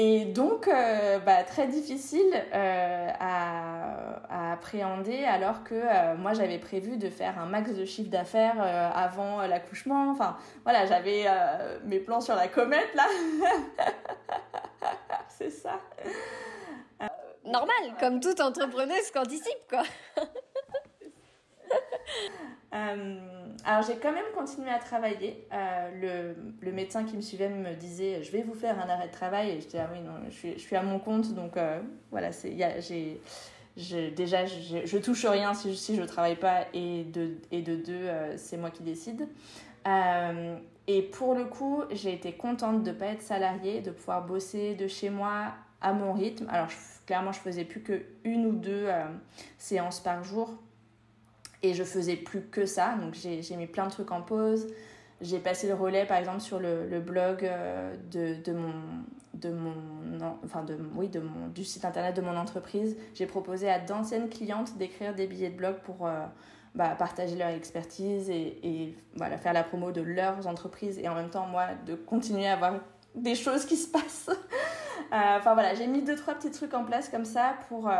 Et 0.00 0.26
donc, 0.26 0.68
euh, 0.68 1.18
bah, 1.18 1.42
très 1.42 1.66
difficile 1.66 2.32
euh, 2.54 3.08
à, 3.18 4.52
appréhender 4.52 5.24
alors 5.24 5.64
que 5.64 5.74
euh, 5.74 6.16
moi 6.16 6.34
j'avais 6.34 6.58
prévu 6.58 6.98
de 6.98 7.10
faire 7.10 7.36
un 7.36 7.46
max 7.46 7.74
de 7.74 7.84
chiffre 7.84 8.08
d'affaires 8.08 8.62
avant 8.94 9.42
l'accouchement. 9.42 10.12
Enfin, 10.12 10.36
voilà, 10.62 10.86
j'avais 10.86 11.26
mes 11.84 11.98
plans 11.98 12.20
sur 12.20 12.36
la 12.36 12.46
comète 12.46 12.94
là. 12.94 13.06
C'est 15.28 15.50
ça. 15.50 15.80
Normal, 17.44 17.96
comme 17.98 18.20
toute 18.20 18.40
entrepreneuse 18.40 19.10
qu'anticipe 19.12 19.66
quoi. 19.68 19.82
Euh, 22.74 23.16
alors 23.64 23.82
j'ai 23.82 23.96
quand 23.96 24.12
même 24.12 24.30
continué 24.34 24.70
à 24.70 24.78
travailler. 24.78 25.46
Euh, 25.52 26.34
le, 26.34 26.52
le, 26.60 26.72
médecin 26.72 27.04
qui 27.04 27.16
me 27.16 27.22
suivait 27.22 27.48
me 27.48 27.74
disait 27.74 28.22
je 28.22 28.30
vais 28.30 28.42
vous 28.42 28.54
faire 28.54 28.78
un 28.78 28.88
arrêt 28.88 29.08
de 29.08 29.12
travail 29.12 29.50
et 29.50 29.60
j'étais 29.60 29.78
ah 29.78 29.88
oui 29.90 30.00
non 30.00 30.12
je 30.28 30.34
suis, 30.34 30.52
je 30.54 30.58
suis 30.58 30.76
à 30.76 30.82
mon 30.82 30.98
compte 30.98 31.32
donc 31.34 31.56
euh, 31.56 31.80
voilà 32.10 32.30
c'est 32.30 32.56
j'ai 33.76 34.10
déjà 34.10 34.44
je, 34.44 34.84
je, 34.84 34.98
touche 34.98 35.24
rien 35.24 35.54
si, 35.54 35.74
si 35.76 35.96
je 35.96 36.02
travaille 36.02 36.36
pas 36.36 36.66
et 36.74 37.04
de 37.04 37.36
et 37.52 37.62
de 37.62 37.76
deux 37.76 38.08
c'est 38.36 38.58
moi 38.58 38.70
qui 38.70 38.82
décide. 38.82 39.28
et 40.86 41.02
pour 41.02 41.34
le 41.34 41.44
coup 41.46 41.84
j'ai 41.90 42.12
été 42.12 42.32
contente 42.32 42.82
de 42.82 42.92
pas 42.92 43.06
être 43.06 43.22
salariée, 43.22 43.80
de 43.80 43.92
pouvoir 43.92 44.26
bosser 44.26 44.74
de 44.74 44.88
chez 44.88 45.08
moi 45.08 45.54
à 45.80 45.94
mon 45.94 46.12
rythme. 46.12 46.46
Alors 46.50 46.68
clairement 47.06 47.32
je 47.32 47.38
faisais 47.38 47.64
plus 47.64 47.80
que 47.80 48.02
une 48.24 48.46
ou 48.46 48.52
deux 48.52 48.88
séances 49.56 50.00
par 50.00 50.22
jour 50.22 50.58
et 51.62 51.74
je 51.74 51.82
faisais 51.82 52.16
plus 52.16 52.42
que 52.42 52.66
ça, 52.66 52.94
donc 53.00 53.14
j'ai 53.14 53.56
mis 53.56 53.66
plein 53.66 53.86
de 53.86 53.90
trucs 53.90 54.12
en 54.12 54.22
pause. 54.22 54.68
J'ai 55.20 55.40
passé 55.40 55.66
le 55.66 55.74
relais, 55.74 56.06
par 56.06 56.18
exemple, 56.18 56.40
sur 56.40 56.60
le, 56.60 56.86
le 56.86 57.00
blog 57.00 57.44
euh, 57.44 57.96
de, 58.12 58.40
de, 58.40 58.52
mon, 58.52 58.72
de 59.34 59.50
mon, 59.50 59.74
enfin 60.44 60.62
de, 60.62 60.78
oui, 60.94 61.08
de 61.08 61.18
mon, 61.18 61.48
du 61.48 61.64
site 61.64 61.84
internet 61.84 62.14
de 62.14 62.20
mon 62.20 62.36
entreprise. 62.36 62.96
J'ai 63.14 63.26
proposé 63.26 63.68
à 63.68 63.80
d'anciennes 63.80 64.28
clientes 64.28 64.76
d'écrire 64.78 65.14
des 65.14 65.26
billets 65.26 65.50
de 65.50 65.56
blog 65.56 65.76
pour 65.82 66.06
euh, 66.06 66.24
bah, 66.76 66.90
partager 66.96 67.34
leur 67.34 67.48
expertise 67.48 68.30
et, 68.30 68.60
et, 68.62 68.96
voilà, 69.16 69.38
faire 69.38 69.52
la 69.52 69.64
promo 69.64 69.90
de 69.90 70.02
leurs 70.02 70.46
entreprises 70.46 71.00
et 71.00 71.08
en 71.08 71.16
même 71.16 71.30
temps, 71.30 71.46
moi, 71.46 71.66
de 71.84 71.96
continuer 71.96 72.46
à 72.46 72.52
avoir 72.52 72.74
des 73.16 73.34
choses 73.34 73.66
qui 73.66 73.76
se 73.76 73.88
passent. 73.88 74.30
Euh, 75.10 75.38
enfin 75.38 75.54
voilà, 75.54 75.74
j'ai 75.74 75.86
mis 75.86 76.02
deux, 76.02 76.16
trois 76.16 76.34
petits 76.34 76.50
trucs 76.50 76.74
en 76.74 76.84
place 76.84 77.08
comme 77.08 77.24
ça 77.24 77.54
pour 77.70 77.90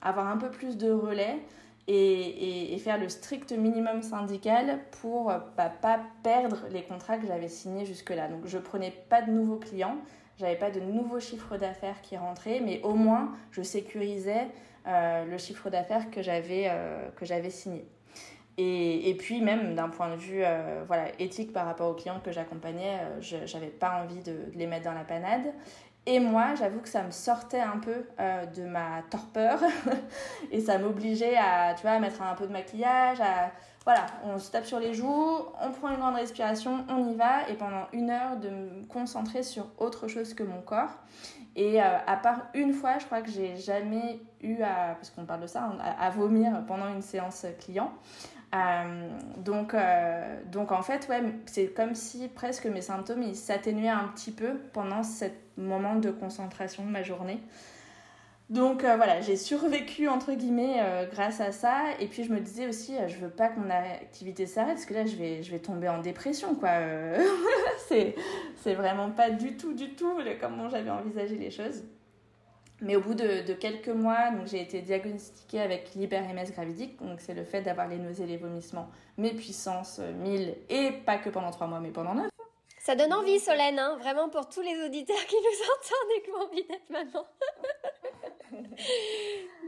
avoir 0.00 0.28
un 0.28 0.36
peu 0.36 0.48
plus 0.48 0.76
de 0.76 0.92
relais 0.92 1.40
et, 1.88 2.74
et, 2.74 2.78
faire 2.78 2.98
le 2.98 3.08
strict 3.08 3.52
minimum 3.52 4.02
syndical 4.02 4.78
pour 5.00 5.32
bah, 5.56 5.68
pas 5.68 6.00
perdre 6.22 6.58
les 6.70 6.82
contrats 6.84 7.18
que 7.18 7.26
j'avais 7.26 7.48
signés 7.48 7.84
jusque-là. 7.84 8.28
Donc 8.28 8.46
je 8.46 8.58
prenais 8.58 8.92
pas 9.08 9.20
de 9.20 9.32
nouveaux 9.32 9.56
clients, 9.56 9.96
j'avais 10.38 10.56
pas 10.56 10.70
de 10.70 10.80
nouveaux 10.80 11.20
chiffres 11.20 11.56
d'affaires 11.56 12.00
qui 12.02 12.16
rentraient, 12.16 12.60
mais 12.60 12.80
au 12.82 12.94
moins 12.94 13.32
je 13.50 13.62
sécurisais 13.62 14.48
euh, 14.86 15.24
le 15.24 15.38
chiffre 15.38 15.70
d'affaires 15.70 16.10
que 16.10 16.22
j'avais 16.22 16.64
euh, 16.68 17.08
que 17.10 17.24
j'avais 17.24 17.50
signé. 17.50 17.86
Et, 18.58 19.08
et, 19.08 19.14
puis 19.14 19.40
même 19.40 19.74
d'un 19.74 19.88
point 19.88 20.10
de 20.10 20.16
vue 20.16 20.42
euh, 20.44 20.82
voilà, 20.86 21.04
éthique 21.18 21.52
par 21.52 21.64
rapport 21.64 21.90
aux 21.90 21.94
clients 21.94 22.20
que 22.22 22.32
j'accompagnais, 22.32 22.98
je 23.20 23.36
n'avais 23.36 23.68
pas 23.70 24.02
envie 24.02 24.20
de, 24.20 24.36
les 24.54 24.66
mettre 24.66 24.84
dans 24.84 24.92
la 24.92 25.04
panade. 25.04 25.54
Et 26.04 26.18
moi, 26.18 26.56
j'avoue 26.56 26.80
que 26.80 26.88
ça 26.88 27.04
me 27.04 27.12
sortait 27.12 27.60
un 27.60 27.78
peu 27.78 28.04
euh, 28.18 28.44
de 28.46 28.64
ma 28.64 29.02
torpeur 29.08 29.60
et 30.50 30.60
ça 30.60 30.78
m'obligeait 30.78 31.36
à, 31.36 31.74
tu 31.74 31.82
vois, 31.82 31.92
à 31.92 31.98
mettre 32.00 32.22
un 32.22 32.34
peu 32.34 32.48
de 32.48 32.52
maquillage, 32.52 33.20
à, 33.20 33.52
voilà, 33.84 34.06
on 34.24 34.36
se 34.38 34.50
tape 34.50 34.64
sur 34.64 34.80
les 34.80 34.94
joues, 34.94 35.38
on 35.60 35.70
prend 35.70 35.90
une 35.90 35.98
grande 35.98 36.16
respiration, 36.16 36.84
on 36.88 37.08
y 37.08 37.14
va 37.14 37.48
et 37.48 37.54
pendant 37.54 37.86
une 37.92 38.10
heure 38.10 38.36
de 38.36 38.48
me 38.48 38.84
concentrer 38.86 39.44
sur 39.44 39.66
autre 39.78 40.08
chose 40.08 40.34
que 40.34 40.42
mon 40.42 40.60
corps. 40.60 40.90
Et 41.54 41.80
euh, 41.80 41.98
à 42.04 42.16
part 42.16 42.46
une 42.54 42.72
fois, 42.72 42.98
je 42.98 43.06
crois 43.06 43.20
que 43.20 43.30
j'ai 43.30 43.56
jamais 43.56 44.20
eu 44.40 44.60
à, 44.62 44.94
parce 44.94 45.10
qu'on 45.10 45.24
parle 45.24 45.42
de 45.42 45.46
ça, 45.46 45.70
à, 45.80 46.06
à, 46.06 46.10
vomir 46.10 46.64
pendant 46.66 46.88
une 46.88 47.02
séance 47.02 47.46
client. 47.60 47.92
Euh, 48.54 49.08
donc, 49.36 49.76
donc 50.50 50.72
en 50.72 50.82
fait, 50.82 51.06
ouais, 51.08 51.22
c'est 51.46 51.68
comme 51.68 51.94
si 51.94 52.26
presque 52.26 52.66
mes 52.66 52.80
symptômes 52.80 53.32
s'atténuaient 53.34 53.88
un 53.88 54.08
petit 54.08 54.32
peu 54.32 54.58
pendant 54.72 55.04
ce 55.04 55.26
moment 55.56 55.96
de 55.96 56.10
concentration 56.10 56.84
de 56.84 56.90
ma 56.90 57.02
journée. 57.02 57.38
Donc 58.50 58.84
euh, 58.84 58.96
voilà, 58.96 59.20
j'ai 59.20 59.36
survécu 59.36 60.08
entre 60.08 60.32
guillemets 60.32 60.80
grâce 61.12 61.40
à 61.40 61.52
ça. 61.52 61.82
Et 62.00 62.06
puis 62.06 62.24
je 62.24 62.32
me 62.32 62.40
disais 62.40 62.66
aussi, 62.66 62.94
je 63.06 63.16
veux 63.16 63.30
pas 63.30 63.48
que 63.48 63.58
mon 63.58 63.70
activité 63.70 64.46
s'arrête 64.46 64.74
parce 64.74 64.86
que 64.86 64.94
là 64.94 65.06
je 65.06 65.16
vais, 65.16 65.42
je 65.42 65.50
vais 65.50 65.60
tomber 65.60 65.88
en 65.88 66.00
dépression 66.00 66.54
quoi. 66.54 66.70
c'est, 67.88 68.14
c'est 68.56 68.74
vraiment 68.74 69.10
pas 69.10 69.30
du 69.30 69.56
tout, 69.56 69.72
du 69.72 69.94
tout 69.94 70.18
comment 70.40 70.68
j'avais 70.68 70.90
envisagé 70.90 71.36
les 71.36 71.50
choses. 71.50 71.82
Mais 72.82 72.96
au 72.96 73.00
bout 73.00 73.14
de, 73.14 73.52
quelques 73.52 73.88
mois, 73.88 74.32
j'ai 74.44 74.60
été 74.60 74.82
diagnostiquée 74.82 75.60
avec 75.60 75.94
l'hyper-MS 75.94 76.50
gravidique, 76.52 77.00
donc 77.00 77.20
c'est 77.20 77.32
le 77.32 77.44
fait 77.44 77.62
d'avoir 77.62 77.86
les 77.86 77.96
nausées, 77.96 78.26
les 78.26 78.36
vomissements, 78.36 78.88
mes 79.18 79.32
puissances 79.32 80.00
1000, 80.00 80.48
euh, 80.48 80.52
et 80.68 80.90
pas 80.90 81.16
que 81.16 81.30
pendant 81.30 81.52
3 81.52 81.68
mois, 81.68 81.78
mais 81.78 81.90
pendant 81.90 82.14
9. 82.14 82.28
Ça 82.82 82.96
donne 82.96 83.12
envie, 83.12 83.38
Solène, 83.38 83.78
hein 83.78 83.96
vraiment 84.00 84.28
pour 84.28 84.48
tous 84.48 84.60
les 84.60 84.84
auditeurs 84.84 85.24
qui 85.28 85.36
nous 85.36 85.64
entendent 85.76 86.10
et 86.16 86.22
qui 86.22 86.30
ont 86.30 86.42
envie 86.48 86.64
d'être 86.64 86.90
maman. 86.90 87.26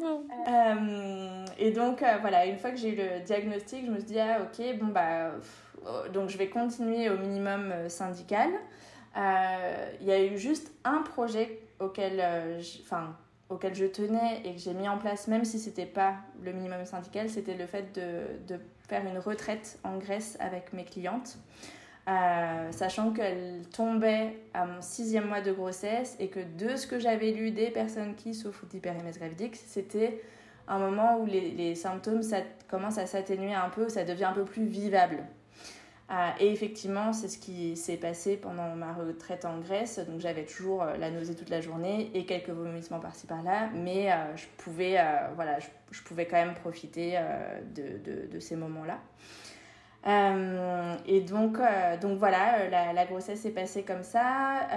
bon. 0.00 0.26
euh, 0.48 1.46
et 1.56 1.70
donc, 1.70 2.02
euh, 2.02 2.18
voilà, 2.20 2.46
une 2.46 2.58
fois 2.58 2.72
que 2.72 2.76
j'ai 2.76 2.88
eu 2.88 2.96
le 2.96 3.20
diagnostic, 3.20 3.86
je 3.86 3.90
me 3.92 3.98
suis 3.98 4.08
dit, 4.08 4.18
ah 4.18 4.40
ok, 4.42 4.78
bon 4.80 4.86
bah, 4.86 5.30
pff, 5.36 6.12
donc 6.12 6.28
je 6.28 6.36
vais 6.36 6.48
continuer 6.48 7.08
au 7.08 7.16
minimum 7.16 7.70
euh, 7.70 7.88
syndical. 7.88 8.50
Il 9.16 10.06
y 10.06 10.10
a 10.10 10.24
eu 10.24 10.36
juste 10.36 10.72
un 10.82 11.02
projet 11.02 11.60
auquel, 11.78 12.18
euh, 12.20 12.60
enfin, 12.82 13.16
auquel 13.48 13.74
je 13.76 13.86
tenais 13.86 14.42
et 14.44 14.54
que 14.54 14.60
j'ai 14.60 14.74
mis 14.74 14.88
en 14.88 14.98
place, 14.98 15.28
même 15.28 15.44
si 15.44 15.58
c'était 15.58 15.86
pas 15.86 16.16
le 16.42 16.52
minimum 16.52 16.84
syndical, 16.84 17.28
c'était 17.28 17.54
le 17.54 17.66
fait 17.66 17.94
de, 17.94 18.54
de, 18.54 18.60
faire 18.88 19.06
une 19.06 19.18
retraite 19.18 19.78
en 19.82 19.96
Grèce 19.96 20.36
avec 20.40 20.72
mes 20.72 20.84
clientes. 20.84 21.38
Euh, 22.06 22.70
sachant 22.70 23.12
qu'elles 23.12 23.62
tombaient 23.74 24.36
à 24.52 24.66
mon 24.66 24.82
sixième 24.82 25.26
mois 25.26 25.40
de 25.40 25.52
grossesse 25.52 26.16
et 26.20 26.28
que 26.28 26.40
de 26.58 26.76
ce 26.76 26.86
que 26.86 26.98
j'avais 26.98 27.30
lu 27.30 27.50
des 27.50 27.70
personnes 27.70 28.14
qui 28.14 28.34
souffrent 28.34 28.66
d'hyper-MS 28.66 29.16
gravidique, 29.16 29.56
c'était 29.56 30.20
un 30.68 30.78
moment 30.78 31.18
où 31.18 31.24
les, 31.24 31.50
les 31.52 31.74
symptômes 31.74 32.22
ça 32.22 32.38
commencent 32.68 32.98
à 32.98 33.06
s'atténuer 33.06 33.54
un 33.54 33.70
peu, 33.70 33.88
ça 33.88 34.04
devient 34.04 34.24
un 34.24 34.34
peu 34.34 34.44
plus 34.44 34.66
vivable. 34.66 35.24
Euh, 36.10 36.30
et 36.38 36.52
effectivement, 36.52 37.14
c'est 37.14 37.28
ce 37.28 37.38
qui 37.38 37.74
s'est 37.74 37.96
passé 37.96 38.36
pendant 38.36 38.76
ma 38.76 38.92
retraite 38.92 39.46
en 39.46 39.58
Grèce. 39.60 39.98
Donc 40.00 40.20
j'avais 40.20 40.44
toujours 40.44 40.84
la 40.84 41.10
nausée 41.10 41.34
toute 41.34 41.48
la 41.48 41.62
journée 41.62 42.10
et 42.12 42.26
quelques 42.26 42.50
vomissements 42.50 43.00
par-ci 43.00 43.26
par-là, 43.26 43.70
mais 43.72 44.10
je 44.36 44.44
pouvais, 44.58 44.98
voilà, 45.36 45.58
je, 45.90 46.02
pouvais 46.02 46.26
quand 46.26 46.36
même 46.36 46.52
profiter 46.52 47.18
de, 47.74 47.96
de, 48.04 48.26
de, 48.26 48.40
ces 48.40 48.56
moments-là. 48.56 49.00
Et 50.06 51.20
donc, 51.22 51.58
donc 52.00 52.18
voilà, 52.18 52.68
la, 52.68 52.92
la 52.92 53.06
grossesse 53.06 53.40
s'est 53.40 53.50
passée 53.50 53.84
comme 53.84 54.02
ça 54.02 54.68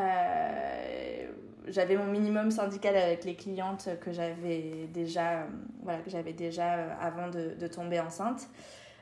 j'avais 1.70 1.96
mon 1.96 2.06
minimum 2.06 2.52
syndical 2.52 2.96
avec 2.96 3.26
les 3.26 3.36
clientes 3.36 3.90
que 4.02 4.12
j'avais 4.12 4.88
déjà, 4.94 5.48
voilà, 5.84 6.00
que 6.00 6.10
j'avais 6.10 6.34
déjà 6.34 6.76
euh, 6.76 6.94
avant 7.02 7.30
de, 7.30 7.68
tomber 7.68 8.00
enceinte. 8.00 8.48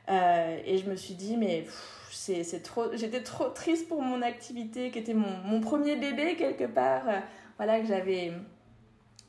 Euh, 0.08 0.58
et 0.64 0.78
je 0.78 0.88
me 0.88 0.96
suis 0.96 1.14
dit, 1.14 1.36
mais 1.36 1.66
c'est 2.10 2.62
trop, 2.62 2.94
j'étais 2.94 3.22
trop 3.22 3.48
triste 3.48 3.88
pour 3.88 4.02
mon 4.02 4.22
activité, 4.22 4.90
qui 4.90 4.98
était 4.98 5.14
mon, 5.14 5.38
mon 5.44 5.60
premier 5.60 5.96
bébé 5.96 6.36
quelque 6.36 6.64
part, 6.64 7.08
euh, 7.08 7.18
voilà, 7.56 7.80
que 7.80 7.86
j'avais 7.86 8.32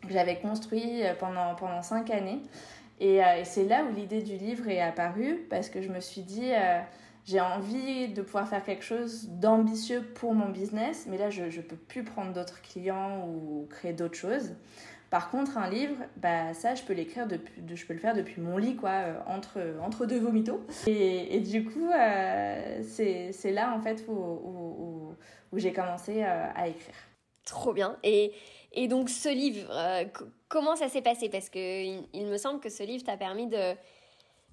j'avais 0.09 0.37
construit 0.37 1.01
pendant, 1.19 1.55
pendant 1.55 1.81
cinq 1.81 2.11
années. 2.11 2.41
Et, 2.99 3.17
et 3.17 3.45
c'est 3.45 3.65
là 3.65 3.83
où 3.83 3.95
l'idée 3.95 4.21
du 4.21 4.37
livre 4.37 4.67
est 4.67 4.81
apparue, 4.81 5.45
parce 5.49 5.69
que 5.69 5.81
je 5.81 5.89
me 5.89 5.99
suis 5.99 6.21
dit, 6.21 6.51
j'ai 7.27 7.41
envie 7.41 8.07
de 8.07 8.21
pouvoir 8.21 8.47
faire 8.47 8.63
quelque 8.63 8.85
chose 8.85 9.27
d'ambitieux 9.27 10.01
pour 10.15 10.33
mon 10.33 10.49
business, 10.49 11.05
mais 11.09 11.17
là, 11.17 11.29
je 11.29 11.43
ne 11.43 11.61
peux 11.61 11.75
plus 11.75 12.03
prendre 12.03 12.31
d'autres 12.31 12.61
clients 12.61 13.27
ou 13.27 13.67
créer 13.69 13.93
d'autres 13.93 14.15
choses. 14.15 14.53
Par 15.09 15.29
contre, 15.29 15.57
un 15.57 15.69
livre, 15.69 15.95
bah, 16.17 16.53
ça, 16.53 16.75
je 16.75 16.83
peux 16.83 16.93
l'écrire 16.93 17.27
je 17.29 17.85
peux 17.85 17.93
le 17.93 17.99
faire 17.99 18.13
depuis 18.13 18.41
mon 18.41 18.57
lit, 18.57 18.75
quoi, 18.75 18.91
euh, 18.91 19.19
entre, 19.25 19.59
entre 19.81 20.05
deux 20.05 20.19
vomitos. 20.19 20.61
Et, 20.85 21.39
du 21.39 21.65
coup, 21.65 21.89
euh, 21.91 22.81
c'est 22.83 23.51
là, 23.51 23.73
en 23.73 23.81
fait, 23.81 24.05
où, 24.07 25.15
où, 25.51 25.57
j'ai 25.57 25.71
commencé 25.71 26.23
euh, 26.23 26.45
à 26.55 26.67
écrire. 26.67 26.95
Trop 27.45 27.73
bien. 27.73 27.97
Et, 28.03 28.33
et 28.79 28.87
donc, 28.87 29.09
ce 29.09 29.27
livre, 29.27 29.73
comment 30.49 30.75
ça 30.75 30.87
s'est 30.87 31.01
passé? 31.01 31.29
Parce 31.29 31.49
qu'il 31.49 32.07
il 32.13 32.27
me 32.27 32.37
semble 32.37 32.59
que 32.59 32.69
ce 32.69 32.83
livre 32.83 33.03
t'a 33.03 33.17
permis 33.17 33.47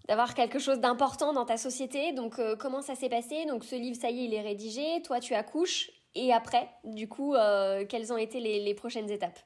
d'avoir 0.08 0.32
quelque 0.32 0.58
chose 0.58 0.80
d'important 0.80 1.34
dans 1.34 1.44
ta 1.44 1.58
société. 1.58 2.12
Donc, 2.12 2.38
euh, 2.38 2.56
comment 2.56 2.80
ça 2.80 2.94
s'est 2.94 3.10
passé? 3.10 3.44
Donc, 3.44 3.64
ce 3.64 3.76
livre, 3.76 4.00
ça 4.00 4.08
y 4.08 4.22
est, 4.22 4.24
il 4.24 4.32
est 4.32 4.40
rédigé. 4.40 5.02
Toi, 5.02 5.20
tu 5.20 5.34
accouches. 5.34 5.90
Et 6.14 6.32
après, 6.32 6.70
du 6.84 7.06
coup, 7.06 7.34
euh, 7.34 7.84
quelles 7.86 8.14
ont 8.14 8.16
été 8.16 8.40
les, 8.40 8.74
prochaines 8.74 9.10
étapes? 9.10 9.38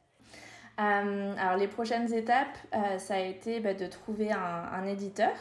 Euh, 0.78 1.34
Alors, 1.36 1.56
les 1.56 1.66
prochaines 1.66 2.14
étapes, 2.14 2.56
ça 2.98 3.14
a 3.14 3.20
été 3.20 3.58
bah, 3.58 3.74
de 3.74 3.86
trouver 3.86 4.30
un, 4.30 4.86
éditeur. 4.86 5.34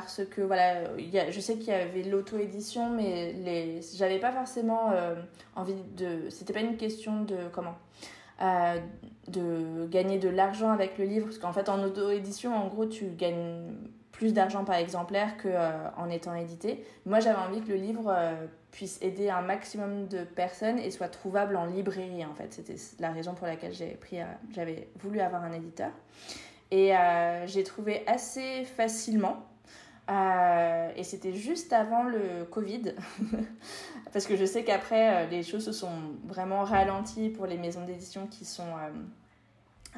Parce 0.00 0.22
que 0.30 0.40
voilà, 0.40 0.96
y 0.98 1.18
a, 1.18 1.30
je 1.30 1.40
sais 1.40 1.56
qu'il 1.56 1.68
y 1.68 1.72
avait 1.72 2.02
l'auto-édition, 2.02 2.90
mais 2.90 3.32
les, 3.32 3.80
j'avais 3.96 4.18
pas 4.18 4.32
forcément 4.32 4.92
envie 5.56 5.74
de. 5.96 6.28
C'était 6.30 6.52
pas 6.52 6.60
une 6.60 6.76
question 6.76 7.22
de 7.22 7.36
comment 7.52 7.74
de 9.28 9.86
gagner 9.86 10.18
de 10.18 10.28
l'argent 10.28 10.70
avec 10.70 10.98
le 10.98 11.04
livre, 11.04 11.26
parce 11.26 11.38
qu'en 11.38 11.52
fait 11.52 11.68
en 11.68 11.82
auto-édition, 11.82 12.54
en 12.54 12.68
gros, 12.68 12.86
tu 12.86 13.06
gagnes 13.06 13.72
plus 14.12 14.32
d'argent 14.32 14.64
par 14.64 14.76
exemplaire 14.76 15.36
qu'en 15.36 15.48
euh, 15.48 16.10
étant 16.10 16.34
édité. 16.34 16.84
Moi, 17.06 17.20
j'avais 17.20 17.40
envie 17.40 17.60
que 17.60 17.70
le 17.70 17.76
livre 17.76 18.12
euh, 18.14 18.46
puisse 18.70 19.00
aider 19.02 19.30
un 19.30 19.42
maximum 19.42 20.06
de 20.06 20.22
personnes 20.22 20.78
et 20.78 20.90
soit 20.90 21.08
trouvable 21.08 21.56
en 21.56 21.66
librairie, 21.66 22.24
en 22.24 22.34
fait. 22.34 22.52
C'était 22.52 22.76
la 23.00 23.10
raison 23.10 23.34
pour 23.34 23.46
laquelle 23.46 23.72
j'ai 23.72 23.94
pris, 23.94 24.20
euh, 24.20 24.24
j'avais 24.54 24.88
voulu 25.00 25.20
avoir 25.20 25.42
un 25.42 25.52
éditeur. 25.52 25.90
Et 26.70 26.92
j'ai 27.44 27.64
trouvé 27.64 28.02
assez 28.06 28.64
facilement 28.64 29.44
euh, 30.10 30.90
et 30.96 31.04
c'était 31.04 31.32
juste 31.32 31.72
avant 31.72 32.02
le 32.02 32.44
Covid, 32.50 32.94
parce 34.12 34.26
que 34.26 34.36
je 34.36 34.44
sais 34.44 34.64
qu'après, 34.64 35.24
euh, 35.24 35.26
les 35.28 35.42
choses 35.42 35.64
se 35.64 35.72
sont 35.72 35.92
vraiment 36.24 36.64
ralenties 36.64 37.28
pour 37.28 37.46
les 37.46 37.56
maisons 37.56 37.84
d'édition 37.84 38.26
qui 38.26 38.44
sont... 38.44 38.74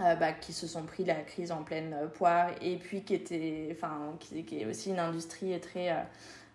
Euh, 0.00 0.16
bah, 0.16 0.32
qui 0.32 0.52
se 0.52 0.66
sont 0.66 0.82
pris 0.82 1.04
la 1.04 1.14
crise 1.14 1.52
en 1.52 1.62
pleine 1.62 2.10
poire 2.14 2.50
et 2.60 2.78
puis 2.78 3.04
qui 3.04 3.14
était 3.14 3.68
enfin 3.70 4.16
qui, 4.18 4.42
qui, 4.42 4.60
est 4.60 4.66
aussi 4.66 4.90
une 4.90 4.98
industrie 4.98 5.60
très 5.60 6.04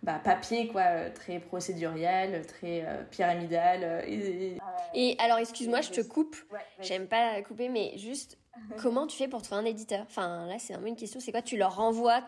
bah, 0.04 0.20
papier 0.22 0.68
quoi 0.68 1.10
très 1.12 1.40
procéduriel 1.40 2.46
très 2.46 2.86
pyramidal 3.12 4.04
et, 4.06 4.58
et, 4.94 5.16
alors 5.20 5.38
excuse-moi 5.38 5.80
je 5.80 5.92
te 5.92 6.02
coupe. 6.02 6.36
J'aime 6.82 7.08
pas 7.08 7.42
couper 7.44 7.70
mais 7.70 7.98
juste 7.98 8.38
comment 8.82 9.08
tu 9.08 9.16
fais 9.16 9.30
pour 9.30 9.42
trouver 9.42 9.62
un 9.62 9.66
éditeur? 9.66 10.02
Enfin 10.02 10.46
là 10.46 10.60
c'est 10.60 10.74
vraiment 10.74 10.90
une 10.90 10.98
question 10.98 11.22
c'est 11.22 11.32
quoi? 11.32 11.42
Tu 11.42 11.56
leur 11.56 11.78
renvoies 11.78 12.22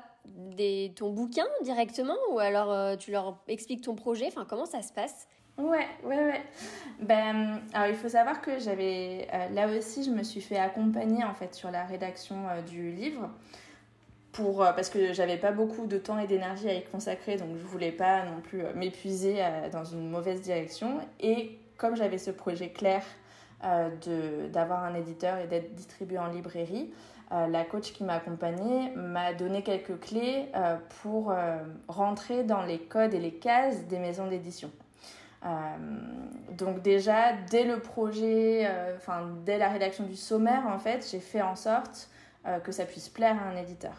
ton 0.95 1.11
bouquin 1.11 1.47
directement 1.63 2.17
ou 2.31 2.39
alors 2.39 2.71
euh, 2.71 2.95
tu 2.95 3.11
leur 3.11 3.39
expliques 3.47 3.81
ton 3.81 3.95
projet? 3.95 4.27
Enfin, 4.27 4.45
comment 4.47 4.65
ça 4.65 4.81
se 4.81 4.93
passe? 4.93 5.27
Ouais, 5.57 5.87
ouais, 6.03 6.17
ouais. 6.17 6.41
Ben, 6.99 7.61
alors 7.73 7.89
il 7.89 7.95
faut 7.95 8.09
savoir 8.09 8.41
que 8.41 8.59
j'avais, 8.59 9.27
euh, 9.33 9.49
là 9.49 9.67
aussi, 9.67 10.03
je 10.03 10.11
me 10.11 10.23
suis 10.23 10.41
fait 10.41 10.57
accompagner 10.57 11.23
en 11.23 11.33
fait 11.33 11.53
sur 11.55 11.71
la 11.71 11.83
rédaction 11.83 12.47
euh, 12.49 12.61
du 12.61 12.91
livre. 12.91 13.29
Pour, 14.31 14.59
parce 14.59 14.89
que 14.89 15.11
j'avais 15.11 15.35
pas 15.35 15.51
beaucoup 15.51 15.87
de 15.87 15.97
temps 15.97 16.17
et 16.17 16.25
d'énergie 16.25 16.69
à 16.69 16.73
y 16.73 16.83
consacrer, 16.85 17.35
donc 17.35 17.57
je 17.57 17.65
voulais 17.65 17.91
pas 17.91 18.23
non 18.23 18.39
plus 18.39 18.63
m'épuiser 18.75 19.43
dans 19.73 19.83
une 19.83 20.09
mauvaise 20.09 20.41
direction. 20.41 21.01
Et 21.19 21.59
comme 21.75 21.97
j'avais 21.97 22.17
ce 22.17 22.31
projet 22.31 22.69
clair 22.69 23.03
d'avoir 23.61 24.85
un 24.85 24.95
éditeur 24.95 25.37
et 25.37 25.47
d'être 25.47 25.75
distribué 25.75 26.17
en 26.17 26.27
librairie, 26.27 26.93
la 27.31 27.63
coach 27.63 27.93
qui 27.93 28.03
m'a 28.03 28.15
accompagnée 28.15 28.91
m'a 28.95 29.33
donné 29.33 29.63
quelques 29.63 29.99
clés 29.99 30.49
euh, 30.55 30.77
pour 31.01 31.31
euh, 31.31 31.57
rentrer 31.87 32.43
dans 32.43 32.63
les 32.63 32.79
codes 32.79 33.13
et 33.13 33.19
les 33.19 33.33
cases 33.33 33.85
des 33.87 33.99
maisons 33.99 34.27
d'édition. 34.27 34.71
donc 36.51 36.81
déjà, 36.81 37.33
dès 37.49 37.63
le 37.63 37.79
projet, 37.79 38.69
dès 39.45 39.57
la 39.57 39.69
rédaction 39.69 40.03
du 40.03 40.15
sommaire, 40.15 40.67
en 40.67 40.77
fait, 40.77 41.07
j'ai 41.09 41.19
fait 41.19 41.41
en 41.41 41.55
sorte 41.55 42.09
que 42.63 42.71
ça 42.71 42.85
puisse 42.85 43.09
plaire 43.09 43.37
à 43.41 43.49
un 43.49 43.55
éditeur. 43.55 43.95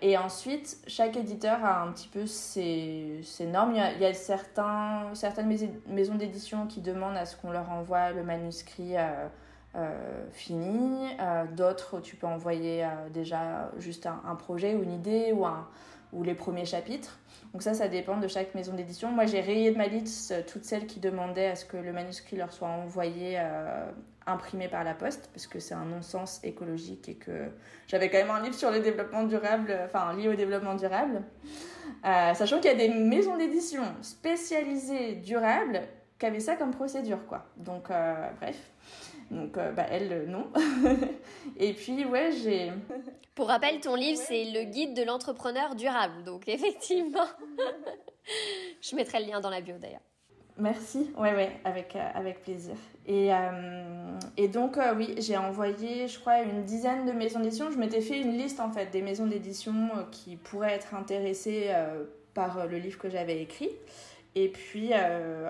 et 0.00 0.16
ensuite, 0.16 0.78
chaque 0.86 1.16
éditeur 1.16 1.62
a 1.62 1.82
un 1.82 1.92
petit 1.92 2.08
peu 2.08 2.24
ses, 2.26 3.22
normes. 3.52 3.74
Il 3.74 4.00
y 4.00 4.06
a, 4.06 4.14
certains, 4.14 5.10
certaines 5.12 5.48
maisons 5.86 6.14
d'édition 6.14 6.66
qui 6.66 6.80
demandent 6.80 7.18
à 7.18 7.26
ce 7.26 7.36
qu'on 7.36 7.50
leur 7.50 7.70
envoie 7.70 8.12
le 8.12 8.22
manuscrit 8.22 8.96
euh, 8.96 9.28
fini. 10.32 11.08
Euh, 11.20 11.44
d'autres, 11.46 12.00
tu 12.00 12.16
peux 12.16 12.26
envoyer 12.26 12.84
euh, 12.84 12.88
déjà 13.12 13.70
juste 13.78 14.06
un, 14.06 14.34
projet 14.34 14.74
ou 14.74 14.82
une 14.82 14.92
idée 14.92 15.32
ou, 15.32 15.46
un, 15.46 15.66
ou 16.12 16.22
les 16.22 16.34
premiers 16.34 16.64
chapitres. 16.64 17.18
Donc 17.52 17.62
ça, 17.62 17.74
ça 17.74 17.88
dépend 17.88 18.16
de 18.16 18.28
chaque 18.28 18.54
maison 18.54 18.74
d'édition. 18.74 19.10
Moi, 19.10 19.26
j'ai 19.26 19.40
rayé 19.40 19.70
de 19.70 19.76
ma 19.76 19.86
liste 19.86 20.34
toutes 20.46 20.64
celles 20.64 20.86
qui 20.86 21.00
demandaient 21.00 21.46
à 21.46 21.56
ce 21.56 21.64
que 21.64 21.76
le 21.76 21.92
manuscrit 21.92 22.36
leur 22.36 22.52
soit 22.52 22.68
envoyé 22.68 23.40
imprimé 24.26 24.68
par 24.68 24.84
la 24.84 24.92
poste, 24.92 25.30
parce 25.32 25.46
que 25.46 25.58
c'est 25.58 25.72
un 25.72 25.86
non-sens 25.86 26.40
écologique 26.44 27.08
et 27.08 27.14
que 27.14 27.48
j'avais 27.86 28.10
quand 28.10 28.18
même 28.18 28.30
un 28.30 28.42
livre 28.42 28.54
sur 28.54 28.70
le 28.70 28.80
développement 28.80 29.22
durable, 29.22 29.74
enfin 29.86 30.12
lié 30.14 30.28
au 30.28 30.34
développement 30.34 30.74
durable. 30.74 31.22
sachant 32.02 32.60
qu'il 32.60 32.70
y 32.70 32.74
a 32.74 32.76
des 32.76 32.90
maisons 32.90 33.38
d'édition 33.38 33.84
spécialisées 34.02 35.14
durables 35.14 35.80
qui 36.18 36.26
avaient 36.26 36.40
ça 36.40 36.56
comme 36.56 36.72
procédure, 36.72 37.24
quoi. 37.26 37.46
Donc, 37.56 37.88
bref. 38.40 38.58
Donc, 39.30 39.58
euh, 39.58 39.72
bah, 39.72 39.86
elle, 39.90 40.12
euh, 40.12 40.26
non. 40.26 40.46
et 41.58 41.72
puis, 41.74 42.04
ouais, 42.04 42.30
j'ai. 42.32 42.72
Pour 43.34 43.48
rappel, 43.48 43.80
ton 43.80 43.94
livre, 43.94 44.18
c'est 44.18 44.44
Le 44.44 44.64
guide 44.64 44.94
de 44.94 45.02
l'entrepreneur 45.02 45.74
durable. 45.74 46.24
Donc, 46.24 46.48
effectivement, 46.48 47.26
je 48.80 48.96
mettrai 48.96 49.20
le 49.20 49.26
lien 49.26 49.40
dans 49.40 49.50
la 49.50 49.60
bio 49.60 49.76
d'ailleurs. 49.78 50.00
Merci, 50.56 51.10
ouais, 51.16 51.34
ouais, 51.34 51.52
avec, 51.64 51.94
euh, 51.94 52.08
avec 52.14 52.42
plaisir. 52.42 52.74
Et, 53.06 53.30
et 54.36 54.48
donc, 54.48 54.76
oui, 54.96 55.14
j'ai 55.18 55.36
envoyé, 55.36 56.08
je 56.08 56.18
crois, 56.18 56.42
une 56.42 56.64
dizaine 56.64 57.06
de 57.06 57.12
maisons 57.12 57.38
d'édition. 57.38 57.70
Je 57.70 57.78
m'étais 57.78 58.00
fait 58.00 58.20
une 58.20 58.36
liste, 58.36 58.60
en 58.60 58.70
fait, 58.70 58.86
des 58.86 59.00
maisons 59.00 59.26
d'édition 59.26 59.72
qui 60.10 60.36
pourraient 60.36 60.74
être 60.74 60.94
intéressées 60.94 61.72
par 62.34 62.66
le 62.66 62.76
livre 62.76 62.98
que 62.98 63.08
j'avais 63.08 63.40
écrit. 63.40 63.70
Et 64.34 64.48
puis, 64.48 64.90
euh, 64.92 65.48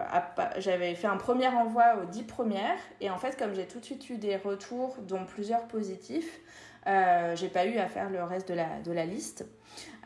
j'avais 0.59 0.95
fait 0.95 1.07
un 1.07 1.17
premier 1.17 1.49
envoi 1.49 1.97
aux 2.03 2.07
10 2.07 2.23
premières. 2.25 2.79
Et 3.01 3.11
en 3.11 3.19
fait, 3.19 3.37
comme 3.37 3.55
j'ai 3.55 3.67
tout 3.67 3.81
de 3.81 3.85
suite 3.85 4.09
eu 4.11 4.17
des 4.17 4.37
retours, 4.37 4.97
dont 5.07 5.25
plusieurs 5.25 5.67
positifs, 5.67 6.41
euh, 6.87 7.37
j'ai 7.37 7.49
pas 7.49 7.67
eu 7.67 7.77
à 7.79 7.87
faire 7.87 8.09
le 8.09 8.23
reste 8.23 8.49
de 8.49 8.55
la, 8.55 8.81
de 8.81 8.93
la 8.93 9.05
liste. 9.05 9.47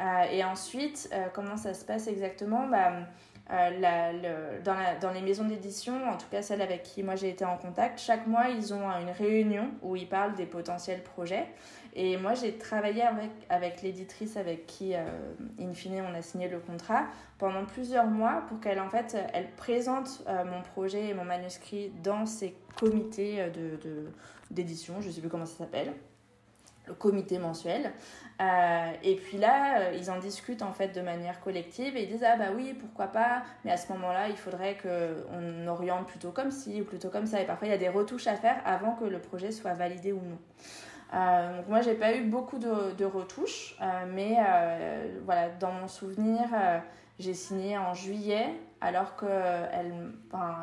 Euh, 0.00 0.22
et 0.32 0.42
ensuite, 0.42 1.10
comment 1.34 1.56
ça 1.56 1.74
se 1.74 1.84
passe 1.84 2.08
exactement? 2.08 2.66
Bah, 2.66 2.92
la, 3.48 4.12
le, 4.12 4.62
dans, 4.64 4.74
la, 4.74 4.94
dans, 4.96 5.12
les 5.12 5.20
maisons 5.20 5.44
d'édition, 5.44 6.08
en 6.08 6.16
tout 6.16 6.28
cas 6.30 6.40
celles 6.40 6.62
avec 6.62 6.84
qui 6.84 7.02
moi 7.02 7.16
j'ai 7.16 7.28
été 7.28 7.44
en 7.44 7.58
contact, 7.58 7.98
chaque 7.98 8.26
mois 8.26 8.48
ils 8.48 8.72
ont 8.72 8.88
une 8.88 9.10
réunion 9.10 9.68
où 9.82 9.94
ils 9.94 10.08
parlent 10.08 10.34
des 10.34 10.46
potentiels 10.46 11.02
projets. 11.02 11.48
Et 11.94 12.16
moi, 12.16 12.32
j'ai 12.34 12.56
travaillé 12.56 13.02
avec, 13.02 13.30
avec 13.50 13.82
l'éditrice 13.82 14.38
avec 14.38 14.66
qui, 14.66 14.94
euh, 14.94 15.04
in 15.60 15.74
fine, 15.74 16.02
on 16.10 16.14
a 16.14 16.22
signé 16.22 16.48
le 16.48 16.58
contrat 16.58 17.04
pendant 17.38 17.66
plusieurs 17.66 18.06
mois 18.06 18.44
pour 18.48 18.60
qu'elle, 18.60 18.80
en 18.80 18.88
fait, 18.88 19.16
elle 19.34 19.50
présente 19.56 20.22
euh, 20.26 20.44
mon 20.44 20.62
projet 20.62 21.08
et 21.08 21.14
mon 21.14 21.24
manuscrit 21.24 21.90
dans 22.02 22.24
ses 22.24 22.56
comités 22.76 23.42
euh, 23.42 23.50
de, 23.50 24.10
d'édition, 24.50 25.02
je 25.02 25.08
ne 25.08 25.12
sais 25.12 25.20
plus 25.20 25.28
comment 25.28 25.44
ça 25.44 25.58
s'appelle. 25.58 25.92
le 26.86 26.94
comité 26.94 27.38
mensuel. 27.38 27.92
Et 29.04 29.14
puis 29.14 29.38
là, 29.38 29.92
ils 29.92 30.10
en 30.10 30.18
discutent 30.18 30.62
en 30.62 30.72
fait 30.72 30.88
de 30.88 31.00
manière 31.00 31.40
collective 31.40 31.96
et 31.96 32.02
ils 32.02 32.08
disent 32.08 32.24
ah 32.24 32.36
bah 32.36 32.46
oui 32.56 32.74
pourquoi 32.74 33.06
pas, 33.06 33.44
mais 33.64 33.70
à 33.70 33.76
ce 33.76 33.92
moment-là 33.92 34.28
il 34.28 34.36
faudrait 34.36 34.76
qu'on 34.82 35.68
oriente 35.68 36.08
plutôt 36.08 36.32
comme 36.32 36.50
ci 36.50 36.80
ou 36.80 36.84
plutôt 36.84 37.08
comme 37.08 37.26
ça. 37.26 37.40
Et 37.40 37.44
parfois 37.44 37.68
il 37.68 37.70
y 37.70 37.74
a 37.74 37.78
des 37.78 37.88
retouches 37.88 38.26
à 38.26 38.34
faire 38.34 38.60
avant 38.64 38.96
que 38.96 39.04
le 39.04 39.20
projet 39.20 39.52
soit 39.52 39.74
validé 39.74 40.10
ou 40.10 40.22
non. 40.22 40.38
Euh, 41.14 41.56
donc 41.56 41.68
moi 41.68 41.82
j'ai 41.82 41.94
pas 41.94 42.14
eu 42.14 42.22
beaucoup 42.22 42.58
de, 42.58 43.04
retouches, 43.04 43.76
mais 44.14 44.36
voilà 45.24 45.50
dans 45.50 45.72
mon 45.72 45.88
souvenir 45.88 46.48
j'ai 47.18 47.34
signé 47.34 47.78
en 47.78 47.94
juillet 47.94 48.48
alors 48.80 49.14
que 49.14 49.26
elle, 49.26 49.92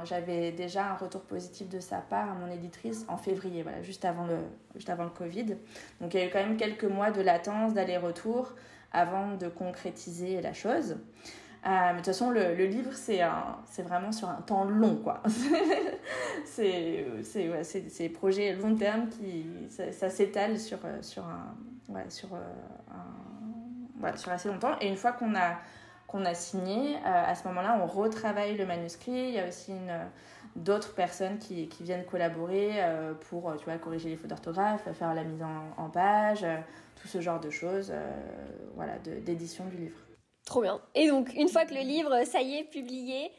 j'avais 0.04 0.52
déjà 0.52 0.92
un 0.92 0.96
retour 0.96 1.22
positif 1.22 1.70
de 1.70 1.80
sa 1.80 1.98
part 1.98 2.32
à 2.32 2.34
mon 2.34 2.52
éditrice 2.52 3.06
en 3.08 3.16
février, 3.16 3.64
voilà, 3.64 3.82
juste 3.82 4.04
avant 4.04 4.26
le, 4.26 4.38
juste 4.76 4.90
avant 4.90 5.06
le 5.06 5.10
Covid. 5.10 5.56
Donc 6.02 6.14
il 6.14 6.20
y 6.20 6.24
a 6.24 6.26
eu 6.26 6.30
quand 6.30 6.40
même 6.40 6.58
quelques 6.58 6.84
mois 6.84 7.12
de 7.12 7.22
latence, 7.22 7.74
d'aller-retour 7.74 8.54
avant 8.92 9.36
de 9.36 9.48
concrétiser 9.48 10.42
la 10.42 10.54
chose. 10.54 10.98
Euh, 11.66 11.70
mais 11.70 11.92
de 11.92 11.98
toute 11.98 12.06
façon, 12.06 12.30
le, 12.30 12.56
le 12.56 12.66
livre, 12.66 12.92
c'est, 12.94 13.22
vraiment 13.84 14.12
sur 14.12 14.30
un 14.30 14.42
temps 14.42 14.64
long, 14.64 14.96
quoi. 14.98 15.22
c'est, 16.46 17.06
ouais, 17.36 17.64
c'est, 17.64 17.98
des 17.98 18.10
projets 18.10 18.56
long 18.56 18.76
terme 18.76 19.10
qui, 19.10 19.46
ça, 19.70 20.10
s'étale 20.10 20.58
sur, 20.60 20.80
sur, 21.02 21.24
un, 21.26 21.56
ouais, 21.94 22.10
sur, 22.10 22.34
euh, 22.34 22.38
un, 22.92 24.04
ouais, 24.04 24.16
sur 24.18 24.32
assez 24.32 24.48
longtemps. 24.48 24.76
Et 24.80 24.88
une 24.88 24.98
fois 24.98 25.12
qu'on 25.12 25.36
a 25.36 25.58
qu'on 26.10 26.26
a 26.26 26.34
signé. 26.34 26.96
Euh, 26.96 27.00
à 27.06 27.36
ce 27.36 27.48
moment-là, 27.48 27.80
on 27.82 27.86
retravaille 27.86 28.58
le 28.58 28.66
manuscrit. 28.66 29.12
Il 29.12 29.32
y 29.32 29.40
a 29.40 29.48
aussi 29.48 29.74
d'autres 30.56 30.94
personnes 30.94 31.38
qui, 31.38 31.70
qui, 31.70 31.84
viennent 31.84 32.04
collaborer 32.04 32.72
euh, 32.78 33.14
pour 33.14 33.56
tu 33.58 33.66
vois, 33.66 33.78
corriger 33.78 34.10
les 34.10 34.18
fautes 34.18 34.30
d'orthographe, 34.30 34.92
faire 34.92 35.14
la 35.14 35.24
mise 35.24 35.44
en, 35.44 35.82
en 35.82 35.90
page, 35.90 36.44
euh, 36.44 36.58
tout 36.96 37.08
ce 37.08 37.22
genre 37.22 37.40
de 37.40 37.50
choses 37.50 37.94
voilà, 38.76 38.98
d'édition 39.00 39.66
du 39.66 39.78
livre. 39.78 39.98
Trop 40.50 40.64
bien. 40.64 40.82
Et 40.96 41.08
donc, 41.10 41.32
une 41.36 41.48
fois 41.48 41.64
que 41.66 41.76
le 41.76 41.82
livre, 41.82 42.24
ça 42.26 42.42
y 42.42 42.56
est, 42.56 42.64
publié, 42.64 43.32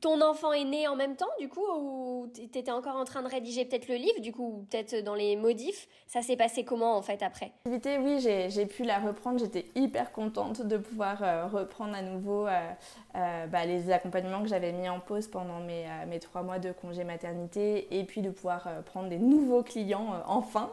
ton 0.00 0.20
enfant 0.22 0.52
est 0.52 0.64
né 0.64 0.88
en 0.88 0.96
même 0.96 1.16
temps, 1.16 1.30
du 1.38 1.48
coup, 1.48 1.64
ou 1.78 2.30
tu 2.34 2.42
étais 2.42 2.70
encore 2.70 2.96
en 2.96 3.04
train 3.04 3.22
de 3.22 3.28
rédiger 3.28 3.64
peut-être 3.64 3.88
le 3.88 3.96
livre, 3.96 4.20
du 4.20 4.32
coup, 4.32 4.66
peut-être 4.70 5.04
dans 5.04 5.14
les 5.14 5.36
modifs 5.36 5.88
Ça 6.06 6.22
s'est 6.22 6.36
passé 6.36 6.64
comment, 6.64 6.96
en 6.96 7.02
fait, 7.02 7.22
après? 7.22 7.52
L'activité, 7.66 7.98
oui, 7.98 8.18
j'ai 8.20 8.66
pu 8.66 8.84
la 8.84 8.98
reprendre. 8.98 9.38
J'étais 9.38 9.66
hyper 9.74 10.12
contente 10.12 10.62
de 10.62 10.76
pouvoir 10.78 11.22
euh, 11.22 11.46
reprendre 11.46 11.94
à 11.94 12.02
nouveau 12.02 12.46
euh, 12.46 12.70
euh, 13.16 13.46
bah, 13.46 13.66
les 13.66 13.90
accompagnements 13.90 14.42
que 14.42 14.48
j'avais 14.48 14.72
mis 14.72 14.88
en 14.88 15.00
pause 15.00 15.28
pendant 15.28 15.60
mes, 15.60 16.18
trois 16.20 16.42
mois 16.42 16.58
de 16.58 16.72
congé 16.72 17.04
maternité 17.04 17.98
et 17.98 18.04
puis 18.04 18.22
de 18.22 18.30
pouvoir 18.30 18.68
prendre 18.86 19.08
des 19.08 19.18
nouveaux 19.18 19.62
clients 19.62 20.14
enfin. 20.26 20.70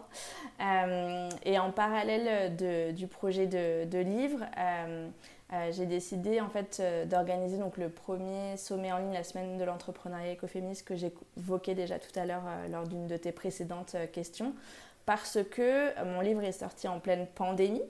et 1.45 1.59
en 1.59 1.71
parallèle 1.71 2.55
du 2.93 3.07
projet 3.07 3.47
de 3.47 3.99
livre, 3.99 4.39
euh, 5.53 5.71
j'ai 5.71 5.85
décidé 5.85 6.41
en 6.41 6.49
fait 6.49 6.79
euh, 6.81 7.05
d'organiser 7.05 7.57
donc 7.57 7.77
le 7.77 7.87
premier 7.87 8.57
sommet 8.57 8.91
en 8.91 8.97
ligne, 8.97 9.13
la 9.13 9.23
semaine 9.23 9.57
de 9.57 9.63
l'entrepreneuriat 9.63 10.33
écoféministe 10.33 10.85
que 10.85 10.93
évoqué 11.37 11.73
déjà 11.73 11.99
tout 11.99 12.19
à 12.19 12.25
l'heure 12.25 12.43
euh, 12.45 12.67
lors 12.67 12.85
d'une 12.85 13.07
de 13.07 13.15
tes 13.15 13.31
précédentes 13.31 13.95
questions. 14.11 14.53
Parce 15.05 15.39
que 15.49 16.03
mon 16.03 16.19
livre 16.19 16.43
est 16.43 16.51
sorti 16.51 16.85
en 16.89 16.99
pleine 16.99 17.27
pandémie. 17.33 17.81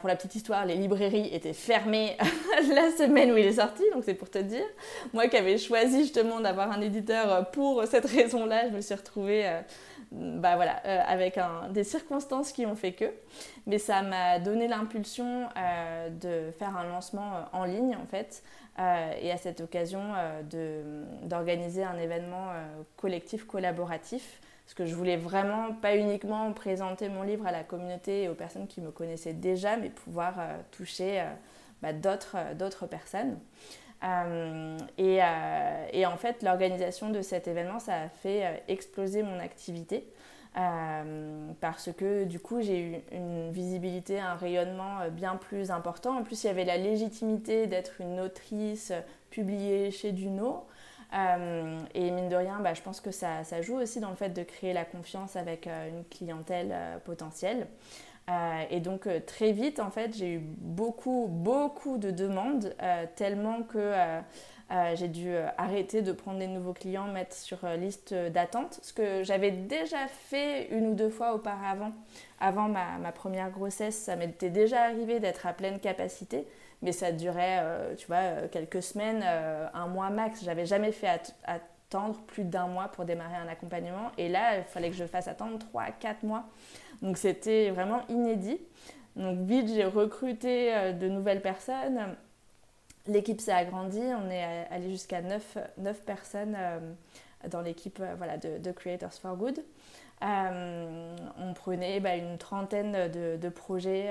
pour 0.00 0.08
la 0.08 0.14
petite 0.14 0.36
histoire, 0.36 0.64
les 0.64 0.76
librairies 0.76 1.28
étaient 1.34 1.52
fermées 1.52 2.16
la 2.68 2.92
semaine 2.92 3.32
où 3.32 3.36
il 3.36 3.46
est 3.46 3.54
sorti, 3.54 3.82
donc 3.92 4.04
c'est 4.04 4.14
pour 4.14 4.30
te 4.30 4.38
dire. 4.38 4.64
Moi 5.12 5.26
qui 5.26 5.36
avais 5.36 5.58
choisi 5.58 6.02
justement 6.02 6.38
d'avoir 6.38 6.70
un 6.70 6.80
éditeur 6.82 7.50
pour 7.50 7.84
cette 7.88 8.06
raison-là, 8.06 8.68
je 8.68 8.76
me 8.76 8.80
suis 8.80 8.94
retrouvée 8.94 9.60
bah 10.12 10.56
voilà, 10.56 10.82
euh, 10.86 11.00
avec 11.06 11.38
des 11.70 11.84
circonstances 11.84 12.52
qui 12.52 12.66
ont 12.66 12.74
fait 12.74 12.92
que. 12.92 13.04
Mais 13.66 13.78
ça 13.78 14.02
m'a 14.02 14.40
donné 14.40 14.66
l'impulsion 14.66 15.48
euh, 15.56 16.10
de 16.10 16.50
faire 16.58 16.76
un 16.76 16.84
lancement 16.84 17.36
euh, 17.36 17.42
en 17.52 17.64
ligne 17.64 17.96
en 17.96 18.06
fait. 18.06 18.42
et 19.22 19.30
à 19.30 19.36
cette 19.36 19.60
occasion 19.60 20.00
d'organiser 21.24 21.84
un 21.84 21.98
événement 21.98 22.48
collectif 22.96 23.44
collaboratif. 23.44 24.40
Parce 24.64 24.74
que 24.74 24.86
je 24.86 24.94
voulais 24.94 25.16
vraiment 25.16 25.74
pas 25.74 25.96
uniquement 25.96 26.50
présenter 26.52 27.08
mon 27.08 27.22
livre 27.22 27.46
à 27.46 27.52
la 27.52 27.62
communauté 27.62 28.22
et 28.22 28.28
aux 28.28 28.34
personnes 28.34 28.68
qui 28.68 28.80
me 28.80 28.90
connaissaient 28.90 29.34
déjà, 29.34 29.76
mais 29.76 29.90
pouvoir 29.90 30.34
toucher 30.70 31.22
bah, 31.82 31.92
d'autres 31.92 32.86
personnes. 32.86 33.38
Euh, 34.02 34.78
euh, 34.98 35.86
et, 35.92 36.06
en 36.06 36.16
fait, 36.16 36.42
l'organisation 36.42 37.10
de 37.10 37.22
cet 37.22 37.48
événement, 37.48 37.78
ça 37.78 37.94
a 38.02 38.08
fait 38.08 38.46
euh, 38.46 38.56
exploser 38.68 39.22
mon 39.22 39.38
activité. 39.38 40.06
parce 41.60 41.90
que 41.96 42.24
du 42.24 42.40
coup 42.40 42.60
j'ai 42.60 42.80
eu 42.80 42.96
une 43.12 43.52
visibilité, 43.52 44.18
un 44.18 44.34
rayonnement 44.34 45.08
bien 45.12 45.36
plus 45.36 45.70
important. 45.70 46.18
En 46.18 46.24
plus, 46.24 46.42
il 46.44 46.48
y 46.48 46.50
avait 46.50 46.64
la 46.64 46.76
légitimité 46.76 47.66
d'être 47.68 48.00
une 48.00 48.18
autrice 48.20 48.92
publiée 49.30 49.90
chez 49.92 50.12
Duno. 50.12 50.66
et 51.94 52.10
mine 52.10 52.28
de 52.28 52.36
rien, 52.36 52.58
bah, 52.60 52.74
je 52.74 52.82
pense 52.82 53.00
que 53.00 53.12
ça, 53.12 53.44
ça, 53.44 53.62
joue 53.62 53.76
aussi 53.76 54.00
dans 54.00 54.10
le 54.10 54.16
fait 54.16 54.30
de 54.30 54.42
créer 54.42 54.72
la 54.72 54.84
confiance 54.84 55.36
avec 55.36 55.66
une 55.66 56.04
clientèle 56.10 56.74
potentielle. 57.04 57.68
Euh, 58.28 58.62
et 58.70 58.80
donc 58.80 59.06
euh, 59.06 59.20
très 59.24 59.52
vite, 59.52 59.80
en 59.80 59.90
fait, 59.90 60.16
j'ai 60.16 60.34
eu 60.34 60.38
beaucoup, 60.38 61.26
beaucoup 61.28 61.98
de 61.98 62.10
demandes, 62.10 62.74
euh, 62.82 63.06
tellement 63.16 63.62
que 63.62 63.92
j'ai 64.94 65.08
dû 65.08 65.34
arrêter 65.58 66.00
de 66.00 66.12
prendre 66.12 66.38
des 66.38 66.46
nouveaux 66.46 66.72
clients, 66.72 67.08
mettre 67.08 67.34
sur 67.34 67.58
liste 67.76 68.14
d'attente, 68.14 68.78
ce 68.82 68.92
que 68.92 69.24
j'avais 69.24 69.50
déjà 69.50 70.06
fait 70.06 70.68
une 70.70 70.86
ou 70.86 70.94
deux 70.94 71.10
fois 71.10 71.34
auparavant. 71.34 71.90
Avant 72.38 72.68
ma, 72.68 73.10
première 73.10 73.50
grossesse, 73.50 73.96
ça 73.96 74.14
m'était 74.14 74.48
déjà 74.48 74.82
arrivé 74.82 75.18
d'être 75.18 75.44
à 75.44 75.54
pleine 75.54 75.80
capacité, 75.80 76.46
mais 76.82 76.92
ça 76.92 77.10
durait, 77.10 77.64
tu 77.98 78.06
vois, 78.06 78.46
quelques 78.52 78.80
semaines, 78.80 79.24
un 79.74 79.88
mois 79.88 80.10
max. 80.10 80.44
J'avais 80.44 80.66
jamais 80.66 80.92
fait 80.92 81.34
attendre 81.42 82.20
plus 82.28 82.44
d'un 82.44 82.68
mois 82.68 82.86
pour 82.86 83.04
démarrer 83.04 83.38
un 83.44 83.48
accompagnement, 83.48 84.12
et 84.18 84.28
là, 84.28 84.58
il 84.58 84.62
fallait 84.62 84.90
que 84.90 84.96
je 84.96 85.04
fasse 85.04 85.26
attendre 85.26 85.58
trois, 85.58 85.86
quatre 85.98 86.22
mois. 86.22 86.44
Donc 87.02 87.16
c'était 87.16 87.70
vraiment 87.70 88.02
inédit. 88.08 88.58
Donc 89.16 89.40
vite, 89.40 89.68
j'ai 89.68 89.84
recruté 89.84 90.74
euh, 90.74 90.92
de 90.92 91.08
nouvelles 91.08 91.42
personnes. 91.42 92.16
L'équipe 93.06 93.40
s'est 93.40 93.52
agrandie. 93.52 93.98
On 93.98 94.30
est 94.30 94.66
allé 94.70 94.90
jusqu'à 94.90 95.20
9, 95.22 95.58
personnes 96.06 96.56
euh, 96.56 96.78
dans 97.48 97.60
l'équipe 97.60 97.98
euh, 98.00 98.14
voilà, 98.16 98.36
de, 98.36 98.72
Creators 98.72 99.14
for 99.14 99.36
Good. 99.36 99.64
on 100.22 101.54
prenait 101.54 102.00
bah, 102.00 102.16
une 102.16 102.38
trentaine 102.38 103.10
de, 103.10 103.48
projets 103.48 104.10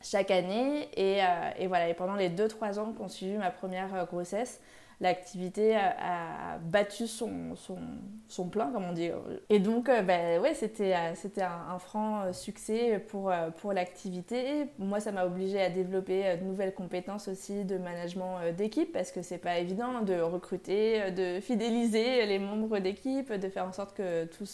chaque 0.00 0.30
année. 0.30 0.88
Et, 0.96 1.20
et, 1.58 1.66
voilà, 1.66 1.88
et 1.88 1.94
pendant 1.94 2.14
les 2.14 2.30
2-3 2.30 2.78
ans 2.78 2.92
qu'ont 2.92 3.08
suivi 3.08 3.36
ma 3.36 3.50
première 3.50 4.06
grossesse, 4.06 4.60
l'activité 5.00 5.76
a, 5.76 6.58
battu 6.58 7.06
son, 7.06 7.54
son, 7.54 7.78
son, 8.26 8.48
plein, 8.48 8.70
comme 8.72 8.84
on 8.84 8.92
dit. 8.92 9.10
Et 9.48 9.60
donc, 9.60 9.88
euh, 9.88 10.02
ben, 10.02 10.40
ouais, 10.40 10.54
c'était, 10.54 10.94
euh, 10.94 11.14
c'était 11.14 11.42
un, 11.42 11.78
franc 11.78 12.22
euh, 12.22 12.32
succès 12.32 13.04
pour, 13.08 13.32
pour 13.58 13.72
l'activité. 13.72 14.66
Moi, 14.78 14.98
ça 14.98 15.12
m'a 15.12 15.24
obligé 15.24 15.60
à 15.62 15.70
développer 15.70 16.36
de 16.36 16.44
nouvelles 16.44 16.74
compétences 16.74 17.28
aussi 17.28 17.64
de 17.64 17.78
management 17.78 18.52
d'équipe, 18.56 18.92
parce 18.92 19.12
que 19.12 19.22
c'est 19.22 19.38
pas 19.38 19.58
évident 19.58 20.00
de 20.02 20.20
recruter, 20.20 21.12
de 21.12 21.40
fidéliser 21.40 22.26
les 22.26 22.40
membres 22.40 22.78
d'équipe, 22.80 23.32
de 23.32 23.48
faire 23.48 23.66
en 23.66 23.72
sorte 23.72 23.96
que 23.96 24.24
tout, 24.24 24.46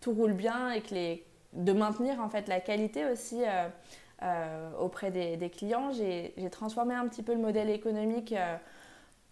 tout 0.00 0.12
roule 0.12 0.34
bien 0.34 0.72
et 0.72 0.82
que 0.82 0.94
les, 0.94 1.24
de 1.54 1.72
maintenir 1.72 2.20
en 2.20 2.28
fait 2.28 2.48
la 2.48 2.60
qualité 2.60 3.06
aussi. 3.06 3.42
auprès 4.78 5.10
des, 5.10 5.38
des 5.38 5.48
clients, 5.48 5.90
j'ai, 5.92 6.34
transformé 6.50 6.94
un 6.94 7.08
petit 7.08 7.22
peu 7.22 7.32
le 7.32 7.40
modèle 7.40 7.70
économique 7.70 8.34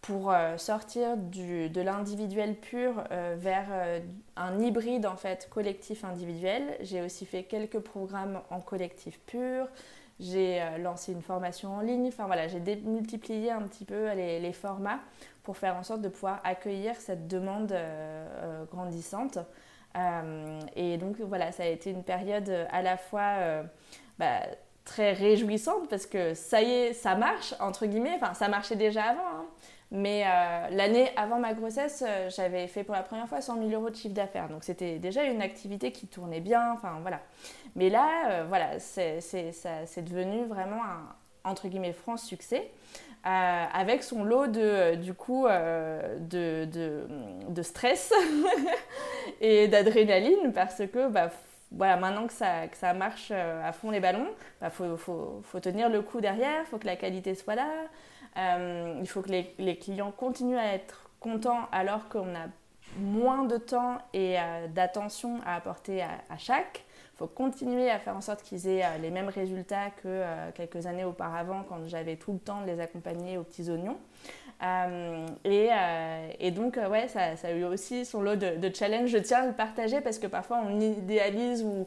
pour 0.00 0.32
euh, 0.32 0.56
sortir 0.56 1.16
du, 1.16 1.68
de 1.70 1.80
l'individuel 1.80 2.54
pur 2.54 3.04
euh, 3.10 3.34
vers 3.38 3.66
euh, 3.70 4.00
un 4.36 4.58
hybride 4.60 5.06
en 5.06 5.16
fait 5.16 5.48
collectif 5.50 6.04
individuel. 6.04 6.76
J'ai 6.80 7.02
aussi 7.02 7.26
fait 7.26 7.42
quelques 7.44 7.80
programmes 7.80 8.40
en 8.50 8.60
collectif 8.60 9.18
pur. 9.26 9.66
J'ai 10.20 10.60
lancé 10.80 11.12
une 11.12 11.22
formation 11.22 11.76
en 11.76 11.80
ligne. 11.80 12.08
Enfin 12.08 12.26
voilà, 12.26 12.48
j'ai 12.48 12.58
démultiplié 12.58 13.52
un 13.52 13.62
petit 13.62 13.84
peu 13.84 14.12
les, 14.14 14.40
les, 14.40 14.52
formats 14.52 14.98
pour 15.44 15.56
faire 15.56 15.76
en 15.76 15.84
sorte 15.84 16.00
de 16.00 16.08
pouvoir 16.08 16.40
accueillir 16.42 16.96
cette 16.96 17.28
demande 17.28 17.72
grandissante. 18.72 19.38
et 20.74 20.96
donc 20.96 21.20
voilà, 21.20 21.52
ça 21.52 21.62
a 21.62 21.66
été 21.66 21.92
une 21.92 22.02
période 22.02 22.50
à 22.72 22.82
la 22.82 22.96
fois 22.96 23.62
bah, 24.18 24.40
très 24.84 25.12
réjouissante 25.12 25.88
parce 25.88 26.06
que 26.06 26.34
ça 26.34 26.62
y 26.62 26.70
est, 26.72 26.92
ça 26.94 27.14
marche 27.14 27.54
entre 27.60 27.86
guillemets. 27.86 28.18
Enfin, 28.20 28.34
ça 28.34 28.48
marchait 28.48 28.74
déjà 28.74 29.04
avant. 29.04 29.22
Hein. 29.22 29.46
Mais 29.90 30.24
euh, 30.26 30.68
l'année 30.70 31.10
avant 31.16 31.38
ma 31.38 31.54
grossesse, 31.54 32.04
euh, 32.06 32.28
j'avais 32.28 32.66
fait 32.66 32.84
pour 32.84 32.94
la 32.94 33.02
première 33.02 33.26
fois 33.26 33.40
100 33.40 33.68
000 33.68 33.70
euros 33.70 33.88
de 33.88 33.96
chiffre 33.96 34.14
d'affaires. 34.14 34.48
Donc 34.48 34.64
c'était 34.64 34.98
déjà 34.98 35.24
une 35.24 35.40
activité 35.40 35.92
qui 35.92 36.06
tournait 36.06 36.40
bien. 36.40 36.72
Enfin 36.72 36.98
voilà. 37.00 37.20
Mais 37.74 37.88
là, 37.88 38.30
euh, 38.30 38.44
voilà, 38.46 38.78
c'est 38.78 40.02
devenu 40.02 40.44
vraiment 40.44 40.84
un 40.84 41.14
entre 41.44 41.68
guillemets 41.68 41.94
franc 41.94 42.18
succès. 42.18 42.70
avec 43.24 44.02
son 44.02 44.24
lot 44.24 44.46
de, 44.46 44.96
du 44.96 45.14
coup, 45.14 45.46
de, 45.48 47.62
stress 47.62 48.12
et 49.40 49.68
d'adrénaline 49.68 50.52
parce 50.52 50.86
que 50.86 51.08
bah, 51.08 51.30
voilà, 51.72 51.96
maintenant 51.96 52.26
que 52.26 52.34
ça, 52.34 52.94
marche 52.94 53.30
à 53.30 53.72
fond 53.72 53.90
les 53.90 54.00
ballons, 54.00 54.28
il 54.28 54.60
bah, 54.60 54.70
faut, 54.70 55.40
faut, 55.42 55.60
tenir 55.60 55.88
le 55.88 56.02
coup 56.02 56.20
derrière, 56.20 56.60
il 56.60 56.66
faut 56.66 56.78
que 56.78 56.86
la 56.86 56.96
qualité 56.96 57.34
soit 57.34 57.54
là, 57.54 57.68
il 58.36 59.06
faut 59.06 59.22
que 59.22 59.30
les, 59.58 59.76
clients 59.76 60.12
continuent 60.12 60.58
à 60.58 60.74
être 60.74 61.10
contents 61.20 61.68
alors 61.72 62.08
qu'on 62.08 62.34
a 62.34 62.46
moins 62.98 63.44
de 63.44 63.56
temps 63.58 63.98
et 64.14 64.36
d'attention 64.74 65.40
à 65.44 65.56
apporter 65.56 66.02
à, 66.02 66.10
à 66.30 66.38
chaque. 66.38 66.84
Il 67.14 67.18
faut 67.18 67.26
continuer 67.26 67.90
à 67.90 67.98
faire 67.98 68.16
en 68.16 68.20
sorte 68.20 68.42
qu'ils 68.42 68.68
aient 68.68 68.84
les 69.00 69.10
mêmes 69.10 69.28
résultats 69.28 69.90
que 70.02 70.22
quelques 70.54 70.86
années 70.86 71.04
auparavant 71.04 71.64
quand 71.68 71.86
j'avais 71.86 72.16
tout 72.16 72.32
le 72.32 72.38
temps 72.38 72.60
de 72.60 72.66
les 72.66 72.80
accompagner 72.80 73.38
aux 73.38 73.42
petits 73.42 73.70
oignons. 73.70 73.98
Euh, 74.62 75.26
et, 75.44 75.68
euh, 75.72 76.50
donc, 76.50 76.78
euh, 76.78 76.88
ouais, 76.88 77.08
ça, 77.08 77.36
ça, 77.36 77.48
a 77.48 77.52
eu 77.52 77.64
aussi 77.64 78.04
son 78.04 78.22
lot 78.22 78.36
de, 78.36 78.56
de 78.56 78.74
challenges. 78.74 79.10
Je 79.10 79.18
tiens 79.18 79.42
à 79.42 79.46
le 79.46 79.52
partager 79.52 80.00
parce 80.00 80.18
que 80.18 80.26
parfois 80.26 80.60
on 80.64 80.80
idéalise 80.80 81.62
ou 81.62 81.86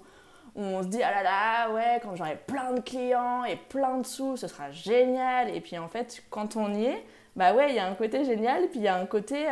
on 0.56 0.84
se 0.84 0.88
dit 0.88 1.02
ah 1.02 1.12
là 1.12 1.24
là, 1.24 1.72
ouais, 1.72 2.00
quand 2.02 2.16
j'aurai 2.16 2.38
plein 2.48 2.74
de 2.74 2.82
clients 2.82 3.44
et 3.46 3.56
plein 3.56 3.98
de 3.98 4.06
sous, 4.06 4.38
ce 4.38 4.48
sera 4.48 4.72
génial. 4.72 5.56
Et 5.56 5.62
puis 5.62 5.78
en 5.78 5.88
fait, 5.88 6.24
quand 6.30 6.56
on 6.56 6.74
y 6.74 6.86
est, 6.86 7.06
bah 7.36 7.54
ouais, 7.54 7.70
il 7.70 7.76
y 7.76 7.80
a 7.80 7.88
un 7.88 7.96
côté 7.96 8.26
génial, 8.26 8.68
puis 8.68 8.80
il 8.80 8.84
y 8.84 8.88
a 8.88 8.96
un 8.96 9.06
côté 9.06 9.48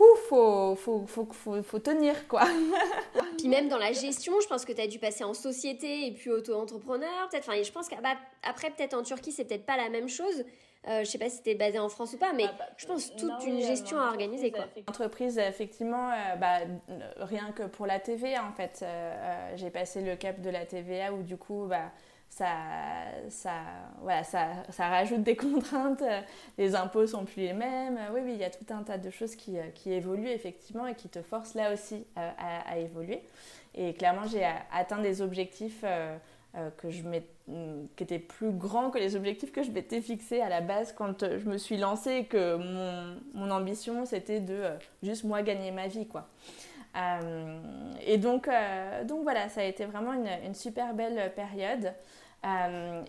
ouf, 0.00 0.28
faut, 0.28 0.74
faut, 0.76 1.06
faut, 1.06 1.62
faut, 1.62 1.78
tenir 1.78 2.28
quoi. 2.28 2.44
puis 3.38 3.48
même 3.48 3.68
dans 3.68 3.78
la 3.78 3.92
gestion, 3.92 4.34
je 4.40 4.46
pense 4.46 4.64
que 4.64 4.72
tu 4.72 4.80
as 4.80 4.86
dû 4.86 4.98
passer 4.98 5.24
en 5.24 5.34
société 5.34 6.06
et 6.06 6.12
puis 6.12 6.30
auto-entrepreneur, 6.30 7.28
peut-être. 7.30 7.48
Enfin, 7.48 7.62
je 7.62 7.72
pense 7.72 7.88
qu'après, 7.88 8.70
peut-être 8.70 8.94
en 8.94 9.02
Turquie, 9.02 9.32
c'est 9.32 9.44
peut-être 9.44 9.66
pas 9.66 9.76
la 9.76 9.88
même 9.88 10.08
chose. 10.08 10.44
Euh, 10.88 11.00
je 11.00 11.10
sais 11.10 11.18
pas 11.18 11.28
si 11.28 11.38
c'était 11.38 11.54
basé 11.54 11.78
en 11.78 11.88
France 11.88 12.12
ou 12.12 12.18
pas, 12.18 12.32
mais 12.32 12.44
ah, 12.46 12.54
bah, 12.58 12.66
je 12.76 12.86
pense 12.86 13.14
toute 13.16 13.44
une 13.44 13.60
gestion 13.60 13.98
à 13.98 14.08
organiser. 14.08 14.52
Quoi. 14.52 14.66
Entreprise, 14.86 15.38
effectivement, 15.38 16.10
euh, 16.10 16.36
bah, 16.36 16.58
rien 17.18 17.50
que 17.52 17.64
pour 17.64 17.86
la 17.86 17.98
TVA, 17.98 18.44
en 18.44 18.52
fait, 18.52 18.80
euh, 18.82 19.52
j'ai 19.56 19.70
passé 19.70 20.02
le 20.02 20.14
cap 20.14 20.40
de 20.40 20.50
la 20.50 20.64
TVA 20.64 21.12
où 21.12 21.22
du 21.22 21.36
coup, 21.36 21.66
bah, 21.68 21.90
ça, 22.28 22.46
ça, 23.28 23.54
voilà, 24.00 24.22
ça, 24.22 24.48
ça, 24.70 24.88
rajoute 24.88 25.22
des 25.22 25.36
contraintes, 25.36 26.04
les 26.56 26.76
impôts 26.76 27.06
sont 27.06 27.24
plus 27.24 27.42
les 27.42 27.52
mêmes. 27.52 27.98
Oui, 28.14 28.20
oui, 28.22 28.32
il 28.34 28.38
y 28.38 28.44
a 28.44 28.50
tout 28.50 28.66
un 28.70 28.84
tas 28.84 28.98
de 28.98 29.10
choses 29.10 29.34
qui, 29.34 29.56
qui 29.74 29.92
évoluent 29.92 30.28
effectivement 30.28 30.86
et 30.86 30.94
qui 30.94 31.08
te 31.08 31.20
forcent 31.20 31.54
là 31.54 31.72
aussi 31.72 32.06
à, 32.14 32.70
à, 32.70 32.78
évoluer. 32.78 33.22
Et 33.74 33.92
clairement, 33.92 34.26
j'ai 34.26 34.46
atteint 34.72 34.98
des 34.98 35.20
objectifs 35.20 35.84
euh, 36.56 36.70
que 36.78 36.90
je 36.90 37.02
mm, 37.02 37.20
qui 37.96 38.02
était 38.02 38.18
plus 38.18 38.50
grand 38.50 38.90
que 38.90 38.98
les 38.98 39.14
objectifs 39.14 39.52
que 39.52 39.62
je 39.62 39.70
m'étais 39.70 40.00
fixés 40.00 40.40
à 40.40 40.48
la 40.48 40.60
base 40.60 40.92
quand 40.92 41.22
euh, 41.22 41.38
je 41.38 41.48
me 41.48 41.58
suis 41.58 41.76
lancée 41.76 42.24
que 42.24 42.56
mon, 43.34 43.50
ambition 43.50 44.04
c'était 44.04 44.40
de 44.40 44.54
euh, 44.54 44.76
juste 45.02 45.22
moi 45.22 45.42
gagner 45.42 45.70
ma 45.70 45.86
vie 45.86 46.08
quoi. 46.08 46.28
et 48.04 48.18
donc, 48.18 48.48
donc 49.04 49.22
voilà, 49.22 49.48
ça 49.48 49.60
a 49.60 49.64
été 49.64 49.84
vraiment 49.84 50.12
une, 50.12 50.54
super 50.54 50.94
belle 50.94 51.32
période. 51.34 51.92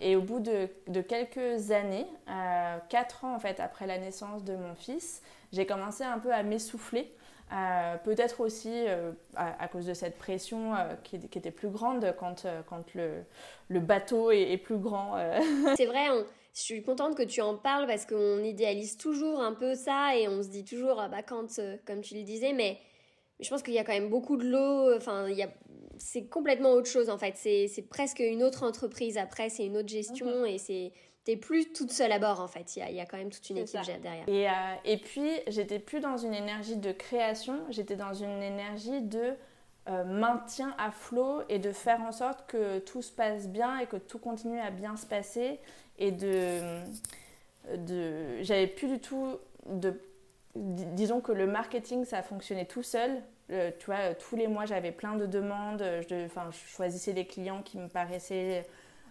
et 0.00 0.14
au 0.14 0.20
bout 0.20 0.40
de, 0.40 0.68
de 0.86 1.00
quelques 1.00 1.70
années, 1.72 2.06
quatre 2.88 3.24
ans 3.24 3.34
en 3.34 3.38
fait 3.38 3.60
après 3.60 3.86
la 3.86 3.98
naissance 3.98 4.44
de 4.44 4.54
mon 4.54 4.74
fils, 4.74 5.22
j'ai 5.52 5.66
commencé 5.66 6.04
un 6.04 6.18
peu 6.18 6.32
à 6.32 6.42
m'essouffler 6.42 7.12
euh, 7.50 7.96
peut-être 8.04 8.40
aussi 8.40 8.70
euh, 8.72 9.12
à, 9.34 9.68
cause 9.68 9.86
de 9.86 9.94
cette 9.94 10.18
pression 10.18 10.74
euh, 10.74 10.94
qui, 11.02 11.16
était 11.16 11.50
plus 11.50 11.70
grande 11.70 12.14
quand, 12.18 12.46
quand 12.66 12.94
le, 12.94 13.22
le, 13.68 13.80
bateau 13.80 14.30
est, 14.30 14.58
plus 14.58 14.76
grand. 14.76 15.16
C'est 15.76 15.86
vrai, 15.86 16.08
je 16.54 16.60
suis 16.60 16.82
contente 16.82 17.16
que 17.16 17.22
tu 17.22 17.40
en 17.40 17.56
parles 17.56 17.86
parce 17.86 18.04
qu'on 18.04 18.42
idéalise 18.42 18.98
toujours 18.98 19.40
un 19.40 19.54
peu 19.54 19.74
ça 19.74 20.14
et 20.16 20.28
on 20.28 20.42
se 20.42 20.48
dit 20.48 20.64
toujours, 20.64 21.00
ah 21.00 21.08
bah 21.08 21.22
quand, 21.22 21.58
comme 21.86 22.02
tu 22.02 22.16
le 22.16 22.22
disais, 22.22 22.52
mais 22.52 22.78
je 23.40 23.48
pense 23.48 23.62
qu'il 23.62 23.74
y 23.74 23.78
a 23.78 23.84
quand 23.84 23.92
même 23.92 24.10
beaucoup 24.10 24.36
de 24.36 24.44
l'eau, 24.44 24.94
enfin, 24.94 25.26
c'est 25.96 26.26
complètement 26.26 26.72
autre 26.72 26.88
chose 26.90 27.08
en 27.08 27.16
fait. 27.16 27.34
C'est 27.36 27.88
presque 27.88 28.20
une 28.20 28.42
autre 28.42 28.62
entreprise 28.62 29.16
après, 29.16 29.48
c'est 29.48 29.64
une 29.64 29.78
autre 29.78 29.88
gestion 29.88 30.40
mhm. 30.40 30.46
et 30.46 30.58
c'est 30.58 30.92
t'es 31.28 31.36
plus 31.36 31.74
toute 31.74 31.92
seule 31.92 32.10
à 32.12 32.18
bord 32.18 32.40
en 32.40 32.48
fait. 32.48 32.74
Il 32.76 32.94
y 32.94 33.00
a, 33.00 33.04
quand 33.04 33.18
même 33.18 33.28
toute 33.28 33.50
une 33.50 33.58
équipe 33.58 33.78
derrière. 34.00 34.26
Et, 34.26 34.48
euh, 34.48 34.52
et 34.86 34.96
puis, 34.96 35.30
j'étais 35.46 35.78
plus 35.78 36.00
dans 36.00 36.16
une 36.16 36.32
énergie 36.32 36.76
de 36.76 36.90
création, 36.90 37.60
j'étais 37.68 37.96
dans 37.96 38.14
une 38.14 38.42
énergie 38.42 39.02
de 39.02 39.34
euh, 39.90 40.04
maintien 40.04 40.74
à 40.78 40.90
flot 40.90 41.42
et 41.50 41.58
de 41.58 41.70
faire 41.70 42.00
en 42.00 42.12
sorte 42.12 42.46
que 42.46 42.78
tout 42.78 43.02
se 43.02 43.12
passe 43.12 43.46
bien 43.46 43.78
et 43.78 43.84
que 43.84 43.98
tout 43.98 44.18
continue 44.18 44.58
à 44.58 44.70
bien 44.70 44.96
se 44.96 45.04
passer. 45.04 45.60
Et 45.98 46.12
de. 46.12 46.60
de 47.76 48.42
j'avais 48.42 48.66
plus 48.66 48.88
du 48.88 48.98
tout 48.98 49.36
de. 49.66 50.00
Disons 50.54 51.20
que 51.20 51.32
le 51.32 51.46
marketing, 51.46 52.06
ça 52.06 52.22
fonctionnait 52.22 52.64
tout 52.64 52.82
seul. 52.82 53.22
tu 53.50 53.84
vois, 53.84 54.14
tous 54.14 54.34
les 54.34 54.48
mois, 54.48 54.64
j'avais 54.64 54.92
plein 54.92 55.14
de 55.14 55.26
demandes. 55.26 55.84
Je, 56.08 56.24
enfin, 56.24 56.48
je 56.50 56.74
choisissais 56.74 57.12
les 57.12 57.26
clients 57.26 57.62
qui 57.62 57.76
me 57.76 57.88
paraissaient 57.88 58.60
euh, 58.60 58.62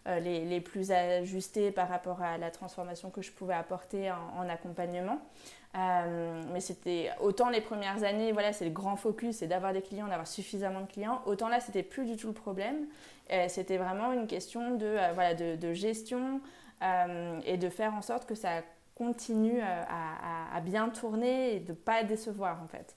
les, 0.07 0.45
les, 0.45 0.61
plus 0.61 0.91
ajustés 0.91 1.71
par 1.71 1.89
rapport 1.89 2.21
à 2.21 2.37
la 2.37 2.51
transformation 2.51 3.09
que 3.09 3.21
je 3.21 3.31
pouvais 3.31 3.53
apporter 3.53 4.11
en, 4.11 4.47
accompagnement. 4.49 5.19
Euh, 5.77 6.41
mais 6.53 6.61
c'était 6.61 7.11
autant 7.21 7.49
les 7.49 7.61
premières 7.61 8.03
années, 8.03 8.31
voilà, 8.31 8.53
c'est 8.53 8.65
le 8.65 8.71
grand 8.71 8.95
focus, 8.95 9.37
c'est 9.37 9.47
d'avoir 9.47 9.73
des 9.73 9.81
clients, 9.81 10.07
d'avoir 10.07 10.27
suffisamment 10.27 10.81
de 10.81 10.87
clients. 10.87 11.21
Autant 11.25 11.49
là, 11.49 11.59
c'était 11.59 11.83
plus 11.83 12.05
du 12.05 12.15
tout 12.15 12.27
le 12.27 12.33
problème. 12.33 12.87
Euh, 13.31 13.45
c'était 13.49 13.77
vraiment 13.77 14.13
une 14.13 14.27
question 14.27 14.75
de, 14.75 14.97
voilà, 15.13 15.33
de, 15.33 15.55
de 15.55 15.73
gestion 15.73 16.41
et 17.45 17.57
de 17.57 17.69
faire 17.69 17.95
en 17.95 18.03
sorte 18.03 18.27
que 18.27 18.35
ça 18.35 18.61
continue 18.97 19.61
à, 19.61 20.55
à, 20.55 20.61
bien 20.61 20.89
tourner 20.89 21.55
et 21.55 21.59
de 21.59 21.71
ne 21.71 21.75
pas 21.75 22.03
décevoir 22.03 22.61
en 22.63 22.67
fait. 22.67 22.95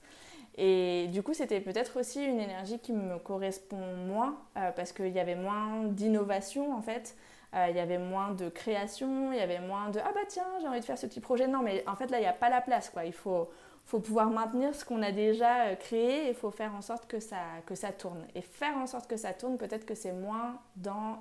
Et 0.63 1.07
du 1.09 1.23
coup, 1.23 1.33
c'était 1.33 1.63
peut-être 1.63 1.99
aussi 1.99 2.23
une 2.23 2.39
énergie 2.39 2.79
qui 2.79 2.93
me 2.93 3.19
correspond 3.19 3.97
moins 4.07 4.39
euh, 4.59 4.71
parce 4.73 4.93
qu'il 4.93 5.09
y 5.09 5.19
avait 5.19 5.35
moins 5.35 5.85
d'innovation 5.85 6.77
en 6.77 6.83
fait. 6.83 7.17
Euh, 7.55 7.69
il 7.71 7.77
y 7.77 7.81
avait 7.81 7.97
moins 7.97 8.33
de 8.33 8.51
création, 8.51 9.33
il 9.33 9.39
y 9.39 9.41
avait 9.41 9.61
moins 9.61 9.89
de 9.89 10.01
ah 10.01 10.11
bah 10.15 10.21
tiens, 10.29 10.45
j'ai 10.61 10.69
envie 10.69 10.81
de 10.81 10.85
faire 10.85 10.99
ce 10.99 11.07
petit 11.07 11.21
projet. 11.21 11.49
Non, 11.49 11.63
mais 11.63 11.83
en 11.89 11.97
fait 11.97 12.11
là, 12.11 12.19
il 12.19 12.21
n'y 12.21 12.27
a 12.27 12.35
pas 12.35 12.51
la 12.51 12.61
place 12.61 12.91
quoi. 12.91 13.07
Il 13.07 13.15
faut, 13.15 13.49
faut 13.87 14.01
pouvoir 14.01 14.29
maintenir 14.29 14.75
ce 14.75 14.85
qu'on 14.85 15.03
a 15.03 15.13
déjà 15.13 15.69
euh, 15.69 15.77
créé 15.77 16.27
et 16.27 16.29
il 16.29 16.35
faut 16.35 16.51
faire 16.51 16.75
en 16.75 16.83
sorte 16.83 17.07
que 17.07 17.21
ça, 17.21 17.39
que 17.65 17.75
ça 17.75 17.91
tourne. 17.91 18.27
Et 18.35 18.43
faire 18.43 18.77
en 18.77 18.87
sorte 18.87 19.09
que 19.09 19.17
ça 19.17 19.33
tourne, 19.33 19.57
peut-être 19.57 19.87
que 19.87 19.95
c'est 19.95 20.13
moins 20.13 20.61
dans. 20.77 21.21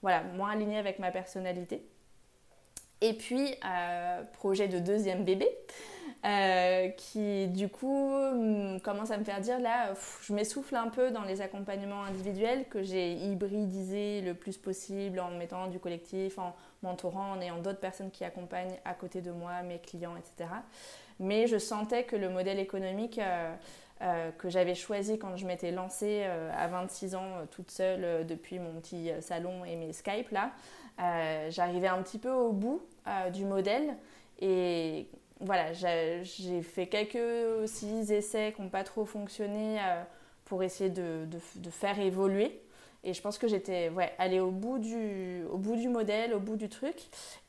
voilà, 0.00 0.24
moins 0.24 0.50
aligné 0.50 0.78
avec 0.78 0.98
ma 0.98 1.12
personnalité. 1.12 1.86
Et 3.00 3.12
puis, 3.12 3.54
projet 4.32 4.66
de 4.66 4.80
deuxième 4.80 5.24
bébé. 5.24 5.48
Euh, 6.24 6.88
qui 6.90 7.48
du 7.48 7.68
coup 7.68 8.12
commence 8.84 9.10
à 9.10 9.18
me 9.18 9.24
faire 9.24 9.40
dire 9.40 9.58
là, 9.58 9.92
je 10.22 10.32
m'essouffle 10.32 10.76
un 10.76 10.86
peu 10.86 11.10
dans 11.10 11.24
les 11.24 11.40
accompagnements 11.40 12.04
individuels 12.04 12.68
que 12.68 12.80
j'ai 12.80 13.14
hybridisé 13.14 14.20
le 14.20 14.34
plus 14.34 14.56
possible 14.56 15.18
en 15.18 15.32
mettant 15.32 15.66
du 15.66 15.80
collectif, 15.80 16.38
en 16.38 16.54
m'entourant, 16.84 17.32
en 17.32 17.40
ayant 17.40 17.58
d'autres 17.58 17.80
personnes 17.80 18.12
qui 18.12 18.22
accompagnent 18.22 18.78
à 18.84 18.94
côté 18.94 19.20
de 19.20 19.32
moi, 19.32 19.62
mes 19.62 19.80
clients, 19.80 20.14
etc. 20.16 20.48
Mais 21.18 21.48
je 21.48 21.58
sentais 21.58 22.04
que 22.04 22.14
le 22.14 22.28
modèle 22.28 22.60
économique 22.60 23.18
euh, 23.18 23.52
euh, 24.02 24.30
que 24.30 24.48
j'avais 24.48 24.76
choisi 24.76 25.18
quand 25.18 25.36
je 25.36 25.44
m'étais 25.44 25.72
lancée 25.72 26.22
à 26.56 26.68
26 26.68 27.16
ans 27.16 27.30
toute 27.50 27.72
seule 27.72 28.24
depuis 28.28 28.60
mon 28.60 28.74
petit 28.80 29.10
salon 29.20 29.64
et 29.64 29.74
mes 29.74 29.92
Skype 29.92 30.30
là, 30.30 30.52
j'arrivais 31.50 31.88
un 31.88 32.00
petit 32.00 32.18
peu 32.18 32.30
au 32.30 32.52
bout 32.52 32.80
du 33.32 33.44
modèle 33.44 33.96
et 34.40 35.08
voilà, 35.42 35.72
j'ai 35.72 36.62
fait 36.62 36.86
quelques 36.86 37.62
aussi 37.62 38.12
essais 38.12 38.52
qui 38.54 38.62
n'ont 38.62 38.68
pas 38.68 38.84
trop 38.84 39.04
fonctionné 39.04 39.78
euh, 39.80 40.02
pour 40.44 40.62
essayer 40.62 40.90
de, 40.90 41.26
faire 41.70 41.98
évoluer. 41.98 42.60
Et 43.04 43.14
je 43.14 43.20
pense 43.20 43.36
que 43.36 43.48
j'étais 43.48 43.88
ouais, 43.88 44.12
allée 44.18 44.38
au 44.38 44.52
bout, 44.52 44.78
du, 44.78 45.42
au 45.50 45.58
bout 45.58 45.74
du 45.74 45.88
modèle, 45.88 46.32
au 46.34 46.38
bout 46.38 46.54
du 46.54 46.68
truc. 46.68 46.94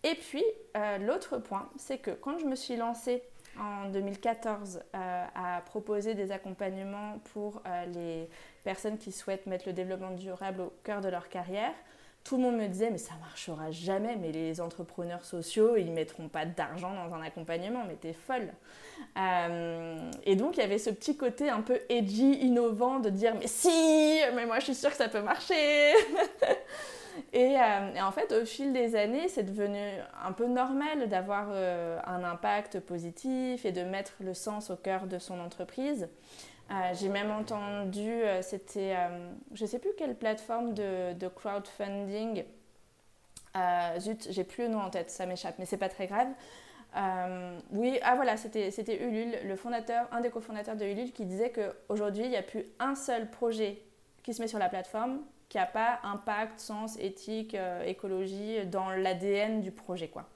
Et 0.03 0.15
puis, 0.15 0.43
euh, 0.75 0.97
l'autre 0.97 1.37
point, 1.37 1.69
c'est 1.77 1.99
que 1.99 2.09
quand 2.09 2.39
je 2.39 2.45
me 2.45 2.55
suis 2.55 2.75
lancée 2.75 3.21
en 3.59 3.87
2014 3.89 4.81
euh, 4.95 5.25
à 5.35 5.61
proposer 5.61 6.15
des 6.15 6.31
accompagnements 6.31 7.19
pour 7.33 7.61
les 7.93 8.27
personnes 8.63 8.97
qui 8.97 9.11
souhaitent 9.11 9.45
mettre 9.45 9.67
le 9.67 9.73
développement 9.73 10.11
durable 10.11 10.61
au 10.61 10.73
cœur 10.83 11.01
de 11.01 11.09
leur 11.09 11.29
carrière, 11.29 11.73
tout 12.23 12.37
le 12.37 12.43
monde 12.43 12.55
me 12.55 12.67
disait 12.67 12.89
mais 12.89 12.97
ça 12.97 13.13
marchera 13.21 13.71
jamais, 13.71 14.15
mais 14.15 14.31
les 14.31 14.61
entrepreneurs 14.61 15.25
sociaux 15.25 15.75
ils 15.75 15.91
mettront 15.91 16.29
pas 16.29 16.45
d'argent 16.45 16.93
dans 16.93 17.13
un 17.13 17.21
accompagnement, 17.21 17.83
mais 17.87 17.95
t'es 17.95 18.13
folle. 18.13 18.53
Euh, 19.17 20.11
et 20.23 20.35
donc 20.35 20.55
il 20.57 20.61
y 20.61 20.63
avait 20.63 20.77
ce 20.77 20.89
petit 20.89 21.17
côté 21.17 21.49
un 21.49 21.61
peu 21.61 21.79
edgy, 21.89 22.33
innovant 22.35 22.99
de 22.99 23.09
dire 23.09 23.35
mais 23.37 23.47
si, 23.47 24.21
mais 24.35 24.45
moi 24.45 24.59
je 24.59 24.65
suis 24.65 24.75
sûre 24.75 24.91
que 24.91 24.95
ça 24.95 25.09
peut 25.09 25.21
marcher. 25.21 25.53
et, 27.33 27.57
euh, 27.59 27.93
et, 27.95 28.01
en 28.01 28.11
fait 28.11 28.31
au 28.31 28.45
fil 28.45 28.71
des 28.71 28.95
années 28.95 29.27
c'est 29.27 29.43
devenu 29.43 29.79
un 30.23 30.31
peu 30.31 30.47
normal 30.47 31.09
d'avoir 31.09 31.47
euh, 31.51 31.99
un 32.05 32.23
impact 32.23 32.79
positif 32.79 33.65
et 33.65 33.73
de 33.73 33.83
mettre 33.83 34.13
le 34.21 34.33
sens 34.33 34.69
au 34.69 34.77
cœur 34.77 35.07
de 35.07 35.19
son 35.19 35.39
entreprise. 35.41 36.07
Euh, 36.71 36.93
j'ai 36.93 37.09
même 37.09 37.29
entendu, 37.29 38.09
euh, 38.09 38.41
c'était, 38.41 38.95
euh, 38.95 39.31
je 39.53 39.63
ne 39.63 39.67
sais 39.67 39.79
plus 39.79 39.91
quelle 39.97 40.15
plateforme 40.15 40.73
de, 40.73 41.13
de 41.13 41.27
crowdfunding. 41.27 42.45
zut, 43.99 44.27
j'ai 44.31 44.43
plus 44.43 44.63
le 44.63 44.69
nom 44.69 44.79
en 44.79 44.89
tête, 44.89 45.11
ça 45.11 45.25
m'échappe, 45.25 45.55
mais 45.59 45.65
c'est 45.65 45.77
pas 45.77 45.89
très 45.89 46.07
grave. 46.07 46.29
oui, 47.71 47.99
ah 48.01 48.15
voilà, 48.15 48.37
c'était, 48.37 49.03
Ulule, 49.03 49.37
le 49.43 49.55
fondateur, 49.55 50.07
un 50.11 50.21
des 50.21 50.29
cofondateurs 50.29 50.75
de 50.75 50.85
Ulule, 50.85 51.11
qui 51.11 51.25
disait 51.25 51.51
qu'aujourd'hui, 51.51 52.23
il 52.23 52.29
n'y 52.29 52.37
a 52.37 52.43
plus 52.43 52.65
un 52.79 52.95
seul 52.95 53.29
projet 53.29 53.81
qui 54.23 54.33
se 54.33 54.41
met 54.41 54.47
sur 54.47 54.59
la 54.59 54.69
plateforme 54.69 55.19
qui 55.49 55.57
n'a 55.57 55.67
pas 55.67 55.99
impact, 56.03 56.59
sens, 56.59 56.97
éthique, 56.97 57.55
écologie 57.85 58.65
dans 58.65 58.89
l'ADN 58.89 59.61
du 59.61 59.69
projet. 59.69 60.07
quoi. 60.07 60.27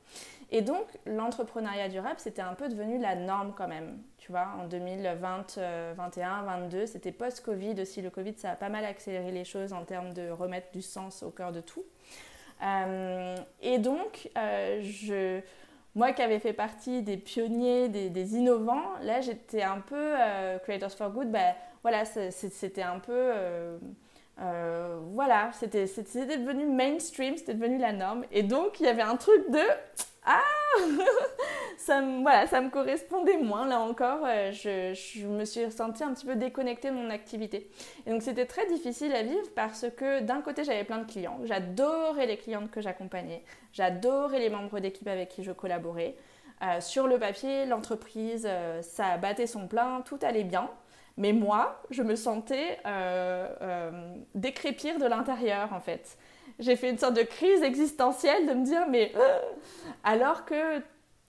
Et 0.49 0.61
donc, 0.61 0.85
l'entrepreneuriat 1.05 1.89
durable, 1.89 2.19
c'était 2.19 2.41
un 2.41 2.53
peu 2.53 2.69
devenu 2.69 2.97
la 2.99 3.15
norme 3.15 3.53
quand 3.57 3.67
même. 3.67 4.01
Tu 4.17 4.31
vois, 4.31 4.47
en 4.59 4.65
2020, 4.65 5.55
2021, 5.57 6.43
22, 6.43 6.85
c'était 6.85 7.11
post-Covid 7.11 7.81
aussi. 7.81 8.01
Le 8.01 8.09
Covid, 8.09 8.33
ça 8.37 8.51
a 8.51 8.55
pas 8.55 8.69
mal 8.69 8.85
accéléré 8.85 9.31
les 9.31 9.43
choses 9.43 9.73
en 9.73 9.83
termes 9.83 10.13
de 10.13 10.29
remettre 10.29 10.71
du 10.71 10.81
sens 10.81 11.21
au 11.21 11.31
cœur 11.31 11.51
de 11.51 11.59
tout. 11.59 11.83
Euh, 12.63 13.35
et 13.61 13.77
donc, 13.77 14.29
euh, 14.37 14.81
je, 14.81 15.41
moi 15.95 16.13
qui 16.13 16.21
avais 16.21 16.39
fait 16.39 16.53
partie 16.53 17.01
des 17.01 17.17
pionniers, 17.17 17.89
des, 17.89 18.35
innovants, 18.35 18.93
là, 19.01 19.19
j'étais 19.19 19.63
un 19.63 19.81
peu 19.81 19.95
euh, 19.97 20.59
Creators 20.59 20.91
for 20.91 21.09
Good. 21.09 21.29
Ben, 21.29 21.55
voilà, 21.83 22.05
c'était 22.05 22.83
un 22.83 22.99
peu... 22.99 23.31
voilà, 24.37 25.51
c'était 25.53 25.85
devenu 25.85 26.65
mainstream, 26.67 27.35
c'était 27.35 27.53
devenu 27.53 27.77
la 27.77 27.91
norme. 27.91 28.23
Et 28.31 28.43
donc, 28.43 28.79
il 28.79 28.85
y 28.85 28.89
avait 28.89 29.01
un 29.01 29.17
truc 29.17 29.49
de 29.51 29.59
ah 30.27 30.43
ça, 31.77 32.01
me, 32.01 32.21
voilà, 32.21 32.47
ça 32.47 32.59
me 32.59 32.69
correspondait 32.69 33.37
moins. 33.37 33.65
Là 33.65 33.79
encore, 33.79 34.19
euh, 34.25 34.51
je, 34.51 34.93
je, 34.93 35.25
me 35.25 35.45
suis 35.45 35.71
sentie 35.71 36.03
un 36.03 36.13
petit 36.13 36.25
peu 36.25 36.35
déconnectée 36.35 36.89
de 36.89 36.95
mon 36.95 37.09
activité. 37.09 37.69
Et 38.05 38.11
donc 38.11 38.21
c'était 38.21 38.45
très 38.45 38.67
difficile 38.67 39.13
à 39.13 39.23
vivre 39.23 39.47
parce 39.55 39.85
que 39.95 40.19
d'un 40.19 40.41
côté, 40.41 40.65
j'avais 40.65 40.83
plein 40.83 40.99
de 40.99 41.09
clients. 41.09 41.39
J'adorais 41.45 42.25
les 42.25 42.37
clientes 42.37 42.69
que 42.69 42.81
j'accompagnais. 42.81 43.41
J'adorais 43.71 44.39
les 44.39 44.49
membres 44.49 44.79
d'équipe 44.81 45.07
avec 45.07 45.29
qui 45.29 45.43
je 45.43 45.53
collaborais. 45.53 46.15
Euh, 46.61 46.81
sur 46.81 47.07
le 47.07 47.17
papier, 47.19 47.65
l'entreprise, 47.65 48.45
euh, 48.49 48.81
ça 48.81 49.17
battait 49.17 49.47
son 49.47 49.67
plein, 49.67 50.01
tout 50.01 50.19
allait 50.23 50.43
bien. 50.43 50.69
Mais 51.15 51.31
moi, 51.31 51.81
je 51.89 52.03
me 52.03 52.15
sentais 52.15 52.77
décrépir 54.35 54.99
de 54.99 55.05
l'intérieur 55.05 55.73
en 55.73 55.79
fait 55.79 56.15
j'ai 56.59 56.75
fait 56.75 56.89
une 56.89 56.97
sorte 56.97 57.15
de 57.15 57.23
crise 57.23 57.61
existentielle 57.61 58.47
de 58.47 58.53
me 58.53 58.65
dire 58.65 58.87
mais 58.89 59.11
euh, 59.15 59.39
alors 60.03 60.45
que 60.45 60.81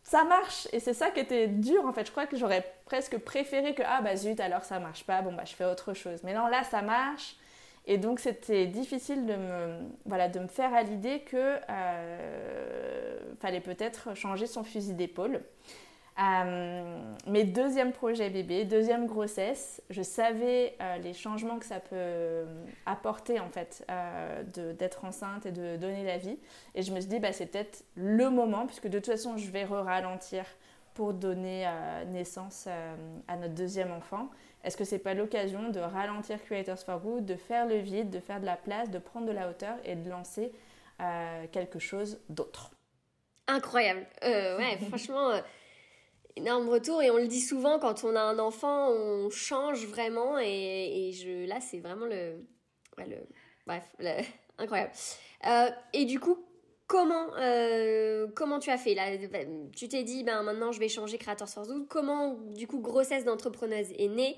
ça 0.03 0.24
marche. 0.24 0.66
Et 0.72 0.81
c'est 0.81 0.95
ça 0.95 1.11
qui 1.11 1.20
était 1.20 1.49
dur 1.49 1.85
en 1.85 1.93
fait. 1.93 2.07
Je 2.07 2.11
crois 2.11 2.26
que 2.26 2.37
j'aurais 2.37 2.64
presque 2.87 3.18
préféré 3.18 3.74
que 3.74 3.83
ah 3.87 4.01
bah 4.01 4.16
zut 4.16 4.41
alors 4.41 4.64
ça 4.64 4.79
marche 4.79 5.05
pas 5.05 5.20
bon 5.20 5.33
bah 5.33 5.45
je 5.45 5.55
fais 5.55 5.66
autre 5.66 5.93
chose. 5.93 6.20
Mais 6.24 6.35
non 6.35 6.47
là 6.47 6.64
ça 6.64 6.83
marche. 6.83 7.37
Et 7.87 7.99
donc 7.99 8.20
c'était 8.20 8.66
difficile 8.66 9.26
de 9.26 9.35
me 9.35 9.79
voilà 10.07 10.29
de 10.29 10.41
me 10.41 10.49
faire 10.49 10.74
à 10.74 10.83
l'idée 10.83 11.20
que 11.20 11.57
euh, 11.68 13.18
fallait 13.41 13.61
peut-être 13.61 14.14
changer 14.16 14.47
son 14.47 14.64
fusil 14.64 14.95
d'épaule 14.95 15.43
euh, 16.21 17.14
mes 17.29 17.45
deuxièmes 17.45 17.93
projets 17.93 18.29
bébé, 18.29 18.64
deuxième 18.64 19.07
grossesse, 19.07 19.81
je 19.89 20.03
savais 20.03 20.75
euh, 20.81 20.99
les 20.99 21.12
changements 21.12 21.61
que 21.61 21.64
ça 21.64 21.79
peut 21.79 22.45
apporter 22.87 23.39
en 23.39 23.49
fait 23.51 23.85
euh, 23.89 24.43
d'être 24.73 25.05
enceinte 25.05 25.47
et 25.47 25.53
de 25.53 25.77
donner 25.77 26.05
la 26.05 26.19
vie. 26.19 26.37
Et 26.75 26.83
je 26.83 26.93
me 26.93 27.01
suis 27.01 27.09
dit, 27.09 27.21
bah, 27.21 27.33
c'est 27.33 27.47
peut-être 27.47 27.85
le 27.95 28.31
moment, 28.31 28.66
puisque 28.66 28.89
de 28.89 28.99
toute 28.99 29.12
façon, 29.12 29.37
je 29.37 29.49
vais 29.51 29.64
ralentir 29.64 30.45
pour 30.95 31.14
donner 31.14 31.64
naissance 32.09 32.66
à 33.29 33.37
notre 33.37 33.55
deuxième 33.55 33.93
enfant. 33.93 34.31
Est-ce 34.64 34.77
que 34.77 34.83
c'est 34.83 34.99
pas 34.99 35.14
l'occasion 35.14 35.69
de 35.69 35.79
ralentir 35.79 36.43
Creators 36.43 36.81
for 36.81 36.99
Good, 36.99 37.25
de 37.25 37.37
faire 37.37 37.66
le 37.66 37.77
vide, 37.77 38.11
de 38.11 38.19
faire 38.19 38.41
de 38.41 38.47
la 38.47 38.57
place, 38.57 38.91
de 38.91 38.99
prendre 38.99 39.27
de 39.27 39.33
la 39.33 39.49
hauteur 39.49 39.77
et 39.85 39.95
de 39.95 40.11
lancer 40.11 40.51
quelque 41.53 41.79
chose 41.79 42.19
d'autre? 42.29 42.73
Incroyable. 43.47 44.05
ouais, 44.25 44.77
franchement 44.89 45.31
énorme 46.39 46.68
retour 46.68 47.03
et 47.03 47.11
on 47.11 47.16
le 47.16 47.26
dit 47.26 47.41
souvent 47.41 47.78
quand 47.78 48.05
on 48.05 48.16
a 48.16 48.20
un 48.20 48.39
enfant 48.39 48.91
on 48.91 49.28
change 49.30 49.86
vraiment 49.86 50.39
et, 50.39 51.12
je 51.12 51.47
là 51.47 51.61
c'est 51.61 51.80
vraiment 51.80 52.07
le, 52.07 52.47
bref 53.66 53.84
incroyable. 54.59 54.93
Euh, 55.47 55.70
et 55.93 56.05
du 56.05 56.18
coup 56.18 56.39
comment 56.86 57.28
euh, 57.36 58.26
comment 58.34 58.59
tu 58.59 58.70
as 58.70 58.78
fait? 58.78 58.95
Là 58.95 59.16
tu 59.74 59.89
t'es 59.89 60.03
dit 60.03 60.24
ben 60.24 60.43
maintenant 60.43 60.72
je 60.72 60.80
vais 60.80 60.89
changer 60.89 61.18
créateur 61.18 61.49
sans 61.49 61.66
doute 61.66 61.86
comment 61.89 62.34
du 62.34 62.66
coup 62.66 62.80
grossesse 62.80 63.24
d'entrepreneuse 63.24 63.93
est 63.99 64.09
née? 64.09 64.36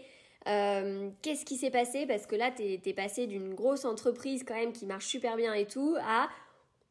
Euh, 0.48 1.10
qu'est-ce 1.20 1.44
qui 1.44 1.56
s'est 1.56 1.70
passé? 1.70 2.06
Parce 2.06 2.26
que 2.26 2.34
là 2.34 2.50
tu 2.50 2.62
es 2.62 2.94
passé 2.94 3.26
d'une 3.26 3.54
grosse 3.54 3.84
entreprise 3.84 4.42
quand 4.46 4.54
même 4.54 4.72
qui 4.72 4.86
marche 4.86 5.06
super 5.06 5.36
bien 5.36 5.52
et 5.54 5.66
tout 5.66 5.96
à 6.00 6.28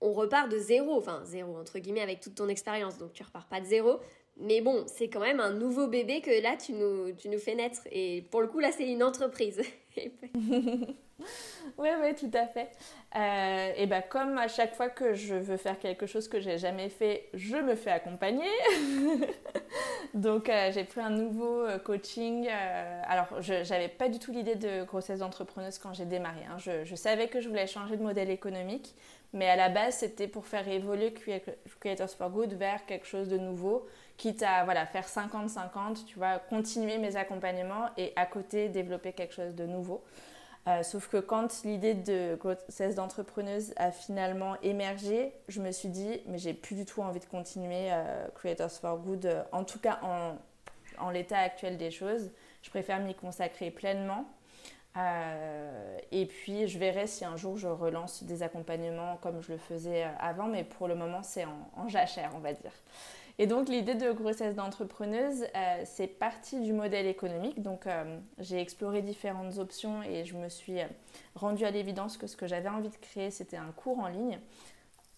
on 0.01 0.13
repart 0.13 0.49
de 0.49 0.57
zéro, 0.57 0.97
enfin 0.97 1.21
zéro 1.25 1.57
entre 1.57 1.79
guillemets 1.79 2.01
avec 2.01 2.21
toute 2.21 2.35
ton 2.35 2.47
expérience, 2.47 2.97
donc 2.97 3.13
tu 3.13 3.23
repars 3.23 3.47
pas 3.47 3.59
de 3.59 3.65
zéro, 3.65 3.99
mais 4.39 4.61
bon, 4.61 4.85
c'est 4.87 5.09
quand 5.09 5.19
même 5.19 5.39
un 5.39 5.51
nouveau 5.51 5.87
bébé 5.87 6.21
que 6.21 6.41
là, 6.41 6.55
tu 6.55 6.73
nous, 6.73 7.11
tu 7.11 7.29
nous 7.29 7.39
fais 7.39 7.55
naître. 7.55 7.81
Et 7.91 8.25
pour 8.31 8.41
le 8.41 8.47
coup, 8.47 8.59
là, 8.59 8.71
c'est 8.71 8.89
une 8.89 9.03
entreprise. 9.03 9.61
oui, 11.77 11.89
oui, 12.01 12.15
tout 12.17 12.31
à 12.33 12.47
fait. 12.47 12.71
Euh, 13.15 13.73
et 13.75 13.85
bah, 13.85 14.01
comme 14.01 14.37
à 14.37 14.47
chaque 14.47 14.75
fois 14.75 14.87
que 14.87 15.13
je 15.13 15.35
veux 15.35 15.57
faire 15.57 15.77
quelque 15.77 16.05
chose 16.05 16.29
que 16.29 16.39
j'ai 16.39 16.57
jamais 16.57 16.87
fait, 16.87 17.27
je 17.33 17.57
me 17.57 17.75
fais 17.75 17.91
accompagner. 17.91 18.47
Donc, 20.13 20.47
euh, 20.47 20.71
j'ai 20.71 20.85
pris 20.85 21.01
un 21.01 21.09
nouveau 21.09 21.63
euh, 21.63 21.77
coaching. 21.77 22.47
alors, 22.47 23.41
je 23.41 23.69
n'avais 23.69 23.89
pas 23.89 24.07
du 24.07 24.19
tout 24.19 24.31
l'idée 24.31 24.55
de 24.55 24.85
grossesse 24.85 25.19
d'entrepreneuse 25.19 25.79
quand 25.79 25.93
j'ai 25.93 26.05
démarré. 26.05 26.45
Hein. 26.49 26.57
Je, 26.59 26.85
je, 26.85 26.95
savais 26.95 27.27
que 27.27 27.41
je 27.41 27.49
voulais 27.49 27.67
changer 27.67 27.97
de 27.97 28.03
modèle 28.03 28.29
économique. 28.29 28.95
Mais 29.33 29.47
à 29.47 29.55
la 29.55 29.69
base, 29.69 29.97
c'était 29.97 30.27
pour 30.27 30.47
faire 30.47 30.67
évoluer 30.67 31.13
Creators 31.79 32.09
for 32.09 32.29
Good 32.29 32.53
vers 32.53 32.85
quelque 32.85 33.05
chose 33.05 33.27
de 33.27 33.37
nouveau 33.37 33.85
quitte 34.19 34.43
à 34.43 34.65
voilà, 34.65 34.85
faire 34.85 35.07
50-50, 35.07 36.05
tu 36.05 36.17
vois, 36.17 36.37
continuer 36.37 36.97
mes 36.97 37.15
accompagnements 37.15 37.85
et 37.97 38.11
à 38.17 38.25
côté 38.25 38.67
développer 38.69 39.13
quelque 39.13 39.33
chose 39.33 39.55
de 39.55 39.65
nouveau. 39.65 40.03
Euh, 40.67 40.83
sauf 40.83 41.07
que 41.07 41.17
quand 41.17 41.63
l'idée 41.63 41.93
de 41.93 42.35
grossesse 42.35 42.93
d'entrepreneuse 42.95 43.73
a 43.77 43.91
finalement 43.91 44.59
émergé, 44.61 45.31
je 45.47 45.61
me 45.61 45.71
suis 45.71 45.87
dit, 45.87 46.19
mais 46.27 46.37
j'ai 46.37 46.53
plus 46.53 46.75
du 46.75 46.85
tout 46.85 47.01
envie 47.01 47.21
de 47.21 47.25
continuer 47.25 47.87
euh, 47.91 48.27
Creators 48.35 48.71
for 48.71 48.97
Good, 48.97 49.25
euh, 49.25 49.43
en 49.53 49.63
tout 49.63 49.79
cas 49.79 49.99
en, 50.03 50.35
en 50.99 51.09
l'état 51.09 51.39
actuel 51.39 51.77
des 51.77 51.89
choses. 51.89 52.29
Je 52.61 52.69
préfère 52.69 52.99
m'y 52.99 53.15
consacrer 53.15 53.71
pleinement. 53.71 54.25
et 56.11 56.25
puis, 56.25 56.67
je 56.67 56.77
verrai 56.77 57.07
si 57.07 57.23
un 57.23 57.37
jour 57.37 57.57
je 57.57 57.69
relance 57.69 58.23
des 58.23 58.43
accompagnements 58.43 59.15
comme 59.21 59.41
je 59.41 59.53
le 59.53 59.57
faisais 59.57 60.03
avant, 60.19 60.47
mais 60.47 60.65
pour 60.65 60.89
le 60.89 60.95
moment, 60.95 61.23
c'est 61.23 61.45
en, 61.45 61.69
en 61.77 61.87
jachère, 61.87 62.31
on 62.35 62.39
va 62.39 62.51
dire. 62.51 62.73
Et 63.41 63.47
donc 63.47 63.69
l'idée 63.69 63.95
de 63.95 64.11
grossesse 64.11 64.53
d'entrepreneuse, 64.53 65.45
euh, 65.55 65.81
c'est 65.85 66.07
partie 66.07 66.59
du 66.59 66.73
modèle 66.73 67.07
économique. 67.07 67.61
Donc 67.61 67.87
euh, 67.87 68.19
j'ai 68.37 68.59
exploré 68.59 69.01
différentes 69.01 69.59
options 69.59 70.03
et 70.03 70.25
je 70.25 70.35
me 70.35 70.49
suis 70.49 70.81
euh, 70.81 70.87
rendue 71.35 71.63
à 71.63 71.71
l'évidence 71.71 72.17
que 72.17 72.27
ce 72.27 72.35
que 72.35 72.47
j'avais 72.47 72.67
envie 72.67 72.89
de 72.89 72.97
créer, 72.97 73.31
c'était 73.31 73.55
un 73.55 73.71
cours 73.71 73.99
en 73.99 74.09
ligne, 74.09 74.39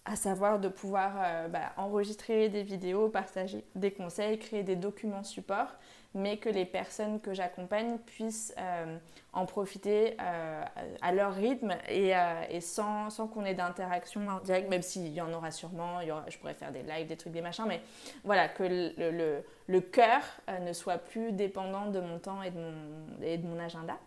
à 0.06 0.16
savoir 0.16 0.60
de 0.60 0.68
pouvoir 0.68 1.50
bah, 1.50 1.74
enregistrer 1.78 2.50
des 2.50 2.64
vidéos, 2.64 3.10
partager 3.10 3.64
des 3.76 3.92
conseils, 3.92 4.40
créer 4.40 4.64
des 4.64 4.76
documents 4.76 5.24
supports 5.24 5.76
mais 6.14 6.38
que 6.38 6.50
les 6.50 6.66
personnes 6.66 7.22
que 7.22 7.34
j'accompagne 7.34 7.98
puissent 8.00 8.54
euh, 8.60 8.98
en 9.32 9.46
profiter 9.46 10.18
euh, 10.20 10.64
à 11.02 11.12
leur 11.14 11.34
rythme 11.34 11.74
et, 11.88 12.16
euh, 12.16 12.44
et 12.50 12.60
sans, 12.60 13.10
sans 13.10 13.28
qu'on 13.28 13.46
ait 13.46 13.54
d'interaction 13.54 14.28
en 14.28 14.40
direct, 14.40 14.70
même 14.70 14.82
s'il 14.82 15.08
y 15.08 15.22
en 15.22 15.32
aura 15.32 15.52
sûrement, 15.52 16.02
il 16.02 16.10
y 16.10 16.12
aura, 16.12 16.26
je 16.28 16.38
pourrais 16.38 16.54
faire 16.54 16.72
des 16.72 16.84
lives, 16.84 17.08
des 17.08 17.16
trucs, 17.16 17.32
des 17.32 17.42
machins, 17.42 17.66
mais 17.68 17.82
voilà, 18.24 18.50
que 18.50 18.64
le, 18.64 18.94
le, 18.98 19.44
le 19.68 19.82
cœur 19.82 20.22
ne 20.62 20.74
soit 20.74 20.98
plus 20.98 21.32
dépendant 21.32 21.88
de 21.88 22.02
mon 22.02 22.20
temps 22.20 22.42
et 22.44 22.52
de 22.52 22.58
mon, 22.58 23.24
et 23.24 23.38
de 23.38 23.48
mon 23.48 23.60
agenda. 23.60 23.98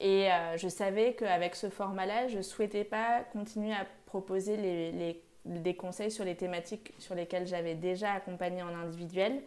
Et 0.00 0.28
je 0.56 0.68
savais 0.68 1.14
qu'avec 1.14 1.54
ce 1.54 1.68
format-là, 1.70 2.28
je 2.28 2.38
ne 2.38 2.42
souhaitais 2.42 2.84
pas 2.84 3.20
continuer 3.32 3.72
à 3.72 3.86
proposer 4.06 4.56
des 5.44 5.76
conseils 5.76 6.10
sur 6.10 6.24
les 6.24 6.36
thématiques 6.36 6.92
sur 6.98 7.14
lesquelles 7.14 7.46
j'avais 7.46 7.74
déjà 7.74 8.12
accompagné 8.12 8.62
en 8.62 8.74
individuel, 8.74 9.42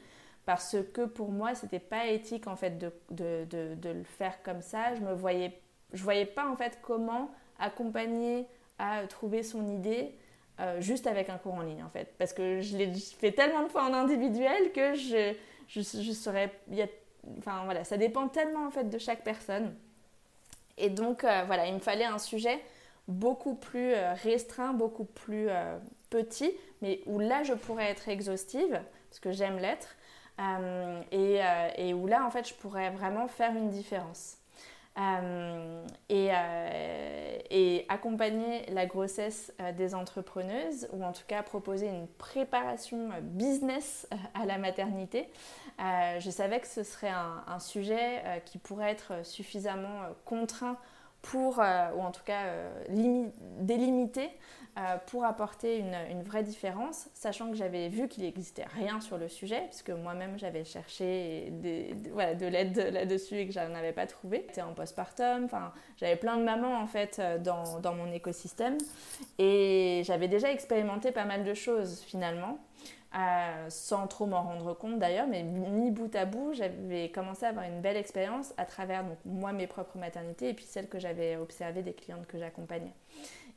parce 0.47 0.77
que 0.93 1.05
pour 1.05 1.31
moi, 1.31 1.55
c'était 1.55 1.79
pas 1.79 2.07
éthique 2.07 2.47
en 2.47 2.55
fait 2.55 2.77
de, 2.77 2.91
de, 3.11 3.45
de, 3.75 3.89
le 3.89 4.03
faire 4.03 4.41
comme 4.43 4.61
ça. 4.61 4.95
Je 4.95 5.01
me 5.01 5.13
voyais, 5.13 5.59
je 5.91 6.01
voyais 6.01 6.25
pas 6.25 6.47
en 6.47 6.55
fait 6.55 6.79
comment 6.81 7.29
accompagner 7.59 8.47
à 8.79 9.05
trouver 9.07 9.43
son 9.43 9.67
idée 9.69 10.15
euh, 10.61 10.79
juste 10.79 11.05
avec 11.05 11.29
un 11.29 11.37
cours 11.37 11.55
en 11.55 11.63
ligne 11.63 11.83
en 11.83 11.89
fait. 11.89 12.15
Parce 12.17 12.31
que 12.31 12.61
je 12.61 12.77
l'ai 12.77 12.93
fait 12.93 13.33
tellement 13.33 13.63
de 13.63 13.67
fois 13.67 13.83
en 13.83 13.93
individuel 13.93 14.71
que 14.71 14.93
je, 14.93 15.33
je, 15.67 15.81
je 15.81 16.11
saurais, 16.13 16.51
y 16.71 16.81
a, 16.81 16.87
voilà, 17.65 17.83
ça 17.83 17.97
dépend 17.97 18.27
tellement 18.27 18.65
en 18.67 18.71
fait 18.71 18.89
de 18.89 18.97
chaque 18.97 19.23
personne. 19.23 19.75
Et 20.77 20.89
donc 20.89 21.23
euh, 21.23 21.43
voilà, 21.45 21.67
il 21.67 21.73
me 21.73 21.79
fallait 21.79 22.05
un 22.05 22.19
sujet 22.19 22.59
beaucoup 23.07 23.55
plus 23.55 23.93
euh, 23.93 24.13
restreint, 24.13 24.73
beaucoup 24.73 25.05
plus 25.05 25.47
petit, 26.09 26.53
mais 26.81 27.01
où 27.05 27.19
là 27.19 27.43
je 27.43 27.53
pourrais 27.53 27.89
être 27.91 28.09
exhaustive, 28.09 28.81
parce 29.09 29.19
que 29.19 29.31
j'aime 29.31 29.57
l'être, 29.57 29.97
euh, 30.39 31.01
et, 31.11 31.43
euh, 31.43 31.69
et, 31.77 31.93
où 31.93 32.07
là, 32.07 32.25
en 32.25 32.29
fait, 32.29 32.47
je 32.47 32.53
pourrais 32.53 32.91
vraiment 32.91 33.27
faire 33.27 33.51
une 33.55 33.69
différence. 33.69 34.37
Et, 36.09 36.29
et, 37.51 37.85
accompagner 37.89 38.65
la 38.71 38.85
grossesse 38.85 39.53
des 39.77 39.93
entrepreneuses, 39.93 40.87
ou 40.91 41.03
en 41.03 41.11
tout 41.11 41.25
cas 41.27 41.43
proposer 41.43 41.87
une 41.87 42.07
préparation 42.07 43.09
business 43.21 44.07
à 44.33 44.45
la 44.45 44.57
maternité. 44.57 45.29
je 45.79 46.29
savais 46.31 46.59
que 46.59 46.67
ce 46.67 46.83
serait 46.83 47.09
un, 47.09 47.43
un 47.47 47.59
sujet 47.59 48.41
qui 48.45 48.57
pourrait 48.57 48.91
être 48.91 49.25
suffisamment 49.25 50.01
contraint 50.25 50.77
pour, 51.21 51.59
ou 51.59 52.01
en 52.01 52.11
tout 52.11 52.23
cas 52.25 52.43
délimité 53.59 54.31
euh, 54.77 54.97
pour 55.07 55.25
apporter 55.25 55.79
une, 55.79 56.21
vraie 56.21 56.43
différence, 56.43 57.09
sachant 57.15 57.49
que 57.49 57.55
j'avais 57.55 57.89
vu 57.89 58.07
qu'il 58.07 58.23
n'existait 58.23 58.65
rien 58.75 59.01
sur 59.01 59.17
le 59.17 59.27
sujet, 59.27 59.63
puisque 59.69 59.89
moi-même 59.89 60.37
j'avais 60.37 60.65
cherché 60.65 61.51
de 61.51 62.45
l'aide 62.45 62.77
là-dessus 62.93 63.37
et 63.37 63.47
que 63.47 63.53
je 63.53 63.59
n'en 63.59 63.73
avais 63.73 63.91
pas 63.91 64.05
trouvé. 64.05 64.43
J'étais 64.47 64.61
en 64.61 64.73
postpartum, 64.73 65.47
j'avais 65.95 66.15
plein 66.15 66.37
de 66.37 66.43
mamans 66.43 66.79
en 66.79 66.85
fait 66.85 67.17
euh, 67.17 67.39
dans, 67.39 67.95
mon 67.95 68.11
écosystème 68.11 68.77
et 69.39 70.03
j'avais 70.05 70.27
déjà 70.27 70.51
expérimenté 70.51 71.11
pas 71.11 71.25
mal 71.25 71.43
de 71.43 71.55
choses 71.55 72.01
finalement. 72.01 72.59
Euh, 73.17 73.69
sans 73.69 74.05
trop 74.05 74.27
m'en 74.27 74.43
rendre 74.43 74.75
compte 74.75 74.99
d'ailleurs, 74.99 75.27
mais 75.27 75.41
mis 75.41 75.89
bout 75.89 76.13
à 76.13 76.25
bout, 76.25 76.53
j'avais 76.53 77.09
commencé 77.09 77.45
à 77.45 77.49
avoir 77.49 77.65
une 77.65 77.81
belle 77.81 77.97
expérience 77.97 78.53
à 78.57 78.65
travers 78.65 79.05
moi 79.25 79.53
mes 79.53 79.65
propres 79.65 79.97
maternités 79.97 80.49
et 80.49 80.53
puis 80.53 80.65
celles 80.65 80.89
que 80.89 80.99
j'avais 80.99 81.35
observées 81.37 81.81
des 81.81 81.93
clientes 81.93 82.27
que 82.27 82.37
j'accompagnais. 82.37 82.93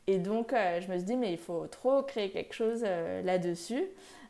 Et 0.06 0.18
donc, 0.18 0.52
euh, 0.52 0.80
je 0.80 0.90
me 0.90 0.96
suis 0.96 1.06
dit, 1.06 1.16
mais 1.16 1.32
il 1.32 1.38
faut 1.38 1.66
trop 1.66 2.02
créer 2.02 2.30
quelque 2.30 2.54
chose 2.54 2.82
euh, 2.84 3.22
là-dessus, 3.22 3.84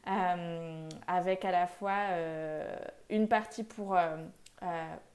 euh, 0.08 0.88
avec 1.06 1.44
à 1.44 1.50
la 1.50 1.66
fois 1.66 1.94
une 3.08 3.28
partie 3.28 3.64
pour 3.64 3.96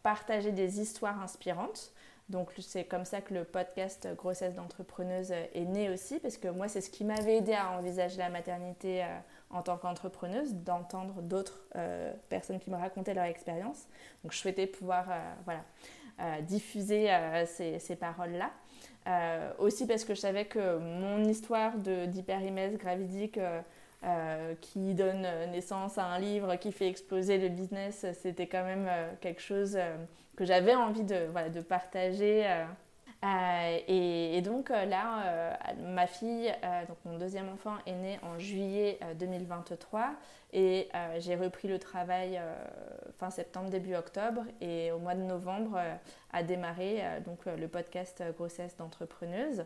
partager 0.03 0.51
des 0.51 0.81
histoires 0.81 1.21
inspirantes. 1.21 1.91
Donc, 2.29 2.49
c'est 2.59 2.85
comme 2.85 3.05
ça 3.05 3.21
que 3.21 3.35
le 3.35 3.43
podcast 3.43 4.07
Grossesse 4.15 4.55
d'entrepreneuse 4.55 5.31
est 5.31 5.65
né 5.65 5.89
aussi, 5.91 6.19
parce 6.19 6.37
que 6.37 6.47
moi, 6.47 6.67
c'est 6.67 6.81
ce 6.81 6.89
qui 6.89 7.03
m'avait 7.03 7.37
aidé 7.37 7.53
à 7.53 7.71
envisager 7.77 8.17
la 8.17 8.29
maternité 8.29 9.05
en 9.51 9.61
tant 9.61 9.77
qu'entrepreneuse, 9.77 10.55
d'entendre 10.55 11.21
d'autres 11.21 11.67
personnes 12.29 12.59
qui 12.59 12.71
me 12.71 12.77
racontaient 12.77 13.13
leur 13.13 13.25
expérience. 13.25 13.87
Donc, 14.23 14.31
je 14.31 14.37
souhaitais 14.37 14.65
pouvoir 14.65 15.05
voilà, 15.45 16.41
diffuser 16.41 17.09
ces 17.45 17.95
paroles-là. 17.95 18.51
Euh, 19.07 19.51
aussi 19.59 19.85
parce 19.85 20.03
que 20.03 20.15
je 20.15 20.19
savais 20.19 20.45
que 20.45 20.77
mon 20.79 21.23
histoire 21.25 21.77
d'hyperimèse 21.77 22.75
gravidique 22.77 23.37
euh, 23.37 23.61
euh, 24.03 24.55
qui 24.61 24.95
donne 24.95 25.27
naissance 25.51 25.99
à 25.99 26.05
un 26.05 26.19
livre 26.19 26.55
qui 26.55 26.71
fait 26.71 26.87
exploser 26.87 27.37
le 27.37 27.49
business, 27.49 28.05
c'était 28.13 28.47
quand 28.47 28.63
même 28.63 28.89
quelque 29.21 29.41
chose 29.41 29.77
que 30.35 30.45
j'avais 30.45 30.75
envie 30.75 31.03
de, 31.03 31.27
voilà, 31.31 31.49
de 31.49 31.61
partager. 31.61 32.45
Et, 33.87 34.37
et, 34.37 34.41
donc 34.41 34.69
là, 34.69 35.57
ma 35.81 36.05
fille, 36.05 36.53
donc 36.87 36.97
mon 37.05 37.17
deuxième 37.17 37.49
enfant, 37.49 37.75
est 37.85 37.93
né 37.93 38.19
en 38.21 38.37
juillet 38.37 38.99
2023 39.17 40.11
et 40.53 40.89
j'ai 41.19 41.35
repris 41.35 41.67
le 41.67 41.79
travail 41.79 42.39
fin 43.17 43.29
septembre, 43.29 43.69
début 43.69 43.95
octobre. 43.95 44.43
Et 44.61 44.91
au 44.91 44.99
mois 44.99 45.15
de 45.15 45.21
novembre 45.21 45.77
euh, 45.77 45.95
a 46.31 46.43
démarré 46.43 46.97
euh, 46.99 47.19
donc, 47.21 47.47
euh, 47.47 47.55
le 47.55 47.67
podcast 47.67 48.23
Grossesse 48.37 48.75
d'entrepreneuse. 48.77 49.65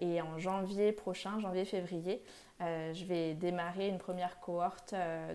et 0.00 0.22
en 0.22 0.38
janvier 0.38 0.92
prochain, 0.92 1.40
janvier-février, 1.40 2.22
je 2.60 3.04
vais 3.04 3.34
démarrer 3.34 3.88
une 3.88 3.98
première 3.98 4.38
cohorte 4.38 4.94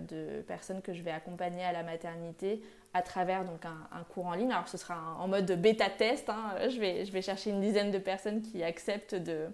de 0.09 0.41
personnes 0.47 0.81
que 0.81 0.93
je 0.93 1.03
vais 1.03 1.11
accompagner 1.11 1.65
à 1.65 1.73
la 1.73 1.83
maternité 1.83 2.61
à 2.93 3.01
travers 3.01 3.45
donc 3.45 3.65
un, 3.65 4.03
cours 4.13 4.27
en 4.27 4.33
ligne. 4.33 4.51
Alors 4.51 4.67
ce 4.67 4.77
sera 4.77 5.15
en 5.19 5.27
mode 5.27 5.51
bêta 5.61 5.89
test. 5.89 6.29
Hein. 6.29 6.55
Je, 6.69 6.79
vais, 6.79 7.05
je 7.05 7.11
vais 7.11 7.21
chercher 7.21 7.51
une 7.51 7.61
dizaine 7.61 7.91
de 7.91 7.99
personnes 7.99 8.41
qui 8.41 8.63
acceptent 8.63 9.15
de, 9.15 9.47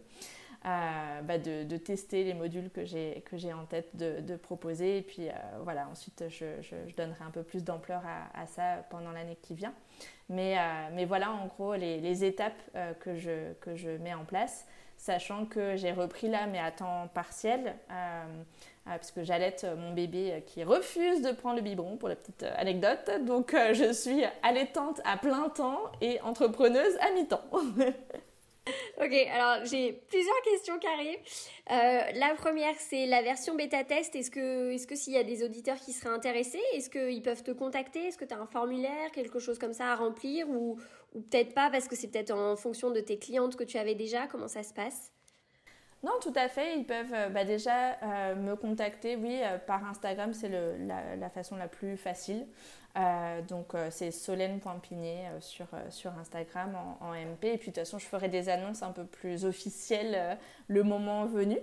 bah 0.64 1.38
de, 1.38 1.78
tester 1.78 2.24
les 2.24 2.34
modules 2.34 2.72
que 2.72 2.86
j'ai 2.86 3.54
en 3.54 3.66
tête 3.66 3.96
de, 3.96 4.36
proposer. 4.36 4.98
Et 4.98 5.02
puis 5.02 5.30
euh, 5.30 5.34
voilà, 5.64 5.88
ensuite 5.90 6.24
je, 6.30 6.46
je, 6.62 6.96
donnerai 6.96 7.24
un 7.24 7.32
peu 7.32 7.44
plus 7.44 7.64
d'ampleur 7.64 8.02
à, 8.06 8.42
à, 8.42 8.48
ça 8.48 8.86
pendant 8.90 9.12
l'année 9.12 9.38
qui 9.42 9.54
vient. 9.54 9.74
Mais, 10.30 10.58
euh, 10.58 10.62
mais, 10.94 11.06
voilà 11.06 11.32
en 11.32 11.46
gros 11.46 11.76
les, 11.76 12.00
les 12.00 12.24
étapes 12.24 12.60
euh, 12.76 12.94
que, 12.94 13.16
je, 13.16 13.54
que 13.62 13.76
je 13.76 13.90
mets 13.90 14.14
en 14.14 14.26
place, 14.26 14.66
sachant 14.98 15.46
que 15.46 15.76
j'ai 15.76 15.92
repris 15.92 16.30
là 16.30 16.48
mais 16.48 16.60
à 16.60 16.72
temps 16.72 17.10
partiel. 17.14 17.76
Parce 18.86 19.12
que 19.12 19.24
j'allaite 19.24 19.66
mon 19.78 19.94
bébé 19.94 20.44
qui 20.46 20.64
refuse 20.64 21.22
de 21.22 21.32
prendre 21.32 21.56
le 21.56 21.62
biberon 21.62 21.98
pour 21.98 22.08
la 22.08 22.16
petite 22.16 22.44
anecdote. 22.44 23.10
Donc 23.26 23.56
je 23.74 23.92
suis 23.92 24.24
allaitante 24.44 25.02
à 25.06 25.18
plein 25.18 25.50
temps 25.50 25.80
et 26.02 26.22
entrepreneuse 26.22 26.96
à 27.02 27.12
mi-temps. 27.12 27.44
Ok, 29.00 29.14
alors 29.32 29.64
j'ai 29.66 29.94
plusieurs 29.94 30.42
questions 30.42 30.80
qui 30.80 30.88
arrivent. 30.88 31.20
Euh, 31.72 32.20
la 32.20 32.34
première, 32.36 32.74
c'est 32.80 33.06
la 33.06 33.22
version 33.22 33.54
bêta 33.56 33.84
test. 33.84 34.16
Est-ce 34.16 34.32
que, 34.32 34.86
que 34.86 34.96
s'il 34.96 35.14
y 35.14 35.18
a 35.18 35.24
des 35.24 35.44
auditeurs 35.44 35.78
qui 35.78 35.94
seraient 35.94 36.14
intéressés, 36.14 36.62
est-ce 36.74 36.90
qu'ils 36.90 37.22
peuvent 37.22 37.44
te 37.44 37.52
contacter? 37.52 38.08
Est-ce 38.08 38.18
que 38.18 38.26
tu 38.26 38.34
as 38.34 38.40
un 38.40 38.48
formulaire, 38.48 39.12
quelque 39.12 39.40
chose 39.40 39.60
comme 39.60 39.74
ça 39.74 39.92
à 39.92 39.96
remplir 39.96 40.50
ou, 40.50 40.80
ou 41.14 41.22
peut-être 41.22 41.54
pas 41.54 41.70
parce 41.70 41.88
que 41.88 41.96
c'est 41.96 42.08
peut-être 42.08 42.32
en 42.32 42.56
fonction 42.56 42.90
de 42.90 43.02
tes 43.02 43.20
clientes 43.20 43.56
que 43.56 43.64
tu 43.64 43.78
avais 43.78 43.96
déjà? 43.96 44.28
Comment 44.28 44.48
ça 44.48 44.64
se 44.64 44.74
passe? 44.74 45.12
Non, 46.06 46.12
tout 46.22 46.34
à 46.36 46.48
fait. 46.48 46.78
Ils 46.78 46.86
peuvent 46.86 47.14
euh, 47.14 47.30
bah, 47.30 47.46
déjà 47.46 47.98
euh, 48.04 48.36
me 48.36 48.56
contacter, 48.56 49.16
oui, 49.16 49.42
par 49.66 49.84
Instagram, 49.86 50.34
c'est 50.34 50.50
la, 50.50 51.30
façon 51.30 51.56
la 51.56 51.68
plus 51.68 51.98
facile. 51.98 52.46
Euh, 52.98 53.42
donc 53.42 53.76
euh, 53.76 53.90
c'est 53.92 54.10
solène.pigné 54.12 55.28
euh, 55.28 55.42
sur, 55.42 55.68
sur 55.90 56.12
Instagram 56.18 56.78
en, 57.02 57.14
MP. 57.14 57.46
Et 57.46 57.58
puis 57.58 57.72
de 57.72 57.76
toute 57.76 57.80
façon, 57.80 58.00
je 58.00 58.06
ferai 58.06 58.30
des 58.30 58.48
annonces 58.50 58.84
un 58.84 58.92
peu 58.92 59.04
plus 59.04 59.46
officielles 59.46 60.38
le 60.68 60.84
moment 60.84 61.26
venu. 61.26 61.58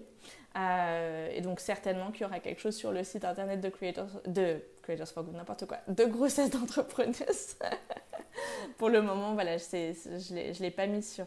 et 0.54 1.40
donc 1.40 1.60
certainement 1.60 2.10
qu'il 2.10 2.22
y 2.22 2.24
aura 2.24 2.40
quelque 2.40 2.60
chose 2.60 2.76
sur 2.76 2.92
le 2.92 3.04
site 3.04 3.24
internet 3.24 3.60
de 3.60 3.68
Creators, 3.70 4.20
de 4.26 4.60
Creators 4.82 5.08
for 5.08 5.24
Good, 5.24 5.36
n'importe 5.36 5.66
quoi, 5.66 5.78
de 5.88 6.04
grossesse 6.04 6.50
d'entrepreneurs. 6.58 7.14
Pour 8.78 8.88
le 8.88 9.02
moment, 9.02 9.34
voilà, 9.34 9.56
je 9.58 10.34
ne 10.34 10.62
l'ai 10.62 10.70
pas 10.70 10.86
mis 10.86 11.02
sur, 11.02 11.26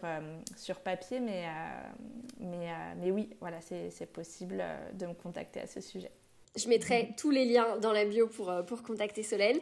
sur 0.56 0.80
papier, 0.80 1.20
mais, 1.20 1.46
mais, 2.40 2.70
mais 2.98 3.12
oui, 3.12 3.30
voilà, 3.40 3.60
c'est 3.62 4.12
possible 4.12 4.64
de 4.94 5.06
me 5.06 5.14
contacter 5.14 5.62
à 5.62 5.68
ce 5.68 5.82
sujet. 5.82 6.12
Je 6.56 6.70
mettrai 6.70 7.14
tous 7.18 7.32
les 7.32 7.44
liens 7.46 7.78
dans 7.80 7.92
la 7.92 8.06
bio 8.06 8.28
pour, 8.28 8.50
euh, 8.50 8.64
pour 8.64 8.82
contacter 8.82 9.24
Solène. 9.24 9.60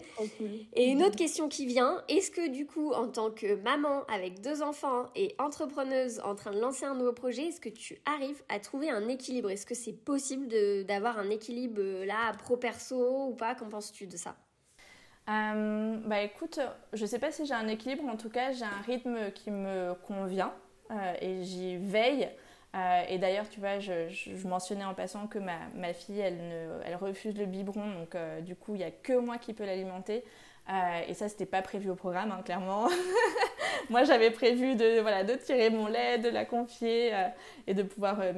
Et 0.73 0.85
une 0.85 1.01
autre 1.03 1.15
question 1.15 1.49
qui 1.49 1.65
vient, 1.65 2.03
est-ce 2.07 2.29
que 2.29 2.47
du 2.49 2.67
coup, 2.67 2.91
en 2.91 3.07
tant 3.07 3.31
que 3.31 3.55
maman 3.55 4.03
avec 4.05 4.41
deux 4.41 4.61
enfants 4.61 5.09
et 5.15 5.35
entrepreneuse 5.39 6.19
en 6.23 6.35
train 6.35 6.51
de 6.51 6.59
lancer 6.59 6.85
un 6.85 6.93
nouveau 6.93 7.13
projet, 7.13 7.47
est-ce 7.47 7.59
que 7.59 7.69
tu 7.69 7.99
arrives 8.05 8.43
à 8.47 8.59
trouver 8.59 8.91
un 8.91 9.07
équilibre? 9.07 9.49
Est-ce 9.49 9.65
que 9.65 9.73
c'est 9.73 9.93
possible 9.93 10.47
d'avoir 10.85 11.17
un 11.17 11.31
équilibre 11.31 11.81
euh, 11.81 12.05
là, 12.05 12.31
pro-perso 12.37 13.29
ou 13.29 13.33
pas? 13.33 13.55
Qu'en 13.55 13.69
penses-tu 13.69 14.05
de 14.05 14.17
ça? 14.17 14.35
Euh, 15.29 15.97
Bah 16.05 16.21
écoute, 16.21 16.59
je 16.93 17.05
sais 17.05 17.19
pas 17.19 17.31
si 17.31 17.45
j'ai 17.45 17.53
un 17.53 17.67
équilibre, 17.67 18.03
en 18.07 18.17
tout 18.17 18.29
cas 18.29 18.51
j'ai 18.51 18.65
un 18.65 18.81
rythme 18.85 19.31
qui 19.31 19.51
me 19.51 19.93
convient 19.93 20.53
et 21.21 21.43
j'y 21.43 21.77
veille. 21.77 22.29
Euh, 22.75 23.03
et 23.07 23.19
d'ailleurs, 23.19 23.47
tu 23.49 23.59
vois, 23.59 23.79
je, 23.79 24.47
mentionnais 24.47 24.83
en 24.83 24.95
passant 24.95 25.27
que 25.27 25.37
ma, 25.37 25.57
ma, 25.75 25.93
fille, 25.93 26.19
elle, 26.19 26.37
ne, 26.37 26.79
elle 26.85 26.95
refuse 26.95 27.37
le 27.37 27.45
biberon, 27.45 27.91
donc 27.99 28.15
euh, 28.15 28.41
du 28.41 28.55
coup, 28.55 28.73
il 28.73 28.79
n'y 28.79 28.83
a 28.83 28.91
que 28.91 29.13
moi 29.13 29.37
qui 29.37 29.53
peux 29.53 29.65
l'alimenter. 29.65 30.23
Euh, 30.69 31.01
et 31.07 31.13
ça, 31.13 31.27
c'était 31.27 31.45
pas 31.45 31.61
prévu 31.61 31.89
au 31.89 31.95
programme, 31.95 32.31
hein, 32.31 32.41
clairement. 32.43 32.87
Moi, 33.89 34.05
j'avais 34.05 34.31
prévu 34.31 34.75
de, 34.75 35.01
voilà, 35.01 35.23
de 35.25 35.33
tirer 35.33 35.69
mon 35.69 35.87
lait, 35.87 36.17
de 36.19 36.29
la 36.29 36.45
confier 36.45 37.13
euh, 37.13 37.27
et 37.67 37.73
de 37.73 37.83
pouvoir 37.83 38.21
euh, 38.21 38.31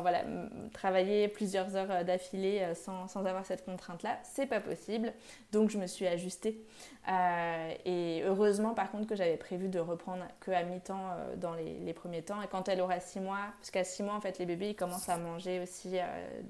voilà, 0.00 0.24
travailler 0.72 1.28
plusieurs 1.28 1.76
heures 1.76 2.04
d'affilée 2.04 2.72
sans, 2.74 3.06
sans, 3.06 3.24
avoir 3.26 3.46
cette 3.46 3.64
contrainte-là. 3.64 4.18
C'est 4.24 4.46
pas 4.46 4.60
possible. 4.60 5.12
Donc, 5.52 5.70
je 5.70 5.78
me 5.78 5.86
suis 5.86 6.06
ajustée. 6.06 6.64
Et 7.08 8.22
heureusement, 8.24 8.74
par 8.74 8.90
contre, 8.90 9.08
que 9.08 9.16
j'avais 9.16 9.36
prévu 9.36 9.68
de 9.68 9.80
reprendre 9.80 10.24
que 10.40 10.50
à 10.50 10.62
mi-temps 10.62 11.16
dans 11.36 11.54
les, 11.54 11.92
premiers 11.92 12.22
temps. 12.22 12.40
Et 12.42 12.46
quand 12.46 12.68
elle 12.68 12.80
aura 12.80 13.00
six 13.00 13.20
mois, 13.20 13.40
parce 13.58 13.70
qu'à 13.70 13.84
six 13.84 14.02
mois, 14.02 14.14
en 14.14 14.20
fait, 14.20 14.38
les 14.38 14.46
bébés, 14.46 14.70
ils 14.70 14.76
commencent 14.76 15.08
à 15.08 15.18
manger 15.18 15.60
aussi 15.60 15.96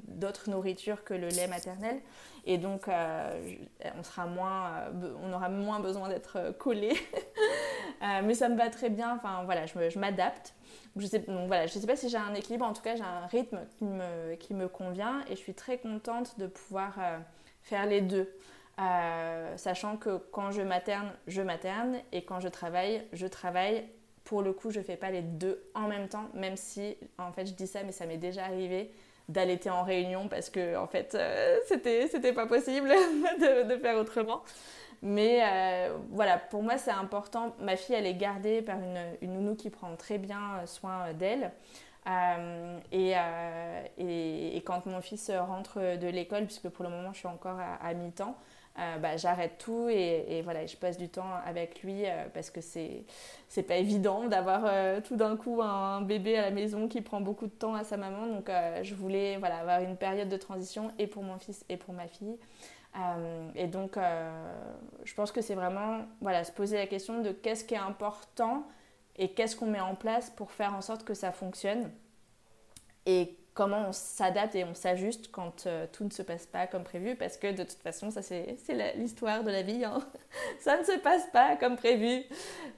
d'autres 0.09 0.51
nourritures 0.51 1.05
que 1.05 1.15
le 1.15 1.29
lait 1.29 1.47
maternel. 1.47 2.01
Et 2.45 2.59
donc, 2.59 2.89
euh, 2.89 3.57
on, 3.97 4.03
sera 4.03 4.27
moins, 4.27 4.73
euh, 4.73 5.15
on 5.23 5.33
aura 5.33 5.49
moins 5.49 5.81
besoin 5.81 6.09
d'être 6.09 6.37
euh, 6.37 6.53
collé. 6.53 6.93
mais 8.25 8.35
ça 8.35 8.49
me 8.49 8.57
va 8.57 8.69
très 8.69 8.91
bien. 8.91 9.15
Enfin, 9.17 9.45
voilà, 9.45 9.67
je 9.67 9.99
m'adapte. 9.99 10.55
Je 10.97 11.07
donc 11.19 11.47
voilà, 11.47 11.67
je 11.67 11.77
ne 11.77 11.81
sais 11.81 11.87
pas 11.87 11.97
si 11.97 12.09
j'ai 12.09 12.19
un 12.19 12.35
équilibre. 12.35 12.67
En 12.67 12.73
tout 12.73 12.83
cas, 12.83 12.97
j'ai 12.97 13.05
un 13.05 13.27
rythme 13.27 13.61
qui 13.79 13.85
me, 13.85 14.35
qui 14.35 14.55
me 14.55 14.69
convient. 14.69 15.21
Et 15.29 15.37
je 15.37 15.41
suis 15.41 15.55
très 15.55 15.79
contente 15.79 16.39
de 16.39 16.47
pouvoir 16.47 16.95
faire 17.63 17.87
les 17.87 18.01
deux. 18.01 18.29
Sachant 19.57 19.97
que 19.97 20.19
quand 20.33 20.51
je 20.51 20.63
materne, 20.63 21.13
je 21.27 21.43
materne. 21.43 21.99
Et 22.13 22.25
quand 22.25 22.41
je 22.41 22.49
travaille, 22.49 23.03
je 23.13 23.27
travaille. 23.27 23.85
Pour 24.25 24.43
le 24.43 24.53
coup, 24.53 24.71
je 24.71 24.79
ne 24.79 24.85
fais 24.85 24.97
pas 24.97 25.11
les 25.11 25.23
deux 25.23 25.63
en 25.75 25.89
même 25.89 26.09
temps. 26.09 26.29
Même 26.35 26.57
si, 26.57 26.97
en 27.19 27.33
fait, 27.33 27.47
je 27.47 27.55
dis 27.55 27.67
ça, 27.67 27.83
mais 27.83 27.93
ça 27.93 28.07
m'est 28.07 28.19
déjà 28.19 28.45
arrivé 28.45 28.93
d'allaiter 29.29 29.71
en 29.71 29.83
réunion 29.83 30.29
parce 30.29 30.51
que 30.51 30.77
en 30.77 30.87
fait 30.87 31.17
c'était 31.67 32.09
c'était 32.09 32.33
pas 32.33 32.47
possible 32.47 32.89
de, 33.41 33.77
faire 33.77 33.97
autrement 33.97 34.43
mais 35.01 35.41
voilà 36.11 36.39
pour 36.39 36.63
moi 36.63 36.79
c'est 36.79 36.91
important 36.91 37.55
ma 37.61 37.77
fille 37.77 37.95
elle 37.95 38.07
est 38.07 38.15
gardée 38.15 38.63
par 38.63 38.77
une, 38.79 39.33
nounou 39.33 39.55
qui 39.55 39.71
prend 39.71 39.95
très 39.97 40.19
bien 40.19 40.67
soin 40.67 41.13
d'elle 41.13 41.53
et, 42.91 43.15
et, 43.99 44.57
et, 44.57 44.61
quand 44.63 44.87
mon 44.87 45.01
fils 45.01 45.31
rentre 45.31 45.97
de 45.97 46.09
l'école 46.09 46.47
puisque 46.47 46.69
pour 46.69 46.85
le 46.85 46.91
moment 46.91 47.13
je 47.13 47.19
suis 47.19 47.29
encore 47.29 47.59
à 47.61 47.95
mi-temps 47.95 48.37
euh, 48.79 48.97
bah, 48.97 49.19
j'arrête 49.19 49.59
tout 49.59 49.89
et, 49.91 50.41
voilà, 50.43 50.65
je 50.65 50.77
passe 50.77 50.97
du 50.97 51.11
temps 51.11 51.29
avec 51.45 51.83
lui 51.83 52.07
euh, 52.07 52.25
parce 52.33 52.51
que 52.51 52.63
c'est 52.63 53.05
c'est 53.49 53.63
pas 53.63 53.77
évident 53.77 54.29
d'avoir 54.29 54.63
euh, 54.65 55.03
tout 55.03 55.17
d'un 55.17 55.37
coup 55.37 55.61
un, 55.61 56.01
bébé 56.01 56.39
à 56.39 56.43
la 56.43 56.51
maison 56.51 56.89
qui 56.89 57.03
prend 57.03 57.21
beaucoup 57.21 57.47
de 57.47 57.53
temps 57.53 57.75
à 57.75 57.85
sa 57.85 57.99
maman. 57.99 58.27
Donc 58.27 58.51
je 58.83 58.95
voulais 58.95 59.37
voilà, 59.37 59.59
avoir 59.59 59.81
une 59.83 59.97
période 59.97 60.31
de 60.31 60.37
transition 60.39 60.91
et 60.99 61.07
pour 61.07 61.23
mon 61.23 61.39
fils 61.39 61.65
et 61.69 61.77
pour 61.77 61.93
ma 61.93 62.09
fille. 62.09 62.39
et 63.55 63.67
donc 63.67 63.99
je 65.05 65.15
pense 65.15 65.33
que 65.33 65.43
c'est 65.43 65.55
vraiment 65.55 66.07
voilà, 66.23 66.45
se 66.45 66.53
poser 66.53 66.79
la 66.79 66.87
question 66.87 67.21
de 67.21 67.31
qu'est-ce 67.31 67.65
qui 67.65 67.75
est 67.75 67.79
important 67.79 68.67
et 69.17 69.33
qu'est-ce 69.33 69.55
qu'on 69.55 69.67
met 69.67 69.81
en 69.81 69.95
place 69.95 70.31
pour 70.31 70.51
faire 70.51 70.75
en 70.75 70.81
sorte 70.81 71.05
que 71.05 71.15
ça 71.15 71.31
fonctionne. 71.31 71.91
Comment 73.55 73.89
on 73.89 73.93
s'adapte 73.93 74.55
et 74.55 74.65
on 74.65 74.75
s'ajuste 74.75 75.31
quand 75.31 75.67
euh, 75.67 75.87
tout 75.93 76.05
ne 76.05 76.11
se 76.11 76.23
passe 76.23 76.47
pas 76.47 76.67
comme 76.67 76.85
prévu, 76.85 77.17
parce 77.17 77.37
que 77.37 77.53
de 77.53 77.63
toute 77.63 77.83
façon, 77.83 78.11
ça 78.11 78.23
c'est 78.23 78.57
l'histoire 78.97 79.45
de 79.45 79.51
la 79.51 79.63
vie, 79.63 79.85
hein. 79.85 79.99
ça 80.61 80.79
ne 80.79 80.85
se 80.85 80.99
passe 80.99 81.27
pas 81.33 81.57
comme 81.57 81.77
prévu. 81.77 82.25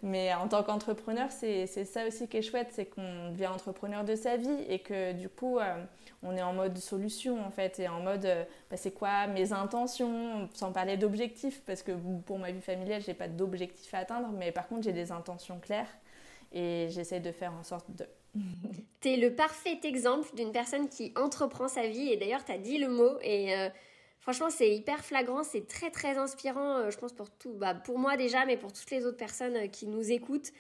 Mais 0.03 0.35
en 0.35 0.49
tant 0.49 0.63
qu'entrepreneur, 0.65 1.31
c'est 1.31 1.67
ça 1.67 2.07
aussi 2.07 2.29
qui 2.29 2.39
est 2.39 2.43
chouette, 2.43 2.69
c'est 2.73 2.87
qu'on 2.87 3.31
devient 3.31 3.47
entrepreneur 3.47 4.05
de 4.05 4.17
sa 4.17 4.37
vie 4.37 4.65
et 4.69 4.81
que 4.81 5.13
du 5.13 5.29
coup, 5.29 5.59
euh, 5.59 5.85
on 6.23 6.37
est 6.37 6.43
en 6.43 6.53
mode 6.53 6.77
solution 6.79 7.45
en 7.45 7.51
fait, 7.51 7.79
et 7.79 7.89
en 7.89 8.01
mode, 8.01 8.25
euh, 8.25 8.45
bah, 8.71 8.77
c'est 8.77 8.93
quoi 8.93 9.29
mes 9.29 9.53
intentions, 9.53 10.49
sans 10.55 10.73
parler 10.73 10.97
d'objectifs, 10.97 11.63
parce 11.67 11.83
que 11.83 11.93
pour 12.27 12.39
ma 12.39 12.51
vie 12.51 12.61
familiale, 12.61 13.01
j'ai 13.01 13.15
pas 13.15 13.29
d'objectifs 13.29 13.95
à 13.95 13.99
atteindre, 13.99 14.29
mais 14.33 14.51
par 14.51 14.67
contre, 14.67 14.83
j'ai 14.83 14.93
des 14.93 15.13
intentions 15.13 15.61
claires 15.61 15.91
et 16.53 16.89
j'essaie 16.91 17.21
de 17.21 17.31
faire 17.31 17.53
en 17.53 17.63
sorte 17.63 17.91
de 17.91 18.07
tu 19.01 19.09
es 19.09 19.17
le 19.17 19.35
parfait 19.35 19.79
exemple 19.85 20.35
d'une 20.35 20.53
personne 20.53 20.89
qui 20.89 21.13
entreprend 21.17 21.69
sa 21.69 21.87
vie 21.87 22.11
et 22.11 22.17
d'ailleurs 22.17 22.45
tu 22.45 22.53
as 22.53 22.59
dit 22.59 22.79
le 22.79 22.89
mot 22.89 23.13
et 23.23 23.55
euh, 23.55 23.69
franchement 24.21 24.51
c'est 24.51 24.75
hyper 24.75 25.05
flagrant, 25.05 25.43
c'est 25.43 25.67
très 25.67 25.91
très 25.91 26.17
inspirant 26.19 26.79
euh, 26.79 26.91
je 26.91 26.99
pense 26.99 27.13
pour 27.13 27.31
tout 27.31 27.53
bah, 27.55 27.75
pour 27.75 27.99
moi 27.99 28.17
déjà 28.17 28.47
mais 28.47 28.57
pour 28.57 28.73
toutes 28.73 28.91
les 28.91 29.07
autres 29.07 29.17
personnes 29.17 29.57
euh, 29.57 29.67
qui 29.67 29.87
nous 29.87 30.11
écoutent 30.11 30.53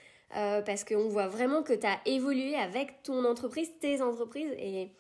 parce 0.67 0.83
qu'on 0.83 1.07
voit 1.07 1.29
vraiment 1.29 1.63
que 1.63 1.73
tu 1.73 1.87
as 1.87 2.01
évolué 2.07 2.57
avec 2.57 3.05
ton 3.05 3.25
entreprise, 3.25 3.71
tes 3.79 4.03
entreprises 4.03 4.51
et 4.59 4.91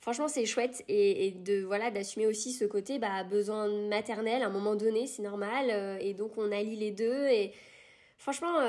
franchement 0.00 0.28
c'est 0.28 0.46
chouette 0.46 0.82
et, 0.88 1.32
de 1.32 1.62
voilà 1.62 1.90
d'assumer 1.90 2.26
aussi 2.26 2.52
ce 2.54 2.64
côté 2.64 2.98
bah, 2.98 3.22
besoin 3.22 3.68
maternel 3.88 4.42
à 4.42 4.46
un 4.46 4.50
moment 4.50 4.74
donné, 4.74 5.06
c'est 5.06 5.20
normal 5.20 5.98
et 6.00 6.14
donc 6.14 6.38
on 6.38 6.50
allie 6.50 6.76
les 6.76 6.90
deux 6.90 7.26
et 7.26 7.52
franchement 8.16 8.60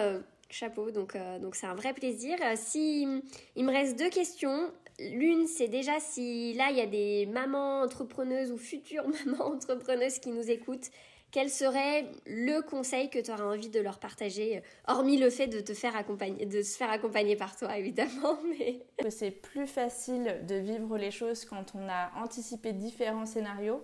chapeau, 0.53 0.91
donc 0.91 1.15
euh, 1.15 1.39
donc 1.39 1.55
c'est 1.55 1.65
un 1.65 1.75
vrai 1.75 1.93
plaisir. 1.93 2.37
Euh, 2.41 2.53
si 2.55 3.07
il 3.55 3.65
me 3.65 3.71
reste 3.71 3.97
deux 3.97 4.09
questions, 4.09 4.71
l'une 4.99 5.47
c'est 5.47 5.67
déjà 5.67 5.99
si 5.99 6.53
là 6.53 6.69
il 6.71 6.77
y 6.77 6.81
a 6.81 6.85
des 6.85 7.25
mamans 7.25 7.81
entrepreneuses 7.81 8.51
ou 8.51 8.57
futures 8.57 9.05
mamans 9.25 9.47
entrepreneuses 9.47 10.19
qui 10.19 10.31
nous 10.31 10.49
écoutent, 10.49 10.89
quel 11.31 11.49
serait 11.49 12.05
le 12.27 12.61
conseil 12.61 13.09
que 13.09 13.17
tu 13.17 13.31
auras 13.31 13.45
envie 13.45 13.69
de 13.69 13.79
leur 13.79 13.99
partager, 13.99 14.61
hormis 14.87 15.17
le 15.17 15.31
fait 15.31 15.47
de 15.47 15.59
te 15.61 15.73
faire 15.73 15.95
accompagner, 15.95 16.45
de 16.45 16.61
se 16.61 16.77
faire 16.77 16.91
accompagner 16.91 17.35
par 17.35 17.55
toi 17.55 17.75
évidemment, 17.77 18.37
mais 18.47 18.83
c'est 19.09 19.31
plus 19.31 19.67
facile 19.67 20.41
de 20.47 20.55
vivre 20.55 20.97
les 20.97 21.11
choses 21.11 21.45
quand 21.45 21.73
on 21.75 21.89
a 21.89 22.11
anticipé 22.23 22.71
différents 22.71 23.25
scénarios 23.25 23.83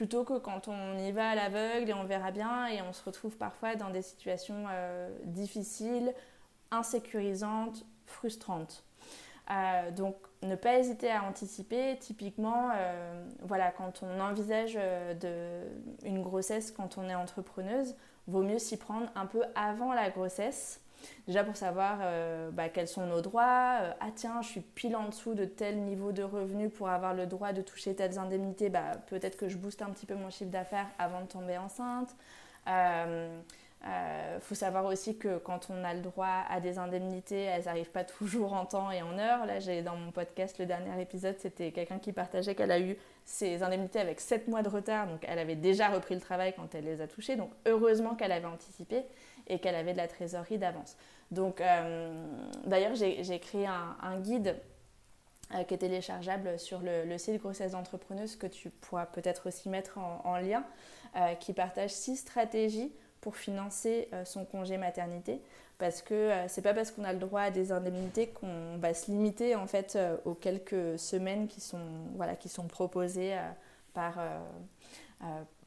plutôt 0.00 0.24
que 0.24 0.38
quand 0.38 0.66
on 0.66 0.96
y 0.96 1.12
va 1.12 1.28
à 1.28 1.34
l'aveugle 1.34 1.90
et 1.90 1.92
on 1.92 2.04
verra 2.04 2.30
bien 2.30 2.66
et 2.68 2.80
on 2.80 2.94
se 2.94 3.04
retrouve 3.04 3.36
parfois 3.36 3.76
dans 3.76 3.90
des 3.90 4.00
situations 4.00 4.64
euh, 4.70 5.10
difficiles, 5.24 6.14
insécurisantes, 6.70 7.84
frustrantes. 8.06 8.82
Euh, 9.50 9.90
donc 9.90 10.16
ne 10.42 10.56
pas 10.56 10.78
hésiter 10.78 11.10
à 11.10 11.24
anticiper. 11.24 11.98
Typiquement, 11.98 12.70
euh, 12.74 13.26
voilà, 13.42 13.72
quand 13.72 14.02
on 14.02 14.20
envisage 14.20 14.78
une 16.02 16.22
grossesse 16.22 16.70
quand 16.70 16.96
on 16.96 17.06
est 17.10 17.14
entrepreneuse, 17.14 17.94
vaut 18.26 18.42
mieux 18.42 18.58
s'y 18.58 18.78
prendre 18.78 19.10
un 19.14 19.26
peu 19.26 19.42
avant 19.54 19.92
la 19.92 20.08
grossesse 20.08 20.80
Déjà 21.26 21.44
pour 21.44 21.56
savoir 21.56 21.98
euh, 22.02 22.50
bah, 22.50 22.68
quels 22.68 22.88
sont 22.88 23.06
nos 23.06 23.20
droits. 23.20 23.78
Euh, 23.82 23.92
ah 24.00 24.10
tiens, 24.14 24.42
je 24.42 24.48
suis 24.48 24.60
pile 24.60 24.96
en 24.96 25.08
dessous 25.08 25.34
de 25.34 25.44
tel 25.44 25.78
niveau 25.80 26.12
de 26.12 26.22
revenu 26.22 26.68
pour 26.68 26.88
avoir 26.88 27.14
le 27.14 27.26
droit 27.26 27.52
de 27.52 27.62
toucher 27.62 27.94
telles 27.94 28.18
indemnités. 28.18 28.68
Bah, 28.68 28.92
Peut-être 29.08 29.36
que 29.36 29.48
je 29.48 29.56
booste 29.56 29.82
un 29.82 29.90
petit 29.90 30.06
peu 30.06 30.14
mon 30.14 30.30
chiffre 30.30 30.50
d'affaires 30.50 30.88
avant 30.98 31.20
de 31.22 31.26
tomber 31.26 31.58
enceinte. 31.58 32.14
Il 33.82 33.88
euh, 33.88 34.40
faut 34.40 34.54
savoir 34.54 34.84
aussi 34.84 35.16
que 35.16 35.38
quand 35.38 35.68
on 35.70 35.84
a 35.84 35.94
le 35.94 36.02
droit 36.02 36.44
à 36.50 36.60
des 36.60 36.78
indemnités, 36.78 37.44
elles 37.44 37.64
n'arrivent 37.64 37.90
pas 37.90 38.04
toujours 38.18 38.52
en 38.52 38.66
temps 38.66 38.90
et 38.90 39.00
en 39.00 39.18
heure. 39.18 39.46
Là, 39.46 39.58
j'ai 39.58 39.82
dans 39.82 39.96
mon 39.96 40.10
podcast, 40.10 40.58
le 40.58 40.66
dernier 40.66 41.00
épisode, 41.00 41.36
c'était 41.38 41.72
quelqu'un 41.72 41.98
qui 41.98 42.12
partageait 42.12 42.54
qu'elle 42.54 42.72
a 42.72 42.80
eu 42.80 42.96
ses 43.24 43.62
indemnités 43.62 43.98
avec 43.98 44.20
7 44.20 44.48
mois 44.48 44.62
de 44.62 44.68
retard. 44.68 45.06
Donc, 45.06 45.24
elle 45.26 45.38
avait 45.38 45.56
déjà 45.56 45.88
repris 45.88 46.14
le 46.14 46.20
travail 46.20 46.52
quand 46.54 46.74
elle 46.74 46.84
les 46.84 47.00
a 47.00 47.06
touchées. 47.06 47.36
Donc, 47.36 47.52
heureusement 47.66 48.14
qu'elle 48.14 48.32
avait 48.32 48.46
anticipé 48.46 49.02
et 49.50 49.58
qu'elle 49.58 49.74
avait 49.74 49.92
de 49.92 49.98
la 49.98 50.08
trésorerie 50.08 50.58
d'avance. 50.58 50.96
Donc, 51.30 51.60
euh, 51.60 52.24
d'ailleurs, 52.64 52.94
j'ai 52.94 53.38
créé 53.40 53.66
un, 53.66 54.18
guide 54.20 54.56
euh, 55.54 55.64
qui 55.64 55.74
est 55.74 55.78
téléchargeable 55.78 56.58
sur 56.58 56.80
le, 56.82 57.18
site 57.18 57.40
Grossesse 57.40 57.72
d'entrepreneuse 57.72 58.36
que 58.36 58.46
tu 58.46 58.70
pourras 58.70 59.06
peut-être 59.06 59.48
aussi 59.48 59.68
mettre 59.68 59.98
en, 59.98 60.36
lien, 60.38 60.64
euh, 61.16 61.34
qui 61.34 61.52
partage 61.52 61.90
six 61.90 62.16
stratégies 62.16 62.92
pour 63.20 63.36
financer 63.36 64.08
son 64.24 64.46
congé 64.46 64.78
maternité. 64.78 65.42
Parce 65.76 66.00
que 66.00 66.30
c'est 66.48 66.62
pas 66.62 66.72
parce 66.72 66.90
qu'on 66.90 67.04
a 67.04 67.12
le 67.12 67.18
droit 67.18 67.42
à 67.42 67.50
des 67.50 67.70
indemnités 67.70 68.28
qu'on 68.28 68.78
va 68.78 68.94
se 68.94 69.10
limiter 69.10 69.56
en 69.56 69.66
fait 69.66 69.98
aux 70.24 70.34
quelques 70.34 70.98
semaines 70.98 71.46
qui 71.46 71.60
sont, 71.60 71.80
voilà, 72.16 72.34
qui 72.34 72.48
sont 72.48 72.66
proposées 72.66 73.36
par, 73.92 74.18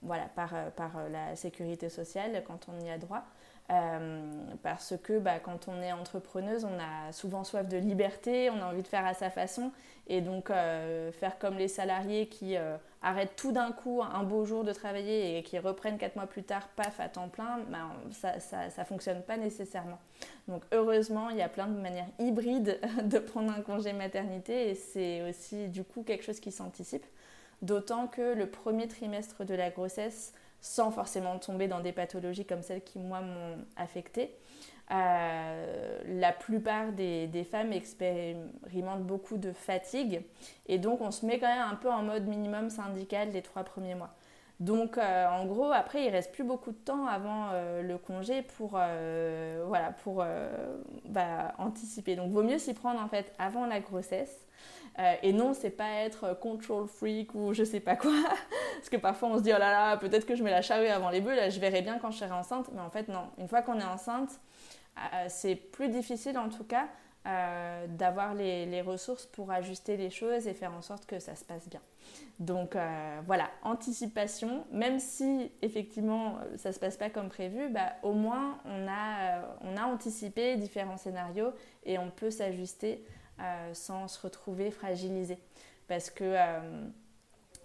voilà, 0.01 0.25
par, 0.35 0.71
par 0.75 1.09
la 1.11 1.35
sécurité 1.35 1.89
sociale 1.89 2.43
quand 2.47 2.67
on 2.69 2.83
y 2.83 2.89
a 2.89 2.97
droit. 2.97 3.23
Euh, 3.71 4.29
parce 4.61 4.93
que 5.01 5.19
bah, 5.19 5.39
quand 5.39 5.67
on 5.67 5.81
est 5.81 5.93
entrepreneuse, 5.93 6.65
on 6.65 6.77
a 6.79 7.11
souvent 7.13 7.43
soif 7.43 7.67
de 7.67 7.77
liberté, 7.77 8.49
on 8.49 8.61
a 8.61 8.65
envie 8.65 8.81
de 8.81 8.87
faire 8.87 9.05
à 9.05 9.13
sa 9.13 9.29
façon. 9.29 9.71
Et 10.07 10.19
donc, 10.19 10.49
euh, 10.49 11.11
faire 11.13 11.39
comme 11.39 11.57
les 11.57 11.69
salariés 11.69 12.27
qui 12.27 12.57
euh, 12.57 12.75
arrêtent 13.01 13.37
tout 13.37 13.53
d'un 13.53 13.71
coup 13.71 14.01
un 14.03 14.23
beau 14.23 14.43
jour 14.43 14.65
de 14.65 14.73
travailler 14.73 15.37
et 15.37 15.43
qui 15.43 15.57
reprennent 15.59 15.97
quatre 15.97 16.17
mois 16.17 16.27
plus 16.27 16.43
tard, 16.43 16.67
paf, 16.75 16.99
à 16.99 17.07
temps 17.07 17.29
plein, 17.29 17.59
bah, 17.69 17.89
ça 18.11 18.65
ne 18.65 18.83
fonctionne 18.83 19.21
pas 19.23 19.37
nécessairement. 19.37 19.99
Donc, 20.49 20.63
heureusement, 20.73 21.29
il 21.29 21.37
y 21.37 21.41
a 21.41 21.49
plein 21.49 21.67
de 21.67 21.79
manières 21.79 22.09
hybrides 22.19 22.81
de 23.03 23.17
prendre 23.17 23.51
un 23.53 23.61
congé 23.61 23.93
maternité 23.93 24.69
et 24.69 24.75
c'est 24.75 25.21
aussi 25.29 25.69
du 25.69 25.85
coup 25.85 26.03
quelque 26.03 26.25
chose 26.25 26.41
qui 26.41 26.51
s'anticipe. 26.51 27.05
D'autant 27.61 28.07
que 28.07 28.33
le 28.33 28.47
premier 28.47 28.89
trimestre 28.89 29.45
de 29.45 29.55
la 29.55 29.69
grossesse, 29.69 30.33
sans 30.63 30.91
forcément 30.91 31.37
tomber 31.37 31.67
dans 31.67 31.81
des 31.81 31.91
pathologies 31.91 32.45
comme 32.45 32.63
celles 32.63 32.83
qui, 32.83 32.97
moi, 32.97 33.19
m'ont 33.19 33.57
affectée. 33.75 34.33
Euh, 34.91 36.01
la 36.07 36.31
plupart 36.31 36.93
des, 36.93 37.47
femmes 37.49 37.73
expérimentent 37.73 39.03
beaucoup 39.03 39.37
de 39.37 39.51
fatigue 39.51 40.21
et 40.67 40.77
donc 40.77 41.01
on 41.01 41.11
se 41.11 41.25
met 41.25 41.39
quand 41.39 41.47
même 41.47 41.67
un 41.71 41.75
peu 41.75 41.89
en 41.89 42.03
mode 42.03 42.27
minimum 42.27 42.69
syndical 42.69 43.29
les 43.31 43.41
trois 43.41 43.63
premiers 43.63 43.95
mois. 43.95 44.13
Donc 44.59 44.97
euh, 44.97 45.27
en 45.27 45.45
gros 45.45 45.71
après 45.71 46.05
il 46.05 46.09
reste 46.09 46.33
plus 46.33 46.43
beaucoup 46.43 46.71
de 46.71 46.77
temps 46.77 47.07
avant 47.07 47.49
euh, 47.53 47.81
le 47.81 47.97
congé 47.97 48.41
pour 48.41 48.71
voilà 48.71 49.91
pour 50.03 50.23
bah, 51.05 51.53
anticiper. 51.57 52.15
Donc 52.15 52.31
vaut 52.31 52.43
mieux 52.43 52.59
s'y 52.59 52.73
prendre 52.73 53.01
en 53.01 53.07
fait 53.07 53.33
avant 53.39 53.65
la 53.65 53.79
grossesse 53.79 54.45
euh, 54.99 55.15
et 55.23 55.33
non, 55.33 55.53
c'est 55.53 55.71
pas 55.71 55.89
être 56.05 56.37
control 56.39 56.87
freak 56.87 57.33
ou 57.33 57.53
je 57.53 57.63
sais 57.63 57.79
pas 57.79 57.95
quoi. 57.95 58.11
Parce 58.75 58.89
que 58.89 58.97
parfois 58.97 59.29
on 59.29 59.37
se 59.37 59.43
dit, 59.43 59.51
oh 59.53 59.59
là 59.59 59.71
là, 59.71 59.97
peut-être 59.97 60.25
que 60.25 60.35
je 60.35 60.43
mets 60.43 60.51
la 60.51 60.61
charrue 60.61 60.87
avant 60.87 61.09
les 61.09 61.21
bœufs, 61.21 61.49
je 61.49 61.59
verrai 61.59 61.81
bien 61.81 61.97
quand 61.97 62.11
je 62.11 62.19
serai 62.19 62.31
enceinte. 62.31 62.69
Mais 62.73 62.81
en 62.81 62.89
fait, 62.89 63.07
non. 63.07 63.29
Une 63.37 63.47
fois 63.47 63.61
qu'on 63.61 63.79
est 63.79 63.85
enceinte, 63.85 64.39
euh, 64.97 65.25
c'est 65.29 65.55
plus 65.55 65.89
difficile 65.89 66.37
en 66.37 66.49
tout 66.49 66.63
cas 66.63 66.87
euh, 67.25 67.87
d'avoir 67.87 68.35
les, 68.35 68.67
les, 68.67 68.81
ressources 68.81 69.25
pour 69.25 69.49
ajuster 69.49 69.97
les 69.97 70.11
choses 70.11 70.47
et 70.47 70.53
faire 70.53 70.73
en 70.73 70.81
sorte 70.81 71.07
que 71.07 71.17
ça 71.19 71.35
se 71.35 71.43
passe 71.43 71.67
bien. 71.69 71.81
Donc 72.39 72.75
voilà, 73.25 73.49
anticipation, 73.61 74.65
même 74.71 74.99
si 74.99 75.51
effectivement 75.61 76.39
ça 76.57 76.73
se 76.73 76.79
passe 76.79 76.97
pas 76.97 77.09
comme 77.09 77.29
prévu, 77.29 77.69
bah, 77.69 77.93
au 78.01 78.11
moins 78.11 78.57
on 78.65 78.87
a, 78.89 79.41
on 79.61 79.77
a 79.77 79.85
anticipé 79.85 80.57
différents 80.57 80.97
scénarios 80.97 81.53
et 81.85 81.97
on 81.97 82.09
peut 82.09 82.31
s'ajuster 82.31 83.05
euh, 83.39 83.73
sans 83.73 84.07
se 84.07 84.21
retrouver 84.21 84.69
fragilisé. 84.69 85.39
Parce 85.87 86.11
que 86.11 86.23
euh, 86.23 86.85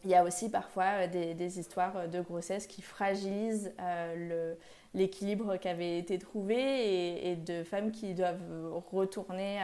il 0.05 0.11
y 0.11 0.15
a 0.15 0.25
aussi 0.25 0.51
parfois 0.51 1.05
euh, 1.05 1.35
des, 1.35 1.59
histoires 1.59 2.09
de 2.09 2.21
grossesse 2.23 2.67
qui 2.67 2.81
fragilisent 2.81 3.75
l'équilibre 4.95 5.59
qui 5.59 5.69
avait 5.69 5.99
été 5.99 6.19
trouvé 6.19 7.31
et, 7.31 7.37
de 7.37 7.63
femmes 7.65 7.93
qui 7.93 8.15
doivent 8.15 8.41
retourner 8.91 9.61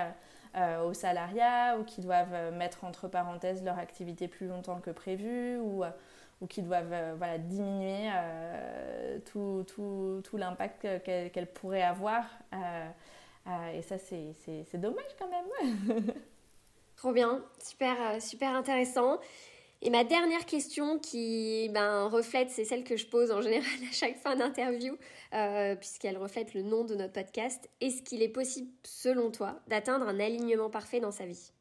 au 0.84 0.92
salariat 0.92 1.78
ou 1.78 1.84
qui 1.84 2.02
doivent 2.02 2.52
mettre 2.52 2.84
entre 2.84 3.08
parenthèses 3.08 3.64
leur 3.64 3.78
activité 3.78 4.28
plus 4.28 4.46
longtemps 4.46 4.80
que 4.80 4.90
prévu 4.90 5.56
ou, 5.56 5.84
qui 6.50 6.60
doivent 6.60 7.18
diminuer 7.48 8.10
tout, 9.24 9.64
l'impact 10.34 10.86
qu'elles 11.02 11.50
pourraient 11.52 11.82
avoir. 11.82 12.26
Et 13.46 13.82
ça, 13.82 13.96
c'est 13.98 14.80
dommage 14.80 15.16
quand 15.18 15.28
même. 15.28 16.04
Trop 16.96 17.12
bien, 17.12 17.44
super, 17.58 18.20
super 18.22 18.54
intéressant. 18.54 19.18
Et 19.86 19.90
ma 19.90 20.02
dernière 20.02 20.46
question 20.46 20.98
qui 20.98 21.68
ben, 21.74 22.06
reflète, 22.06 22.48
c'est 22.48 22.64
celle 22.64 22.84
que 22.84 22.96
je 22.96 23.06
pose 23.06 23.30
en 23.30 23.42
général 23.42 23.68
à 23.86 23.92
chaque 23.92 24.16
fin 24.16 24.34
d'interview, 24.34 24.96
euh, 25.34 25.76
puisqu'elle 25.76 26.16
reflète 26.16 26.54
le 26.54 26.62
nom 26.62 26.84
de 26.84 26.94
notre 26.94 27.12
podcast. 27.12 27.68
Est-ce 27.82 28.00
qu'il 28.00 28.22
est 28.22 28.30
possible, 28.30 28.70
selon 28.82 29.30
toi, 29.30 29.60
d'atteindre 29.68 30.08
un 30.08 30.18
alignement 30.20 30.70
parfait 30.70 31.00
dans 31.00 31.10
sa 31.10 31.26
vie? 31.26 31.52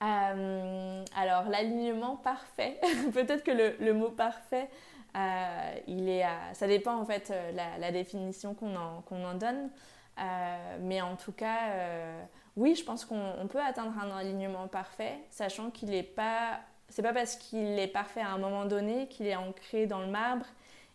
Euh, 0.00 1.04
Alors, 1.16 1.48
l'alignement 1.48 2.14
parfait, 2.16 2.78
peut-être 3.12 3.42
que 3.42 3.50
le, 3.82 3.92
mot 3.92 4.10
parfait, 4.10 4.68
euh, 5.16 5.74
il 5.86 6.08
est, 6.08 6.24
ça 6.52 6.66
dépend 6.66 6.96
en 6.96 7.04
fait 7.04 7.32
la, 7.54 7.78
la 7.78 7.92
définition 7.92 8.54
qu'on 8.54 8.76
en, 8.76 9.02
qu'on 9.02 9.24
en 9.24 9.34
donne. 9.34 9.70
mais 10.80 11.00
en 11.00 11.16
tout 11.16 11.32
cas, 11.32 11.72
oui, 12.58 12.74
je 12.74 12.84
pense 12.84 13.04
qu'on 13.04 13.46
peut 13.48 13.60
atteindre 13.60 13.92
un 13.98 14.16
alignement 14.16 14.66
parfait, 14.66 15.18
sachant 15.30 15.70
qu'il 15.70 15.90
n'est 15.90 16.02
pas. 16.02 16.58
C'est 16.88 17.02
pas 17.02 17.12
parce 17.12 17.36
qu'il 17.36 17.78
est 17.78 17.86
parfait 17.92 18.20
à 18.20 18.30
un 18.30 18.38
moment 18.38 18.64
donné 18.64 19.06
qu'il 19.08 19.26
est 19.26 19.36
ancré 19.36 19.86
dans 19.86 20.00
le 20.00 20.08
marbre. 20.08 20.46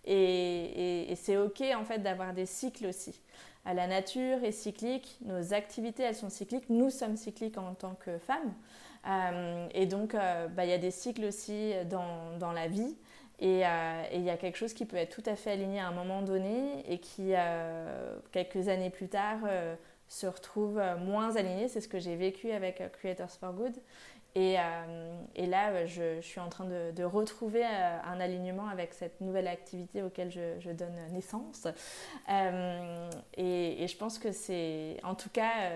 Et, 0.06 1.14
c'est 1.16 1.38
ok 1.38 1.64
en 1.76 1.86
fait 1.86 2.00
d'avoir 2.00 2.34
des 2.34 2.46
cycles 2.46 2.88
aussi. 2.88 3.22
La 3.66 3.88
nature 3.88 4.44
est 4.44 4.52
cyclique, 4.52 5.18
nos 5.24 5.54
activités 5.54 6.04
elles 6.04 6.16
sont 6.16 6.30
cycliques, 6.30 6.70
nous 6.70 6.90
sommes 6.90 7.16
cycliques 7.16 7.58
en 7.58 7.74
tant 7.76 7.96
que 7.96 8.18
femmes. 8.18 8.54
Euh, 9.08 9.68
et 9.74 9.86
donc 9.86 10.16
euh, 10.16 10.48
bah, 10.48 10.66
il 10.66 10.70
y 10.70 10.74
a 10.74 10.78
des 10.78 10.92
cycles 10.92 11.26
aussi 11.26 11.72
dans, 11.90 12.38
dans 12.40 12.52
la 12.52 12.68
vie. 12.68 12.98
Euh, 13.44 14.04
et 14.12 14.18
il 14.18 14.24
y 14.24 14.30
a 14.30 14.38
quelque 14.38 14.58
chose 14.58 14.74
qui 14.74 14.86
peut 14.86 14.96
être 14.96 15.14
tout 15.14 15.30
à 15.30 15.36
fait 15.36 15.52
aligné 15.52 15.80
à 15.80 15.88
un 15.88 15.92
moment 15.92 16.22
donné 16.22 16.84
et 16.88 17.00
qui, 17.00 17.34
quelques 18.32 18.70
années 18.70 18.90
plus 18.90 19.10
tard, 19.10 19.40
se 20.14 20.28
retrouvent 20.28 20.80
euh, 20.80 20.98
moins 20.98 21.36
alignés. 21.36 21.68
C'est 21.68 21.82
ce 21.82 21.88
que 21.88 22.00
j'ai 22.00 22.16
vécu 22.16 22.52
avec 22.52 22.82
euh, 22.82 22.90
Creators 22.90 23.32
for 23.32 23.54
Good. 23.54 23.76
Et, 24.36 24.58
euh, 24.58 25.48
là, 25.48 25.86
je, 25.86 26.20
suis 26.22 26.40
en 26.40 26.50
train 26.50 26.66
de, 26.66 27.04
retrouver 27.04 27.64
un 27.64 28.20
alignement 28.20 28.68
avec 28.68 28.94
cette 28.94 29.22
nouvelle 29.22 29.48
activité 29.48 30.02
auquel 30.02 30.32
je, 30.32 30.72
donne 30.72 30.96
naissance. 31.12 31.68
et, 33.38 33.86
je 33.88 33.98
pense 33.98 34.18
que 34.18 34.32
c'est, 34.32 34.98
en 35.04 35.14
tout 35.14 35.30
cas, 35.30 35.72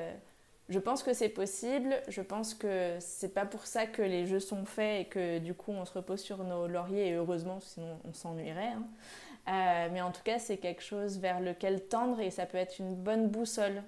je 0.69 0.79
pense 0.79 1.03
que 1.03 1.13
c'est 1.13 1.29
possible. 1.29 2.01
Je 2.07 2.21
pense 2.21 2.53
que 2.53 2.97
c'est 2.99 3.33
pas 3.33 3.45
pour 3.45 3.65
ça 3.65 3.85
que 3.85 4.01
les 4.01 4.25
jeux 4.25 4.39
sont 4.39 4.65
faits 4.65 5.07
et 5.07 5.09
que 5.09 5.39
du 5.39 5.53
coup 5.53 5.71
on 5.71 5.85
se 5.85 5.93
repose 5.93 6.19
sur 6.19 6.43
nos 6.43 6.67
lauriers. 6.67 7.09
Et 7.09 7.13
heureusement, 7.13 7.59
sinon 7.61 7.99
on 8.03 8.13
s'ennuierait. 8.13 8.73
Hein. 9.47 9.89
mais 9.91 10.01
en 10.01 10.11
tout 10.11 10.23
cas, 10.23 10.39
c'est 10.39 10.57
quelque 10.57 10.83
chose 10.83 11.19
vers 11.19 11.39
lequel 11.39 11.87
tendre 11.87 12.19
et 12.19 12.31
ça 12.31 12.45
peut 12.45 12.57
être 12.57 12.79
une 12.79 12.95
bonne 12.95 13.27
boussole 13.29 13.83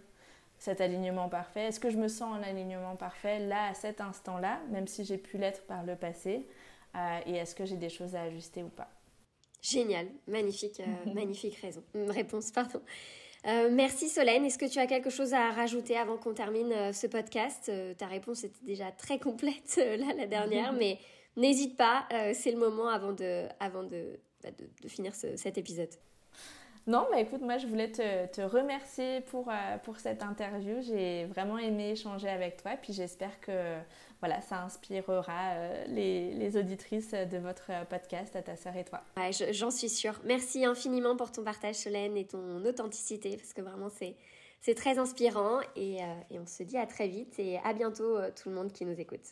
cet 0.59 0.81
alignement 0.81 1.29
parfait 1.29 1.61
Est-ce 1.61 1.79
que 1.79 1.89
je 1.89 1.97
me 1.97 2.09
sens 2.09 2.37
en 2.37 2.43
alignement 2.43 2.95
parfait? 2.95 3.39
Là, 3.39 3.69
à 3.69 3.73
cet 3.73 4.01
instant-là, 4.01 4.59
même 4.69 4.87
si 4.87 5.05
j'ai 5.05 5.17
pu 5.17 5.37
l'être 5.37 5.65
par 5.65 5.83
le 5.83 5.95
passé 5.95 6.45
euh, 6.95 7.19
Et 7.25 7.35
est-ce 7.35 7.55
que 7.55 7.65
j'ai 7.65 7.77
des 7.77 7.89
choses 7.89 8.15
à 8.15 8.23
ajuster 8.23 8.61
ou 8.63 8.69
pas? 8.69 8.89
Génial, 9.61 10.07
magnifique, 10.27 10.81
euh, 10.81 11.13
magnifique 11.13 11.55
raison. 11.55 11.81
Réponse, 11.93 12.51
pardon. 12.51 12.81
Euh, 13.47 13.69
merci 13.71 14.09
Solène. 14.09 14.45
Est-ce 14.45 14.57
que 14.57 14.65
tu 14.65 14.79
as 14.79 14.87
quelque 14.87 15.09
chose 15.09 15.33
à 15.33 15.51
rajouter 15.51 15.97
avant 15.97 16.17
qu'on 16.17 16.33
termine 16.33 16.93
ce 16.93 17.07
podcast? 17.07 17.71
Ta 17.97 18.07
réponse 18.07 18.43
était 18.43 18.65
déjà 18.65 18.91
très 18.91 19.19
complète 19.19 19.77
là 19.77 20.13
la 20.15 20.27
dernière, 20.27 20.73
mais 20.79 20.97
n'hésite 21.37 21.77
pas, 21.77 22.07
c'est 22.33 22.51
le 22.51 22.57
moment 22.57 22.89
avant 22.89 23.13
de, 23.13 23.47
avant 23.59 23.83
de, 23.83 24.19
bah, 24.43 24.49
de, 24.51 24.87
finir 24.89 25.13
cet 25.15 25.57
épisode. 25.57 25.89
Non, 26.89 27.05
mais 27.11 27.21
écoute, 27.21 27.41
moi 27.41 27.59
je 27.59 27.67
voulais 27.67 27.91
te, 27.91 28.41
remercier 28.41 29.21
pour, 29.21 29.47
euh, 29.49 29.77
pour 29.83 29.99
cette 29.99 30.23
interview. 30.23 30.81
J'ai 30.81 31.25
vraiment 31.25 31.59
aimé 31.59 31.91
échanger 31.91 32.27
avec 32.27 32.57
toi. 32.57 32.71
Puis 32.81 32.93
j'espère 32.93 33.39
que 33.41 33.77
voilà, 34.21 34.41
ça 34.41 34.63
inspirera 34.63 35.51
euh, 35.51 35.85
les, 35.87 36.33
les, 36.33 36.57
auditrices 36.57 37.11
de 37.11 37.37
votre 37.37 37.69
podcast, 37.89 38.35
à 38.35 38.41
ta 38.41 38.55
sœur 38.55 38.75
et 38.75 38.85
toi. 38.85 39.01
Ouais, 39.17 39.29
J'en 39.51 39.69
suis 39.69 39.87
sûre. 39.87 40.19
Merci 40.25 40.65
infiniment 40.65 41.15
pour 41.15 41.31
ton 41.31 41.43
partage, 41.43 41.75
Solène, 41.75 42.17
et 42.17 42.25
ton 42.25 42.65
authenticité, 42.65 43.37
parce 43.37 43.53
que 43.53 43.61
vraiment 43.61 43.89
c'est. 43.89 44.15
C'est 44.61 44.75
très 44.75 44.99
inspirant 44.99 45.61
et, 45.77 46.03
euh, 46.03 46.05
et, 46.31 46.37
on 46.37 46.45
se 46.45 46.63
dit 46.63 46.77
à 46.77 46.85
très 46.85 47.07
vite 47.07 47.39
et 47.39 47.59
à 47.63 47.71
bientôt 47.71 48.17
tout 48.35 48.49
le 48.49 48.55
monde 48.55 48.73
qui 48.73 48.83
nous 48.83 48.99
écoute. 48.99 49.23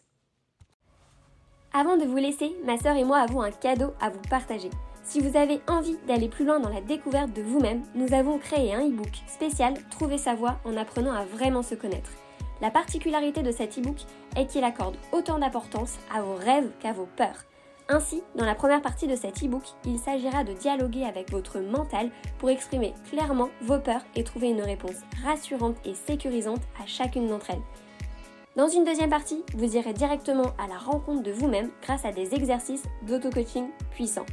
Avant 1.74 1.98
de 1.98 2.06
vous 2.06 2.16
laisser, 2.16 2.56
ma 2.64 2.78
sœur 2.78 2.96
et 2.96 3.04
moi 3.04 3.18
avons 3.18 3.42
un 3.42 3.52
cadeau 3.52 3.94
à 4.00 4.10
vous 4.10 4.22
partager. 4.30 4.70
Si 5.08 5.22
vous 5.22 5.38
avez 5.38 5.62
envie 5.70 5.96
d'aller 6.06 6.28
plus 6.28 6.44
loin 6.44 6.60
dans 6.60 6.68
la 6.68 6.82
découverte 6.82 7.32
de 7.32 7.42
vous-même, 7.42 7.82
nous 7.96 8.14
avons 8.14 8.40
créé 8.40 8.76
un 8.76 8.86
e-book 8.90 9.22
spécial 9.26 9.74
Trouver 9.90 10.18
sa 10.18 10.36
voie 10.36 10.60
en 10.66 10.76
apprenant 10.76 11.14
à 11.14 11.24
vraiment 11.24 11.64
se 11.64 11.76
connaître. 11.76 12.10
La 12.60 12.72
particularité 12.72 13.42
de 13.42 13.54
cet 13.54 13.80
e-book 13.80 13.96
est 14.36 14.48
qu'il 14.48 14.66
accorde 14.66 14.98
autant 15.14 15.40
d'importance 15.40 15.96
à 16.14 16.22
vos 16.22 16.36
rêves 16.36 16.70
qu'à 16.82 16.92
vos 16.92 17.08
peurs. 17.16 17.46
Ainsi, 17.88 18.22
dans 18.36 18.44
la 18.44 18.54
première 18.54 18.82
partie 18.82 19.08
de 19.08 19.16
cet 19.16 19.42
e-book, 19.42 19.64
il 19.86 19.98
s'agira 19.98 20.44
de 20.44 20.52
dialoguer 20.52 21.06
avec 21.06 21.32
votre 21.32 21.60
mental 21.60 22.10
pour 22.38 22.50
exprimer 22.50 22.94
clairement 23.10 23.48
vos 23.62 23.80
peurs 23.80 24.04
et 24.18 24.26
trouver 24.26 24.50
une 24.50 24.62
réponse 24.62 24.98
rassurante 25.24 25.78
et 25.86 25.94
sécurisante 25.94 26.64
à 26.84 26.86
chacune 26.86 27.28
d'entre 27.28 27.52
elles. 27.52 27.64
Dans 28.58 28.68
une 28.68 28.84
deuxième 28.84 29.10
partie, 29.10 29.46
vous 29.56 29.78
irez 29.78 29.94
directement 29.94 30.52
à 30.58 30.68
la 30.68 30.78
rencontre 30.78 31.24
de 31.24 31.32
vous-même 31.32 31.70
grâce 31.82 32.04
à 32.04 32.12
des 32.12 32.36
exercices 32.36 32.84
d'auto-coaching 33.04 33.70
puissants. 33.92 34.26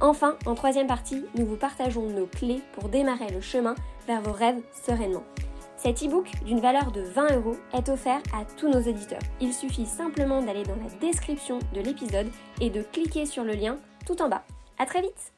Enfin, 0.00 0.36
en 0.46 0.54
troisième 0.54 0.86
partie, 0.86 1.24
nous 1.36 1.46
vous 1.46 1.56
partageons 1.56 2.08
nos 2.08 2.26
clés 2.26 2.62
pour 2.72 2.88
démarrer 2.88 3.30
le 3.30 3.40
chemin 3.40 3.74
vers 4.06 4.20
vos 4.20 4.32
rêves 4.32 4.60
sereinement. 4.86 5.24
Cet 5.76 6.02
e-book 6.02 6.30
d'une 6.44 6.60
valeur 6.60 6.92
de 6.92 7.02
20 7.02 7.36
euros 7.36 7.56
est 7.74 7.88
offert 7.88 8.22
à 8.32 8.44
tous 8.56 8.68
nos 8.70 8.80
éditeurs. 8.80 9.20
Il 9.40 9.52
suffit 9.52 9.86
simplement 9.86 10.40
d'aller 10.40 10.62
dans 10.62 10.76
la 10.76 10.90
description 11.00 11.58
de 11.74 11.80
l'épisode 11.80 12.30
et 12.60 12.70
de 12.70 12.82
cliquer 12.82 13.26
sur 13.26 13.44
le 13.44 13.52
lien 13.52 13.78
tout 14.06 14.20
en 14.22 14.28
bas. 14.28 14.44
À 14.78 14.86
très 14.86 15.02
vite 15.02 15.33